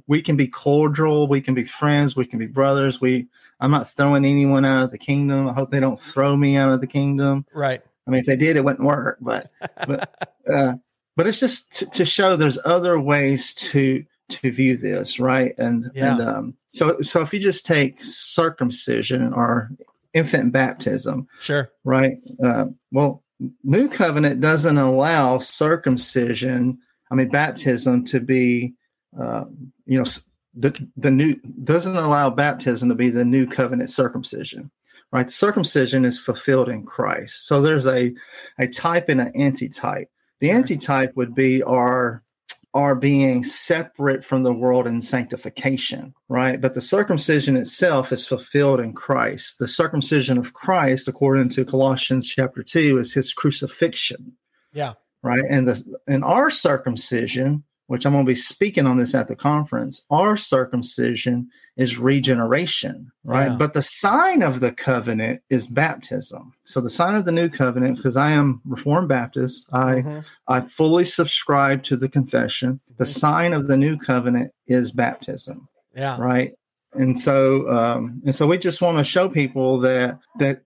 we 0.06 0.20
can 0.20 0.36
be 0.36 0.48
cordial 0.48 1.28
we 1.28 1.40
can 1.40 1.54
be 1.54 1.64
friends 1.64 2.16
we 2.16 2.26
can 2.26 2.38
be 2.38 2.46
brothers 2.46 3.00
we 3.00 3.26
i'm 3.60 3.70
not 3.70 3.88
throwing 3.88 4.24
anyone 4.24 4.64
out 4.64 4.84
of 4.84 4.90
the 4.90 4.98
kingdom 4.98 5.48
i 5.48 5.52
hope 5.52 5.70
they 5.70 5.80
don't 5.80 6.00
throw 6.00 6.36
me 6.36 6.56
out 6.56 6.72
of 6.72 6.80
the 6.80 6.86
kingdom 6.86 7.44
right 7.54 7.82
i 8.06 8.10
mean 8.10 8.20
if 8.20 8.26
they 8.26 8.36
did 8.36 8.56
it 8.56 8.64
wouldn't 8.64 8.84
work 8.84 9.18
but 9.20 9.50
but 9.86 10.30
uh, 10.52 10.74
but 11.16 11.26
it's 11.26 11.40
just 11.40 11.72
t- 11.72 11.86
to 11.86 12.04
show 12.04 12.36
there's 12.36 12.58
other 12.64 12.98
ways 12.98 13.54
to 13.54 14.04
to 14.28 14.50
view 14.50 14.76
this 14.76 15.20
right 15.20 15.54
and 15.58 15.90
yeah. 15.94 16.12
and 16.12 16.22
um 16.22 16.54
so 16.66 17.00
so 17.00 17.20
if 17.20 17.32
you 17.32 17.40
just 17.40 17.64
take 17.64 18.02
circumcision 18.02 19.32
or 19.32 19.70
infant 20.16 20.52
baptism. 20.52 21.28
Sure. 21.40 21.70
Right. 21.84 22.16
Uh, 22.42 22.66
well, 22.90 23.22
New 23.62 23.88
Covenant 23.88 24.40
doesn't 24.40 24.78
allow 24.78 25.38
circumcision, 25.38 26.78
I 27.10 27.14
mean, 27.14 27.28
baptism 27.28 28.04
to 28.06 28.20
be, 28.20 28.74
uh, 29.18 29.44
you 29.84 29.98
know, 29.98 30.06
the, 30.54 30.88
the 30.96 31.10
new 31.10 31.36
doesn't 31.64 31.96
allow 31.96 32.30
baptism 32.30 32.88
to 32.88 32.94
be 32.94 33.10
the 33.10 33.24
new 33.26 33.46
covenant 33.46 33.90
circumcision 33.90 34.70
right 35.12 35.30
circumcision 35.30 36.04
is 36.04 36.18
fulfilled 36.18 36.70
in 36.70 36.82
christ 36.82 37.46
so 37.46 37.60
there's 37.60 37.86
a 37.86 38.14
a 38.58 38.66
type 38.66 39.10
and 39.10 39.20
an 39.20 39.32
antitype 39.36 40.08
the 40.40 40.50
antitype 40.50 41.14
would 41.14 41.34
be 41.34 41.62
our 41.62 42.22
are 42.76 42.94
being 42.94 43.42
separate 43.42 44.22
from 44.22 44.42
the 44.42 44.52
world 44.52 44.86
in 44.86 45.00
sanctification, 45.00 46.12
right? 46.28 46.60
But 46.60 46.74
the 46.74 46.82
circumcision 46.82 47.56
itself 47.56 48.12
is 48.12 48.26
fulfilled 48.26 48.80
in 48.80 48.92
Christ. 48.92 49.58
The 49.58 49.66
circumcision 49.66 50.36
of 50.36 50.52
Christ, 50.52 51.08
according 51.08 51.48
to 51.50 51.64
Colossians 51.64 52.28
chapter 52.28 52.62
2, 52.62 52.98
is 52.98 53.14
his 53.14 53.32
crucifixion. 53.32 54.30
Yeah. 54.74 54.92
Right. 55.22 55.42
And 55.48 55.66
the 55.66 55.82
and 56.06 56.22
our 56.22 56.50
circumcision 56.50 57.64
which 57.86 58.04
I'm 58.04 58.12
going 58.12 58.24
to 58.24 58.30
be 58.30 58.34
speaking 58.34 58.86
on 58.86 58.98
this 58.98 59.14
at 59.14 59.28
the 59.28 59.36
conference, 59.36 60.04
our 60.10 60.36
circumcision 60.36 61.48
is 61.76 61.98
regeneration, 61.98 63.12
right? 63.24 63.50
Yeah. 63.50 63.56
But 63.56 63.74
the 63.74 63.82
sign 63.82 64.42
of 64.42 64.60
the 64.60 64.72
covenant 64.72 65.42
is 65.50 65.68
baptism. 65.68 66.52
So 66.64 66.80
the 66.80 66.90
sign 66.90 67.14
of 67.14 67.24
the 67.24 67.32
new 67.32 67.48
covenant, 67.48 67.96
because 67.96 68.16
I 68.16 68.30
am 68.30 68.60
Reformed 68.64 69.08
Baptist, 69.08 69.68
I 69.72 69.94
mm-hmm. 69.96 70.20
I 70.48 70.62
fully 70.62 71.04
subscribe 71.04 71.82
to 71.84 71.96
the 71.96 72.08
confession. 72.08 72.80
The 72.96 73.04
mm-hmm. 73.04 73.12
sign 73.12 73.52
of 73.52 73.68
the 73.68 73.76
new 73.76 73.96
covenant 73.98 74.52
is 74.66 74.92
baptism. 74.92 75.68
Yeah. 75.94 76.20
Right. 76.20 76.54
And 76.92 77.18
so 77.18 77.68
um, 77.70 78.22
and 78.24 78.34
so 78.34 78.46
we 78.46 78.58
just 78.58 78.80
want 78.80 78.98
to 78.98 79.04
show 79.04 79.28
people 79.28 79.78
that 79.80 80.18
that 80.38 80.62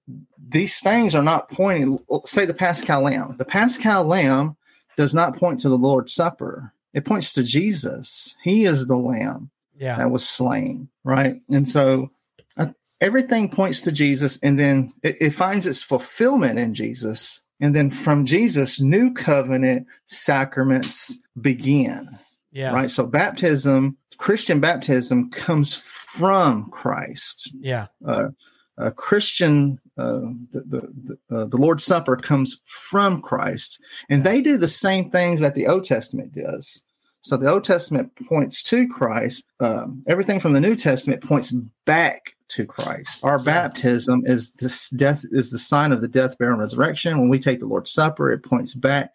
these 0.48 0.80
things 0.80 1.14
are 1.14 1.22
not 1.22 1.50
pointing. 1.50 1.98
Say 2.24 2.46
the 2.46 2.54
Paschal 2.54 3.02
Lamb. 3.02 3.36
The 3.36 3.44
Paschal 3.44 4.04
Lamb 4.04 4.56
does 4.96 5.12
not 5.12 5.36
point 5.36 5.60
to 5.60 5.68
the 5.68 5.78
Lord's 5.78 6.14
Supper 6.14 6.72
it 6.92 7.04
points 7.04 7.32
to 7.34 7.42
Jesus. 7.42 8.34
He 8.42 8.64
is 8.64 8.86
the 8.86 8.96
lamb 8.96 9.50
yeah. 9.76 9.96
that 9.96 10.10
was 10.10 10.28
slain, 10.28 10.88
right? 11.04 11.40
And 11.48 11.68
so 11.68 12.10
uh, 12.56 12.68
everything 13.00 13.48
points 13.48 13.80
to 13.82 13.92
Jesus, 13.92 14.38
and 14.42 14.58
then 14.58 14.92
it, 15.02 15.16
it 15.20 15.30
finds 15.30 15.66
its 15.66 15.82
fulfillment 15.82 16.58
in 16.58 16.74
Jesus. 16.74 17.42
And 17.60 17.74
then 17.74 17.90
from 17.90 18.24
Jesus, 18.24 18.80
new 18.80 19.12
covenant 19.12 19.86
sacraments 20.06 21.18
begin. 21.40 22.18
Yeah. 22.52 22.74
Right. 22.74 22.90
So 22.90 23.06
baptism, 23.06 23.96
Christian 24.16 24.60
baptism 24.60 25.30
comes 25.30 25.74
from 25.74 26.70
Christ. 26.70 27.52
Yeah. 27.58 27.86
Uh, 28.04 28.28
a 28.76 28.90
Christian, 28.90 29.79
uh, 30.00 30.20
the 30.52 30.88
the, 31.04 31.18
uh, 31.36 31.44
the 31.46 31.56
Lord's 31.56 31.84
Supper 31.84 32.16
comes 32.16 32.58
from 32.64 33.20
Christ, 33.20 33.80
and 34.08 34.24
they 34.24 34.40
do 34.40 34.56
the 34.56 34.68
same 34.68 35.10
things 35.10 35.40
that 35.40 35.54
the 35.54 35.66
Old 35.66 35.84
Testament 35.84 36.32
does. 36.32 36.82
So 37.22 37.36
the 37.36 37.50
Old 37.50 37.64
Testament 37.64 38.12
points 38.28 38.62
to 38.64 38.88
Christ. 38.88 39.44
Um, 39.60 40.02
everything 40.06 40.40
from 40.40 40.54
the 40.54 40.60
New 40.60 40.74
Testament 40.74 41.22
points 41.22 41.50
back 41.84 42.34
to 42.48 42.64
Christ. 42.64 43.22
Our 43.22 43.38
baptism 43.38 44.22
is 44.24 44.52
this 44.54 44.90
death 44.90 45.24
is 45.30 45.50
the 45.50 45.58
sign 45.58 45.92
of 45.92 46.00
the 46.00 46.08
death, 46.08 46.38
burial, 46.38 46.54
and 46.54 46.62
resurrection. 46.62 47.18
When 47.18 47.28
we 47.28 47.38
take 47.38 47.60
the 47.60 47.66
Lord's 47.66 47.92
Supper, 47.92 48.32
it 48.32 48.42
points 48.42 48.74
back 48.74 49.12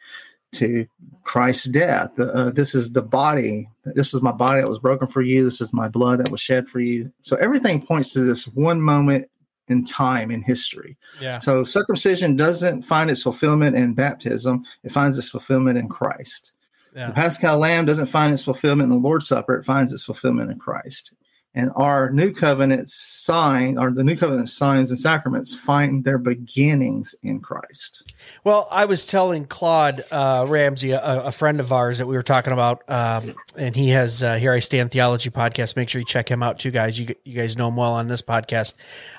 to 0.54 0.88
Christ's 1.24 1.66
death. 1.66 2.18
Uh, 2.20 2.52
this 2.52 2.76
is 2.76 2.92
the 2.92 3.02
body. 3.02 3.68
This 3.84 4.14
is 4.14 4.22
my 4.22 4.32
body 4.32 4.62
that 4.62 4.70
was 4.70 4.80
broken 4.80 5.08
for 5.08 5.22
you. 5.22 5.44
This 5.44 5.60
is 5.60 5.74
my 5.74 5.90
blood 5.90 6.20
that 6.20 6.32
was 6.32 6.40
shed 6.40 6.70
for 6.70 6.80
you. 6.80 7.12
So 7.24 7.36
everything 7.38 7.82
points 7.82 8.14
to 8.14 8.22
this 8.22 8.48
one 8.48 8.82
moment 8.82 9.30
in 9.68 9.84
time 9.84 10.32
in 10.32 10.42
history. 10.42 10.98
Yeah. 11.22 11.40
So 11.40 11.64
circumcision 11.64 12.36
doesn't 12.36 12.84
find 12.84 13.10
its 13.10 13.24
fulfillment 13.24 13.76
in 13.76 13.94
baptism; 13.94 14.64
it 14.84 14.92
finds 14.92 15.18
its 15.18 15.30
fulfillment 15.30 15.78
in 15.78 15.90
Christ. 15.90 16.52
Yeah. 16.96 17.08
The 17.08 17.14
Paschal 17.14 17.58
Lamb 17.58 17.86
doesn't 17.86 18.08
find 18.08 18.34
its 18.34 18.44
fulfillment 18.44 18.92
in 18.92 18.98
the 19.02 19.08
Lord's 19.08 19.28
Supper; 19.28 19.56
it 19.56 19.66
finds 19.66 19.92
its 19.92 20.04
fulfillment 20.04 20.52
in 20.52 20.60
Christ 20.60 21.14
and 21.56 21.72
our 21.76 22.12
new 22.12 22.34
covenant 22.34 22.90
sign 22.90 23.78
or 23.78 23.92
the 23.92 24.04
new 24.04 24.16
covenant 24.16 24.50
signs 24.50 24.90
and 24.90 25.00
sacraments 25.00 25.56
find 25.56 26.04
their 26.04 26.18
beginnings 26.18 27.16
in 27.24 27.40
christ. 27.40 28.14
Well 28.44 28.68
i 28.72 28.86
was 28.86 29.08
telling 29.08 29.46
claude 29.46 30.04
uh, 30.12 30.46
ramsey 30.48 30.92
a, 30.92 31.02
a, 31.02 31.32
friend 31.32 31.60
of 31.60 31.72
ours 31.72 31.98
that 31.98 32.08
we 32.08 32.16
were 32.16 32.24
talking 32.24 32.54
about 32.54 32.84
um, 32.90 33.36
and 33.58 33.76
he 33.76 33.90
has 33.90 34.22
uh, 34.24 34.36
here 34.36 34.52
i 34.52 34.60
stand 34.60 34.92
theology 34.92 35.30
podcast. 35.30 35.76
Make 35.76 35.90
sure 35.90 36.00
you 36.00 36.06
check 36.06 36.30
him 36.30 36.44
out 36.44 36.60
too 36.60 36.72
guys. 36.72 37.00
You, 37.00 37.08
you 37.24 37.34
guys 37.34 37.58
know 37.58 37.68
him 37.68 37.76
well 37.76 37.94
on 37.94 38.08
this 38.08 38.22
podcast. 38.22 38.76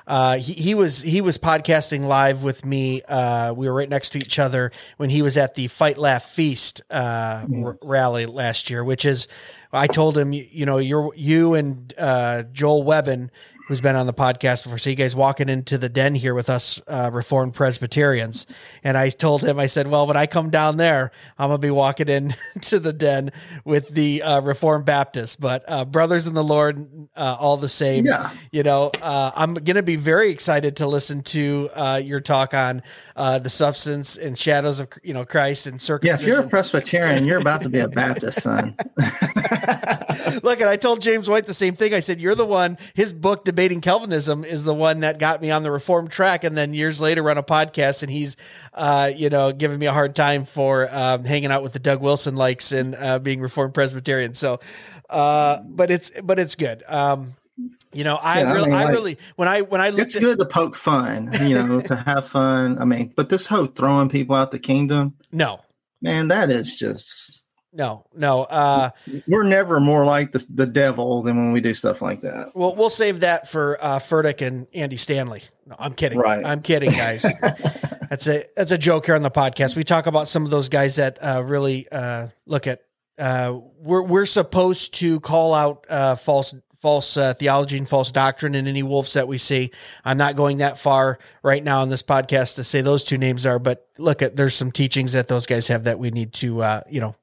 Uh, 0.07 0.39
he, 0.39 0.53
he, 0.53 0.75
was 0.75 1.03
he 1.03 1.21
was 1.21 1.39
podcasting 1.39 2.05
live 2.05 2.43
with 2.43 2.65
me 2.65 3.03
uh, 3.09 3.53
we 3.53 3.69
were 3.69 3.75
right 3.75 3.89
next 3.89 4.11
to 4.11 4.19
each 4.19 4.39
other 4.39 4.71
when 4.97 5.11
he 5.11 5.23
was 5.23 5.37
at 5.37 5.55
the 5.55 5.67
fight 5.67 5.99
laugh 5.99 6.25
feast 6.25 6.83
mm-hmm. 6.91 7.65
r- 7.65 7.79
rally 7.83 8.27
last 8.27 8.71
year 8.71 8.85
which 8.85 9.05
is 9.05 9.27
I 9.73 9.87
told 9.87 10.17
him, 10.17 10.33
you, 10.33 10.47
you 10.51 10.67
know, 10.67 10.79
you're 10.79 11.13
you 11.15 11.55
and 11.55 11.93
uh, 11.99 12.45
Joel 12.53 12.83
Webbon 12.83 13.31
who's 13.67 13.81
been 13.81 13.97
on 13.97 14.07
the 14.07 14.15
podcast 14.15 14.63
before. 14.63 14.79
So 14.79 14.91
you 14.91 14.97
guys 14.97 15.17
walking 15.17 15.49
into 15.49 15.77
the 15.77 15.89
den 15.89 16.15
here 16.15 16.35
with 16.35 16.49
us, 16.49 16.81
uh, 16.87 17.11
Reformed 17.13 17.55
Presbyterians, 17.55 18.47
and 18.85 18.97
I 18.97 19.11
told 19.11 19.43
him, 19.43 19.59
I 19.59 19.67
said, 19.67 19.89
well, 19.89 20.07
when 20.07 20.17
I 20.17 20.27
come 20.27 20.51
down 20.51 20.77
there, 20.77 21.11
I'm 21.39 21.49
gonna 21.49 21.59
be 21.59 21.71
walking 21.71 22.09
in 22.09 22.35
to 22.63 22.79
the 22.79 22.93
den 22.93 23.33
with 23.65 23.89
the 23.89 24.23
uh, 24.23 24.41
Reformed 24.41 24.85
Baptists, 24.85 25.37
but 25.37 25.65
uh, 25.67 25.85
brothers 25.85 26.27
in 26.27 26.35
the 26.35 26.45
Lord, 26.45 27.09
uh, 27.17 27.37
all 27.39 27.57
the 27.57 27.69
same. 27.69 28.05
Yeah. 28.05 28.31
You 28.53 28.63
know, 28.63 28.91
uh, 29.03 29.33
I'm 29.35 29.55
gonna 29.55 29.83
be 29.83 29.97
very 29.97 30.31
excited 30.31 30.77
to 30.77 30.87
listen 30.87 31.23
to 31.25 31.71
uh, 31.75 32.01
your 32.03 32.21
talk 32.21 32.55
on 32.55 32.83
uh, 33.17 33.39
the 33.41 33.51
substance 33.51 34.17
and 34.17 34.39
shadows 34.39 34.79
of 34.81 34.89
you 35.03 35.13
know 35.13 35.25
Christ 35.25 35.67
and 35.67 35.83
Yeah, 36.03 36.15
if 36.15 36.23
you're 36.23 36.41
a 36.41 36.49
Presbyterian, 36.49 37.25
you're 37.25 37.39
about 37.39 37.63
to 37.63 37.69
be 37.69 37.81
a 37.81 37.89
Baptist, 37.97 38.43
son. 38.43 38.77
Look, 40.43 40.61
and 40.61 40.69
I 40.69 40.77
told 40.77 41.01
James 41.01 41.29
White 41.29 41.47
the 41.47 41.55
same 41.55 41.75
thing. 41.75 41.95
I 41.95 42.01
said, 42.01 42.21
"You're 42.21 42.35
the 42.35 42.47
one. 42.47 42.79
His 42.95 43.13
book, 43.13 43.45
Debating 43.45 43.81
Calvinism, 43.81 44.45
is 44.45 44.65
the 44.65 44.75
one 44.75 45.01
that 45.01 45.19
got 45.19 45.41
me 45.43 45.51
on 45.51 45.63
the 45.63 45.71
Reformed 45.71 46.11
track." 46.11 46.45
And 46.45 46.57
then 46.57 46.75
years 46.75 47.01
later, 47.01 47.23
run 47.23 47.39
a 47.39 47.43
podcast, 47.43 48.03
and 48.03 48.11
he's, 48.11 48.37
uh, 48.75 49.11
you 49.15 49.29
know, 49.31 49.53
giving 49.53 49.79
me 49.79 49.87
a 49.87 49.93
hard 49.93 50.15
time 50.17 50.45
for 50.45 50.89
um, 50.91 51.25
hanging 51.25 51.51
out 51.51 51.63
with 51.63 51.73
the 51.73 51.79
Doug 51.79 52.01
Wilson 52.01 52.37
likes 52.37 52.73
and 52.73 52.95
uh, 52.95 53.19
being 53.19 53.41
Reformed 53.41 53.75
Presbyterian. 53.75 54.35
So, 54.35 54.61
uh, 55.11 55.59
but 55.65 55.91
it's 55.91 56.11
but 56.23 56.39
it's 56.39 56.55
good. 56.55 56.83
Um, 56.89 57.35
you 57.93 58.05
know, 58.05 58.17
I 58.17 58.41
Yeah, 58.41 58.51
I 58.51 58.53
really, 58.53 58.71
mean, 58.71 58.79
I 58.79 58.91
really, 58.91 59.19
when 59.37 59.49
I 59.49 59.63
when 59.63 59.81
I 59.81 59.89
looked 59.89 60.03
It's 60.03 60.17
at 60.17 60.23
good 60.23 60.39
to 60.39 60.45
poke 60.45 60.77
fun, 60.77 61.31
you 61.41 61.55
know, 61.55 61.81
to 61.81 61.97
have 61.97 62.27
fun. 62.29 62.79
I 62.79 62.85
mean, 62.85 63.15
but 63.17 63.31
this 63.31 63.47
whole 63.47 63.65
throwing 63.67 64.11
people 64.11 64.37
out 64.37 64.51
the 64.51 64.59
kingdom, 64.59 65.15
no, 65.33 65.61
man, 66.03 66.29
that 66.29 66.51
is 66.51 66.75
just 66.75 67.26
no, 67.77 68.07
no. 68.15 68.45
Uh, 68.45 68.91
we're 69.29 69.45
never 69.45 69.81
more 69.81 70.07
like 70.07 70.33
the, 70.33 70.45
the 70.49 70.67
devil 70.67 71.23
than 71.23 71.37
when 71.37 71.53
we 71.53 71.61
do 71.61 71.75
stuff 71.75 72.01
like 72.01 72.23
that. 72.23 72.53
Well, 72.55 72.75
we'll 72.75 72.89
save 72.89 73.21
that 73.21 73.49
for 73.49 73.77
uh, 73.81 73.99
Furtick 73.99 74.45
and 74.45 74.67
Andy 74.73 74.97
Stanley. 74.97 75.43
No, 75.67 75.77
I'm 75.79 75.93
kidding. 75.93 76.19
Right. 76.19 76.45
I'm 76.45 76.63
kidding, 76.63 76.91
guys. 76.91 77.23
that's 78.11 78.27
a 78.27 78.45
that's 78.57 78.71
a 78.71 78.79
joke 78.79 79.07
here 79.07 79.15
on 79.15 79.23
the 79.23 79.31
podcast. 79.31 79.77
We 79.77 79.85
talk 79.85 80.07
about 80.07 80.27
some 80.27 80.47
of 80.47 80.51
those 80.51 80.71
guys 80.71 80.97
that 80.97 81.19
uh, 81.21 81.43
really 81.45 81.87
uh, 81.93 82.29
look 82.47 82.67
at. 82.67 82.83
Uh, 83.19 83.61
we're 83.79 84.03
we're 84.03 84.27
supposed 84.27 84.95
to 84.95 85.21
call 85.21 85.53
out 85.53 85.85
uh, 85.91 86.17
false 86.17 86.55
false 86.81 87.17
uh, 87.17 87.35
theology 87.35 87.77
and 87.77 87.89
false 87.89 88.11
doctrine 88.11 88.55
in 88.55 88.67
any 88.67 88.83
wolves 88.83 89.15
that 89.15 89.29
we 89.29 89.37
see. 89.37 89.71
I'm 90.05 90.17
not 90.17 90.35
going 90.35 90.59
that 90.59 90.79
far 90.79 91.19
right 91.43 91.63
now 91.63 91.81
on 91.81 91.91
this 91.91 92.03
podcast 92.03 92.55
to 92.57 92.65
say 92.65 92.81
those 92.81 93.05
two 93.05 93.19
names 93.19 93.45
are, 93.45 93.59
but 93.59 93.87
look 93.99 94.23
at 94.23 94.37
there's 94.37 94.55
some 94.55 94.71
teachings 94.73 95.13
that 95.13 95.29
those 95.29 95.47
guys 95.47 95.69
have 95.69 95.85
that 95.85 95.99
we 95.99 96.11
need 96.11 96.33
to 96.35 96.63
uh, 96.63 96.81
you 96.89 97.01
know 97.01 97.15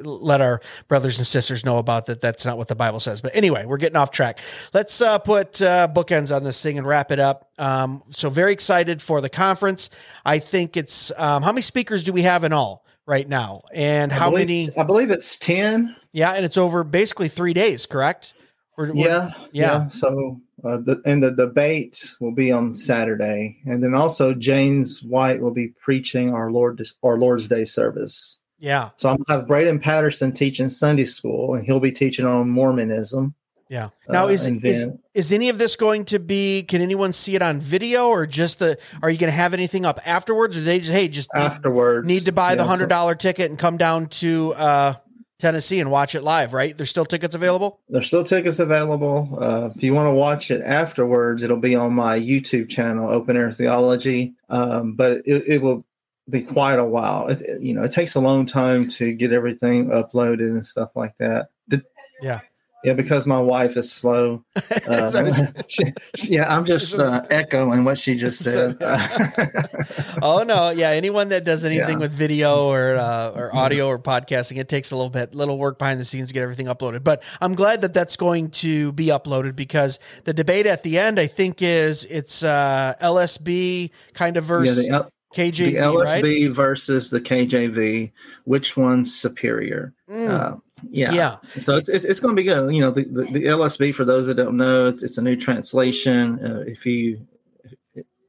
let 0.00 0.40
our 0.40 0.60
brothers 0.88 1.18
and 1.18 1.26
sisters 1.26 1.64
know 1.64 1.78
about 1.78 2.06
that. 2.06 2.20
That's 2.20 2.44
not 2.46 2.58
what 2.58 2.68
the 2.68 2.74
Bible 2.74 3.00
says. 3.00 3.20
But 3.20 3.34
anyway, 3.34 3.64
we're 3.64 3.76
getting 3.76 3.96
off 3.96 4.10
track. 4.10 4.38
Let's 4.72 5.00
uh, 5.00 5.18
put 5.18 5.60
uh, 5.62 5.88
bookends 5.94 6.34
on 6.34 6.44
this 6.44 6.62
thing 6.62 6.78
and 6.78 6.86
wrap 6.86 7.10
it 7.10 7.18
up. 7.18 7.50
Um, 7.58 8.02
so 8.08 8.30
very 8.30 8.52
excited 8.52 9.00
for 9.02 9.20
the 9.20 9.28
conference. 9.28 9.90
I 10.24 10.38
think 10.38 10.76
it's 10.76 11.12
um, 11.16 11.42
how 11.42 11.52
many 11.52 11.62
speakers 11.62 12.04
do 12.04 12.12
we 12.12 12.22
have 12.22 12.44
in 12.44 12.52
all 12.52 12.84
right 13.06 13.28
now, 13.28 13.62
and 13.74 14.12
how 14.12 14.28
I 14.30 14.38
many? 14.38 14.68
I 14.76 14.82
believe 14.82 15.10
it's 15.10 15.38
10. 15.38 15.96
Yeah, 16.12 16.32
and 16.32 16.44
it's 16.44 16.56
over 16.56 16.84
basically 16.84 17.28
three 17.28 17.54
days, 17.54 17.86
correct? 17.86 18.34
We're, 18.76 18.92
we're- 18.92 19.00
Yeah. 19.04 19.32
yeah. 19.52 19.62
Yeah. 19.82 19.88
So, 19.88 20.40
uh, 20.64 20.76
the, 20.78 21.00
and 21.06 21.22
the 21.22 21.30
debate 21.30 22.14
will 22.20 22.32
be 22.32 22.52
on 22.52 22.74
Saturday. 22.74 23.58
And 23.64 23.82
then 23.82 23.94
also 23.94 24.34
James 24.34 25.02
White 25.02 25.40
will 25.40 25.52
be 25.52 25.68
preaching 25.68 26.34
our 26.34 26.50
Lord, 26.50 26.82
our 27.02 27.16
Lord's 27.18 27.48
Day 27.48 27.64
service. 27.64 28.38
Yeah, 28.60 28.90
So 28.96 29.08
I'm 29.08 29.16
gonna 29.26 29.40
have 29.40 29.48
Braden 29.48 29.80
Patterson 29.80 30.32
teaching 30.32 30.68
Sunday 30.68 31.04
school, 31.06 31.54
and 31.54 31.64
he'll 31.64 31.80
be 31.80 31.92
teaching 31.92 32.26
on 32.26 32.48
Mormonism. 32.50 33.34
yeah. 33.68 33.88
Now 34.08 34.24
Uh, 34.26 34.28
is 34.28 34.46
and 34.46 34.64
is 34.64 34.84
then- 34.84 34.98
is 35.14 35.32
any 35.32 35.48
of 35.48 35.58
this 35.58 35.74
going 35.76 36.04
to 36.06 36.18
be? 36.18 36.62
Can 36.62 36.80
anyone 36.82 37.12
see 37.12 37.34
it 37.34 37.42
on 37.42 37.60
video 37.60 38.08
or 38.08 38.26
just 38.26 38.58
the? 38.60 38.78
Are 39.02 39.10
you 39.10 39.18
going 39.18 39.30
to 39.32 39.36
have 39.36 39.54
anything 39.54 39.84
up 39.86 39.98
afterwards, 40.06 40.56
or 40.58 40.60
they 40.60 40.78
just 40.80 40.92
hey 40.92 41.08
just 41.08 41.28
need- 41.34 41.40
Afterwards, 41.42 42.06
need 42.08 42.24
to 42.26 42.32
buy 42.32 42.54
the 42.54 42.62
Yeah, 42.62 42.68
hundred 42.68 42.90
so- 42.90 43.14
ticket 43.14 43.50
and 43.50 43.58
come 43.58 43.76
down 43.76 44.06
to 44.22 44.54
uh, 44.56 44.94
Tennessee 45.38 45.80
and 45.80 45.90
watch 45.90 46.14
it 46.14 46.22
live, 46.22 46.52
right? 46.52 46.76
There's 46.76 46.90
still 46.90 47.06
tickets 47.06 47.34
available. 47.34 47.80
There's 47.88 48.06
still 48.08 48.24
tickets 48.24 48.58
available. 48.58 49.38
Uh, 49.40 49.70
if 49.74 49.82
you 49.82 49.94
want 49.94 50.06
to 50.06 50.12
watch 50.12 50.50
it 50.50 50.60
afterwards, 50.62 51.42
it'll 51.42 51.56
be 51.56 51.74
on 51.74 51.94
my 51.94 52.20
YouTube 52.20 52.68
channel, 52.68 53.08
Open 53.10 53.36
Air 53.38 53.50
Theology. 53.50 54.34
Um, 54.50 54.92
but 54.96 55.22
it, 55.24 55.44
it 55.46 55.62
will 55.62 55.84
be 56.30 56.42
quite 56.42 56.78
a 56.78 56.84
while. 56.84 57.28
It, 57.28 57.60
you 57.60 57.74
know, 57.74 57.82
it 57.82 57.92
takes 57.92 58.14
a 58.14 58.20
long 58.20 58.46
time 58.46 58.88
to 58.90 59.12
get 59.12 59.32
everything 59.32 59.88
uploaded 59.90 60.50
and 60.50 60.64
stuff 60.64 60.90
like 60.94 61.16
that. 61.18 61.48
The- 61.68 61.84
Yeah. 62.22 62.40
Yeah, 62.82 62.94
because 62.94 63.26
my 63.26 63.38
wife 63.38 63.76
is 63.76 63.92
slow. 63.92 64.42
Uh, 64.88 65.24
she- 65.68 65.92
she- 66.16 66.34
yeah, 66.34 66.52
I'm 66.56 66.64
just 66.64 66.94
uh, 66.98 67.22
echoing 67.30 67.84
what 67.84 67.98
she 67.98 68.16
just 68.16 68.42
said. 68.42 68.76
oh 70.22 70.42
no, 70.46 70.70
yeah. 70.70 70.90
Anyone 70.90 71.28
that 71.30 71.44
does 71.44 71.64
anything 71.64 71.96
Yeah. 71.96 71.98
with 71.98 72.12
video 72.12 72.66
or 72.66 72.94
uh, 72.96 73.28
or 73.30 73.54
audio 73.54 73.86
or 73.88 73.98
podcasting, 73.98 74.56
it 74.58 74.68
takes 74.68 74.90
a 74.90 74.96
little 74.96 75.10
bit, 75.10 75.34
little 75.34 75.58
work 75.58 75.78
behind 75.78 76.00
the 76.00 76.04
scenes 76.04 76.28
to 76.28 76.34
get 76.34 76.42
everything 76.42 76.66
uploaded. 76.66 77.04
But 77.04 77.22
I'm 77.40 77.54
glad 77.54 77.82
that 77.82 77.92
that's 77.94 78.16
going 78.16 78.50
to 78.64 78.92
be 78.92 79.06
uploaded 79.06 79.54
because 79.56 79.98
the 80.24 80.32
debate 80.32 80.66
at 80.66 80.82
the 80.82 80.98
end, 80.98 81.18
I 81.20 81.26
think, 81.26 81.62
is 81.62 82.04
it's 82.06 82.42
uh, 82.42 82.94
LSB 83.02 83.90
kind 84.14 84.36
of 84.36 84.44
yeah, 84.44 84.48
versus 84.48 84.86
the, 84.86 84.90
L- 84.92 85.10
KJV, 85.34 85.72
the 85.72 85.80
right? 85.80 86.22
LSB 86.24 86.52
versus 86.52 87.10
the 87.10 87.20
KJV. 87.20 88.10
Which 88.44 88.76
one's 88.76 89.14
superior? 89.14 89.94
Mm, 90.08 90.28
Uh, 90.28 90.56
yeah. 90.90 91.12
yeah, 91.12 91.36
So 91.60 91.76
it's 91.76 91.88
it's, 91.88 92.04
it's 92.04 92.20
going 92.20 92.34
to 92.34 92.42
be 92.42 92.48
good. 92.48 92.74
You 92.74 92.80
know, 92.80 92.90
the, 92.90 93.04
the, 93.04 93.24
the 93.24 93.44
LSB 93.44 93.94
for 93.94 94.04
those 94.04 94.26
that 94.28 94.34
don't 94.34 94.56
know, 94.56 94.86
it's 94.86 95.02
it's 95.02 95.18
a 95.18 95.22
new 95.22 95.36
translation. 95.36 96.44
Uh, 96.44 96.64
if 96.66 96.86
you 96.86 97.26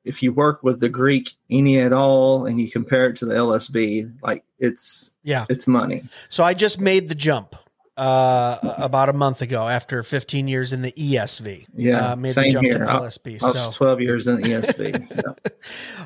if 0.04 0.24
you 0.24 0.34
work 0.34 0.64
with 0.64 0.80
the 0.80 0.90
Greek 0.90 1.36
any 1.50 1.80
at 1.80 1.94
all 1.94 2.46
and 2.46 2.60
you 2.60 2.70
compare 2.70 3.08
it 3.08 3.16
to 3.18 3.26
the 3.26 3.36
LSB, 3.36 4.14
like 4.22 4.44
it's 4.60 5.12
yeah. 5.24 5.46
it's 5.50 5.68
money. 5.68 6.04
So 6.30 6.44
I 6.44 6.54
just 6.54 6.80
made 6.80 7.08
the 7.08 7.16
jump 7.16 7.56
uh, 7.98 8.58
about 8.78 9.10
a 9.10 9.14
month 9.14 9.42
ago 9.42 9.68
after 9.68 10.02
15 10.02 10.48
years 10.48 10.74
in 10.74 10.82
the 10.82 10.92
ESV. 10.94 11.66
Yeah, 11.76 12.12
uh, 12.12 12.16
made 12.16 12.30
the 12.30 12.34
same 12.34 12.52
jump 12.52 12.72
to 12.72 12.78
here. 12.78 12.88
I- 12.88 13.00
LSB. 13.00 13.44
I 13.44 13.48
was 13.48 13.60
So 13.66 13.72
12 13.72 14.02
years 14.02 14.28
in 14.28 14.42
the 14.42 14.48
ESV. 14.50 15.08
Yeah. 15.22 15.52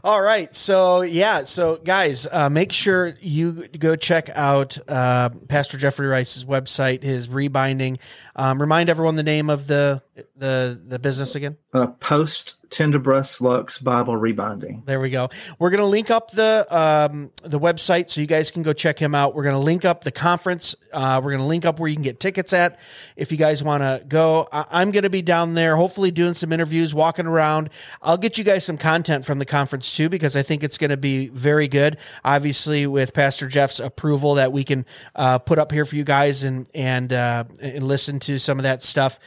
All 0.03 0.21
right. 0.21 0.53
So, 0.53 1.01
yeah. 1.01 1.43
So, 1.43 1.77
guys, 1.77 2.27
uh, 2.29 2.49
make 2.49 2.71
sure 2.73 3.15
you 3.21 3.67
go 3.67 3.95
check 3.95 4.29
out 4.29 4.77
uh, 4.89 5.29
Pastor 5.47 5.77
Jeffrey 5.77 6.07
Rice's 6.07 6.43
website, 6.43 7.03
his 7.03 7.29
rebinding. 7.29 7.97
Um, 8.35 8.59
remind 8.59 8.89
everyone 8.89 9.15
the 9.15 9.23
name 9.23 9.49
of 9.49 9.67
the 9.67 10.01
the 10.35 10.79
the 10.85 10.99
business 10.99 11.35
again. 11.35 11.57
Uh, 11.73 11.87
Post 11.87 12.55
Tenebras 12.69 13.41
Lux 13.41 13.79
Bible 13.79 14.15
Rebinding. 14.15 14.83
There 14.85 14.99
we 14.99 15.09
go. 15.09 15.29
We're 15.59 15.69
going 15.69 15.81
to 15.81 15.85
link 15.85 16.09
up 16.09 16.31
the 16.31 16.65
um, 16.69 17.31
the 17.43 17.59
website 17.59 18.09
so 18.09 18.21
you 18.21 18.27
guys 18.27 18.49
can 18.51 18.63
go 18.63 18.73
check 18.73 18.97
him 18.97 19.13
out. 19.13 19.35
We're 19.35 19.43
going 19.43 19.55
to 19.55 19.59
link 19.59 19.83
up 19.85 20.03
the 20.03 20.11
conference. 20.11 20.75
Uh, 20.91 21.19
we're 21.23 21.31
going 21.31 21.41
to 21.41 21.47
link 21.47 21.65
up 21.65 21.79
where 21.79 21.89
you 21.89 21.95
can 21.95 22.03
get 22.03 22.19
tickets 22.19 22.53
at 22.53 22.79
if 23.15 23.31
you 23.31 23.37
guys 23.37 23.63
want 23.63 23.83
to 23.83 24.03
go. 24.07 24.47
I- 24.51 24.65
I'm 24.71 24.91
going 24.91 25.03
to 25.03 25.09
be 25.09 25.21
down 25.21 25.53
there, 25.53 25.75
hopefully 25.75 26.11
doing 26.11 26.33
some 26.33 26.51
interviews, 26.53 26.93
walking 26.93 27.25
around. 27.27 27.69
I'll 28.01 28.17
get 28.17 28.37
you 28.37 28.43
guys 28.43 28.63
some 28.65 28.77
content 28.77 29.25
from 29.25 29.39
the 29.39 29.45
conference 29.45 29.95
too 29.95 30.09
because 30.09 30.35
I 30.35 30.41
think 30.43 30.63
it's 30.63 30.77
going 30.77 30.91
to 30.91 30.97
be 30.97 31.27
very 31.27 31.67
good. 31.67 31.97
Obviously, 32.23 32.87
with 32.87 33.13
Pastor 33.13 33.47
Jeff's 33.47 33.79
approval, 33.79 34.35
that 34.35 34.51
we 34.51 34.63
can 34.63 34.85
uh, 35.15 35.39
put 35.39 35.59
up 35.59 35.71
here 35.71 35.85
for 35.85 35.95
you 35.95 36.03
guys 36.05 36.43
and 36.43 36.69
and 36.73 37.11
uh, 37.11 37.43
and 37.61 37.83
listen 37.83 38.19
to 38.21 38.39
some 38.39 38.59
of 38.59 38.63
that 38.63 38.81
stuff. 38.81 39.19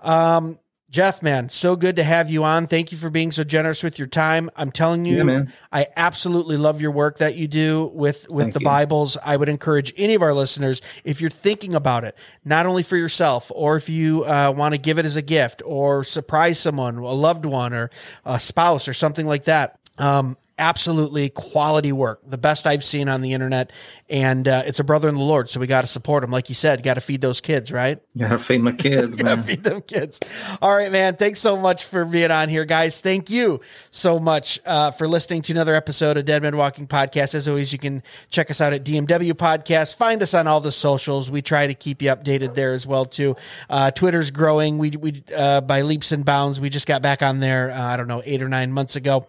Um, 0.00 0.58
Jeff, 0.90 1.22
man, 1.22 1.48
so 1.48 1.76
good 1.76 1.94
to 1.96 2.02
have 2.02 2.28
you 2.30 2.42
on. 2.42 2.66
Thank 2.66 2.90
you 2.90 2.98
for 2.98 3.10
being 3.10 3.30
so 3.30 3.44
generous 3.44 3.84
with 3.84 3.96
your 3.96 4.08
time. 4.08 4.50
I'm 4.56 4.72
telling 4.72 5.04
you, 5.04 5.24
Yeah. 5.24 5.44
I 5.70 5.86
absolutely 5.96 6.56
love 6.56 6.80
your 6.80 6.90
work 6.90 7.18
that 7.18 7.36
you 7.36 7.46
do 7.46 7.92
with 7.94 8.28
with 8.28 8.46
Thank 8.46 8.54
the 8.54 8.60
you. 8.60 8.64
Bibles. 8.64 9.16
I 9.24 9.36
would 9.36 9.48
encourage 9.48 9.94
any 9.96 10.14
of 10.14 10.22
our 10.22 10.34
listeners, 10.34 10.82
if 11.04 11.20
you're 11.20 11.30
thinking 11.30 11.76
about 11.76 12.02
it, 12.02 12.16
not 12.44 12.66
only 12.66 12.82
for 12.82 12.96
yourself, 12.96 13.52
or 13.54 13.76
if 13.76 13.88
you 13.88 14.24
uh, 14.24 14.52
want 14.56 14.74
to 14.74 14.78
give 14.78 14.98
it 14.98 15.06
as 15.06 15.14
a 15.14 15.22
gift, 15.22 15.62
or 15.64 16.02
surprise 16.02 16.58
someone, 16.58 16.96
a 16.96 17.12
loved 17.12 17.44
one, 17.44 17.72
or 17.72 17.88
a 18.24 18.40
spouse, 18.40 18.88
or 18.88 18.92
something 18.92 19.26
like 19.28 19.44
that. 19.44 19.78
Um, 19.96 20.36
absolutely 20.60 21.30
quality 21.30 21.90
work, 21.90 22.20
the 22.28 22.38
best 22.38 22.66
I've 22.66 22.84
seen 22.84 23.08
on 23.08 23.22
the 23.22 23.32
internet, 23.32 23.72
and 24.08 24.46
uh, 24.46 24.62
it's 24.66 24.78
a 24.78 24.84
brother 24.84 25.08
in 25.08 25.14
the 25.16 25.22
Lord, 25.22 25.50
so 25.50 25.58
we 25.58 25.66
got 25.66 25.80
to 25.80 25.86
support 25.86 26.22
him. 26.22 26.30
Like 26.30 26.48
you 26.48 26.54
said, 26.54 26.82
got 26.82 26.94
to 26.94 27.00
feed 27.00 27.20
those 27.20 27.40
kids, 27.40 27.72
right? 27.72 27.98
You 28.14 28.26
gotta 28.26 28.38
feed 28.38 28.60
my 28.60 28.72
kids, 28.72 29.16
man. 29.22 29.42
feed 29.42 29.62
them 29.64 29.80
kids. 29.80 30.20
All 30.60 30.74
right, 30.74 30.92
man. 30.92 31.16
Thanks 31.16 31.40
so 31.40 31.56
much 31.56 31.84
for 31.84 32.04
being 32.04 32.30
on 32.30 32.48
here, 32.48 32.64
guys. 32.64 33.00
Thank 33.00 33.30
you 33.30 33.60
so 33.90 34.18
much 34.20 34.60
uh, 34.66 34.90
for 34.90 35.08
listening 35.08 35.42
to 35.42 35.52
another 35.52 35.74
episode 35.74 36.16
of 36.16 36.24
Dead 36.26 36.42
Men 36.42 36.56
Walking 36.56 36.86
Podcast. 36.86 37.34
As 37.34 37.48
always, 37.48 37.72
you 37.72 37.78
can 37.78 38.02
check 38.28 38.50
us 38.50 38.60
out 38.60 38.72
at 38.72 38.84
DMW 38.84 39.32
Podcast. 39.32 39.96
Find 39.96 40.22
us 40.22 40.34
on 40.34 40.46
all 40.46 40.60
the 40.60 40.72
socials. 40.72 41.30
We 41.30 41.40
try 41.40 41.66
to 41.66 41.74
keep 41.74 42.02
you 42.02 42.10
updated 42.10 42.54
there 42.54 42.72
as 42.72 42.86
well 42.86 43.06
too. 43.06 43.36
Uh, 43.68 43.90
Twitter's 43.90 44.30
growing. 44.30 44.78
We 44.78 44.90
we 44.90 45.22
uh, 45.34 45.62
by 45.62 45.82
leaps 45.82 46.12
and 46.12 46.24
bounds. 46.24 46.60
We 46.60 46.68
just 46.68 46.86
got 46.86 47.00
back 47.00 47.22
on 47.22 47.40
there. 47.40 47.70
Uh, 47.70 47.80
I 47.82 47.96
don't 47.96 48.08
know 48.08 48.22
eight 48.24 48.42
or 48.42 48.48
nine 48.48 48.72
months 48.72 48.96
ago. 48.96 49.26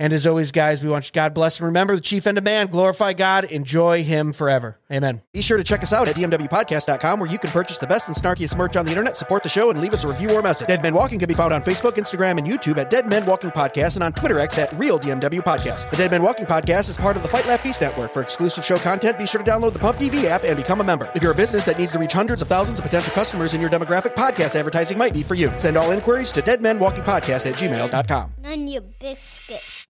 And 0.00 0.14
as 0.14 0.26
always, 0.26 0.50
guys, 0.50 0.82
we 0.82 0.88
want 0.88 1.04
you 1.04 1.12
God 1.12 1.34
bless 1.34 1.60
and 1.60 1.66
remember 1.66 1.94
the 1.94 2.00
chief 2.00 2.26
end 2.26 2.38
of 2.38 2.44
man, 2.44 2.68
glorify 2.68 3.12
God, 3.12 3.44
enjoy 3.44 4.02
him 4.02 4.32
forever. 4.32 4.78
Amen. 4.90 5.20
Be 5.34 5.42
sure 5.42 5.58
to 5.58 5.62
check 5.62 5.82
us 5.82 5.92
out 5.92 6.08
at 6.08 6.16
dmwpodcast.com 6.16 7.20
where 7.20 7.30
you 7.30 7.38
can 7.38 7.50
purchase 7.50 7.76
the 7.76 7.86
best 7.86 8.08
and 8.08 8.16
snarkiest 8.16 8.56
merch 8.56 8.76
on 8.76 8.86
the 8.86 8.92
internet, 8.92 9.14
support 9.14 9.42
the 9.42 9.50
show, 9.50 9.68
and 9.68 9.78
leave 9.78 9.92
us 9.92 10.04
a 10.04 10.08
review 10.08 10.30
or 10.30 10.40
message. 10.40 10.68
Dead 10.68 10.82
Men 10.82 10.94
Walking 10.94 11.18
can 11.18 11.28
be 11.28 11.34
found 11.34 11.52
on 11.52 11.62
Facebook, 11.62 11.96
Instagram, 11.96 12.38
and 12.38 12.46
YouTube 12.46 12.78
at 12.78 12.88
Dead 12.88 13.06
Men 13.06 13.26
Walking 13.26 13.50
Podcast 13.50 13.96
and 13.96 14.02
on 14.02 14.14
Twitter 14.14 14.38
X 14.38 14.56
at 14.56 14.72
Real 14.78 14.98
DMW 14.98 15.40
Podcast. 15.42 15.90
The 15.90 15.98
Dead 15.98 16.10
Men 16.10 16.22
Walking 16.22 16.46
Podcast 16.46 16.88
is 16.88 16.96
part 16.96 17.18
of 17.18 17.22
the 17.22 17.28
Fight 17.28 17.46
Laugh 17.46 17.60
Feast 17.60 17.82
Network. 17.82 18.14
For 18.14 18.22
exclusive 18.22 18.64
show 18.64 18.78
content, 18.78 19.18
be 19.18 19.26
sure 19.26 19.42
to 19.42 19.50
download 19.50 19.74
the 19.74 19.80
Pub 19.80 19.96
TV 19.96 20.24
app 20.24 20.44
and 20.44 20.56
become 20.56 20.80
a 20.80 20.84
member. 20.84 21.12
If 21.14 21.22
you're 21.22 21.32
a 21.32 21.34
business 21.34 21.64
that 21.64 21.78
needs 21.78 21.92
to 21.92 21.98
reach 21.98 22.14
hundreds 22.14 22.40
of 22.40 22.48
thousands 22.48 22.78
of 22.78 22.86
potential 22.86 23.12
customers 23.12 23.52
in 23.52 23.60
your 23.60 23.68
demographic, 23.68 24.14
podcast 24.14 24.56
advertising 24.56 24.96
might 24.96 25.12
be 25.12 25.22
for 25.22 25.34
you. 25.34 25.52
Send 25.58 25.76
all 25.76 25.90
inquiries 25.90 26.32
to 26.32 26.40
deadmenwalkingpodcast 26.40 27.44
at 27.44 27.54
gmail.com. 27.56 28.32
None 28.42 28.66
your 28.66 28.82
biscuit. 28.98 29.80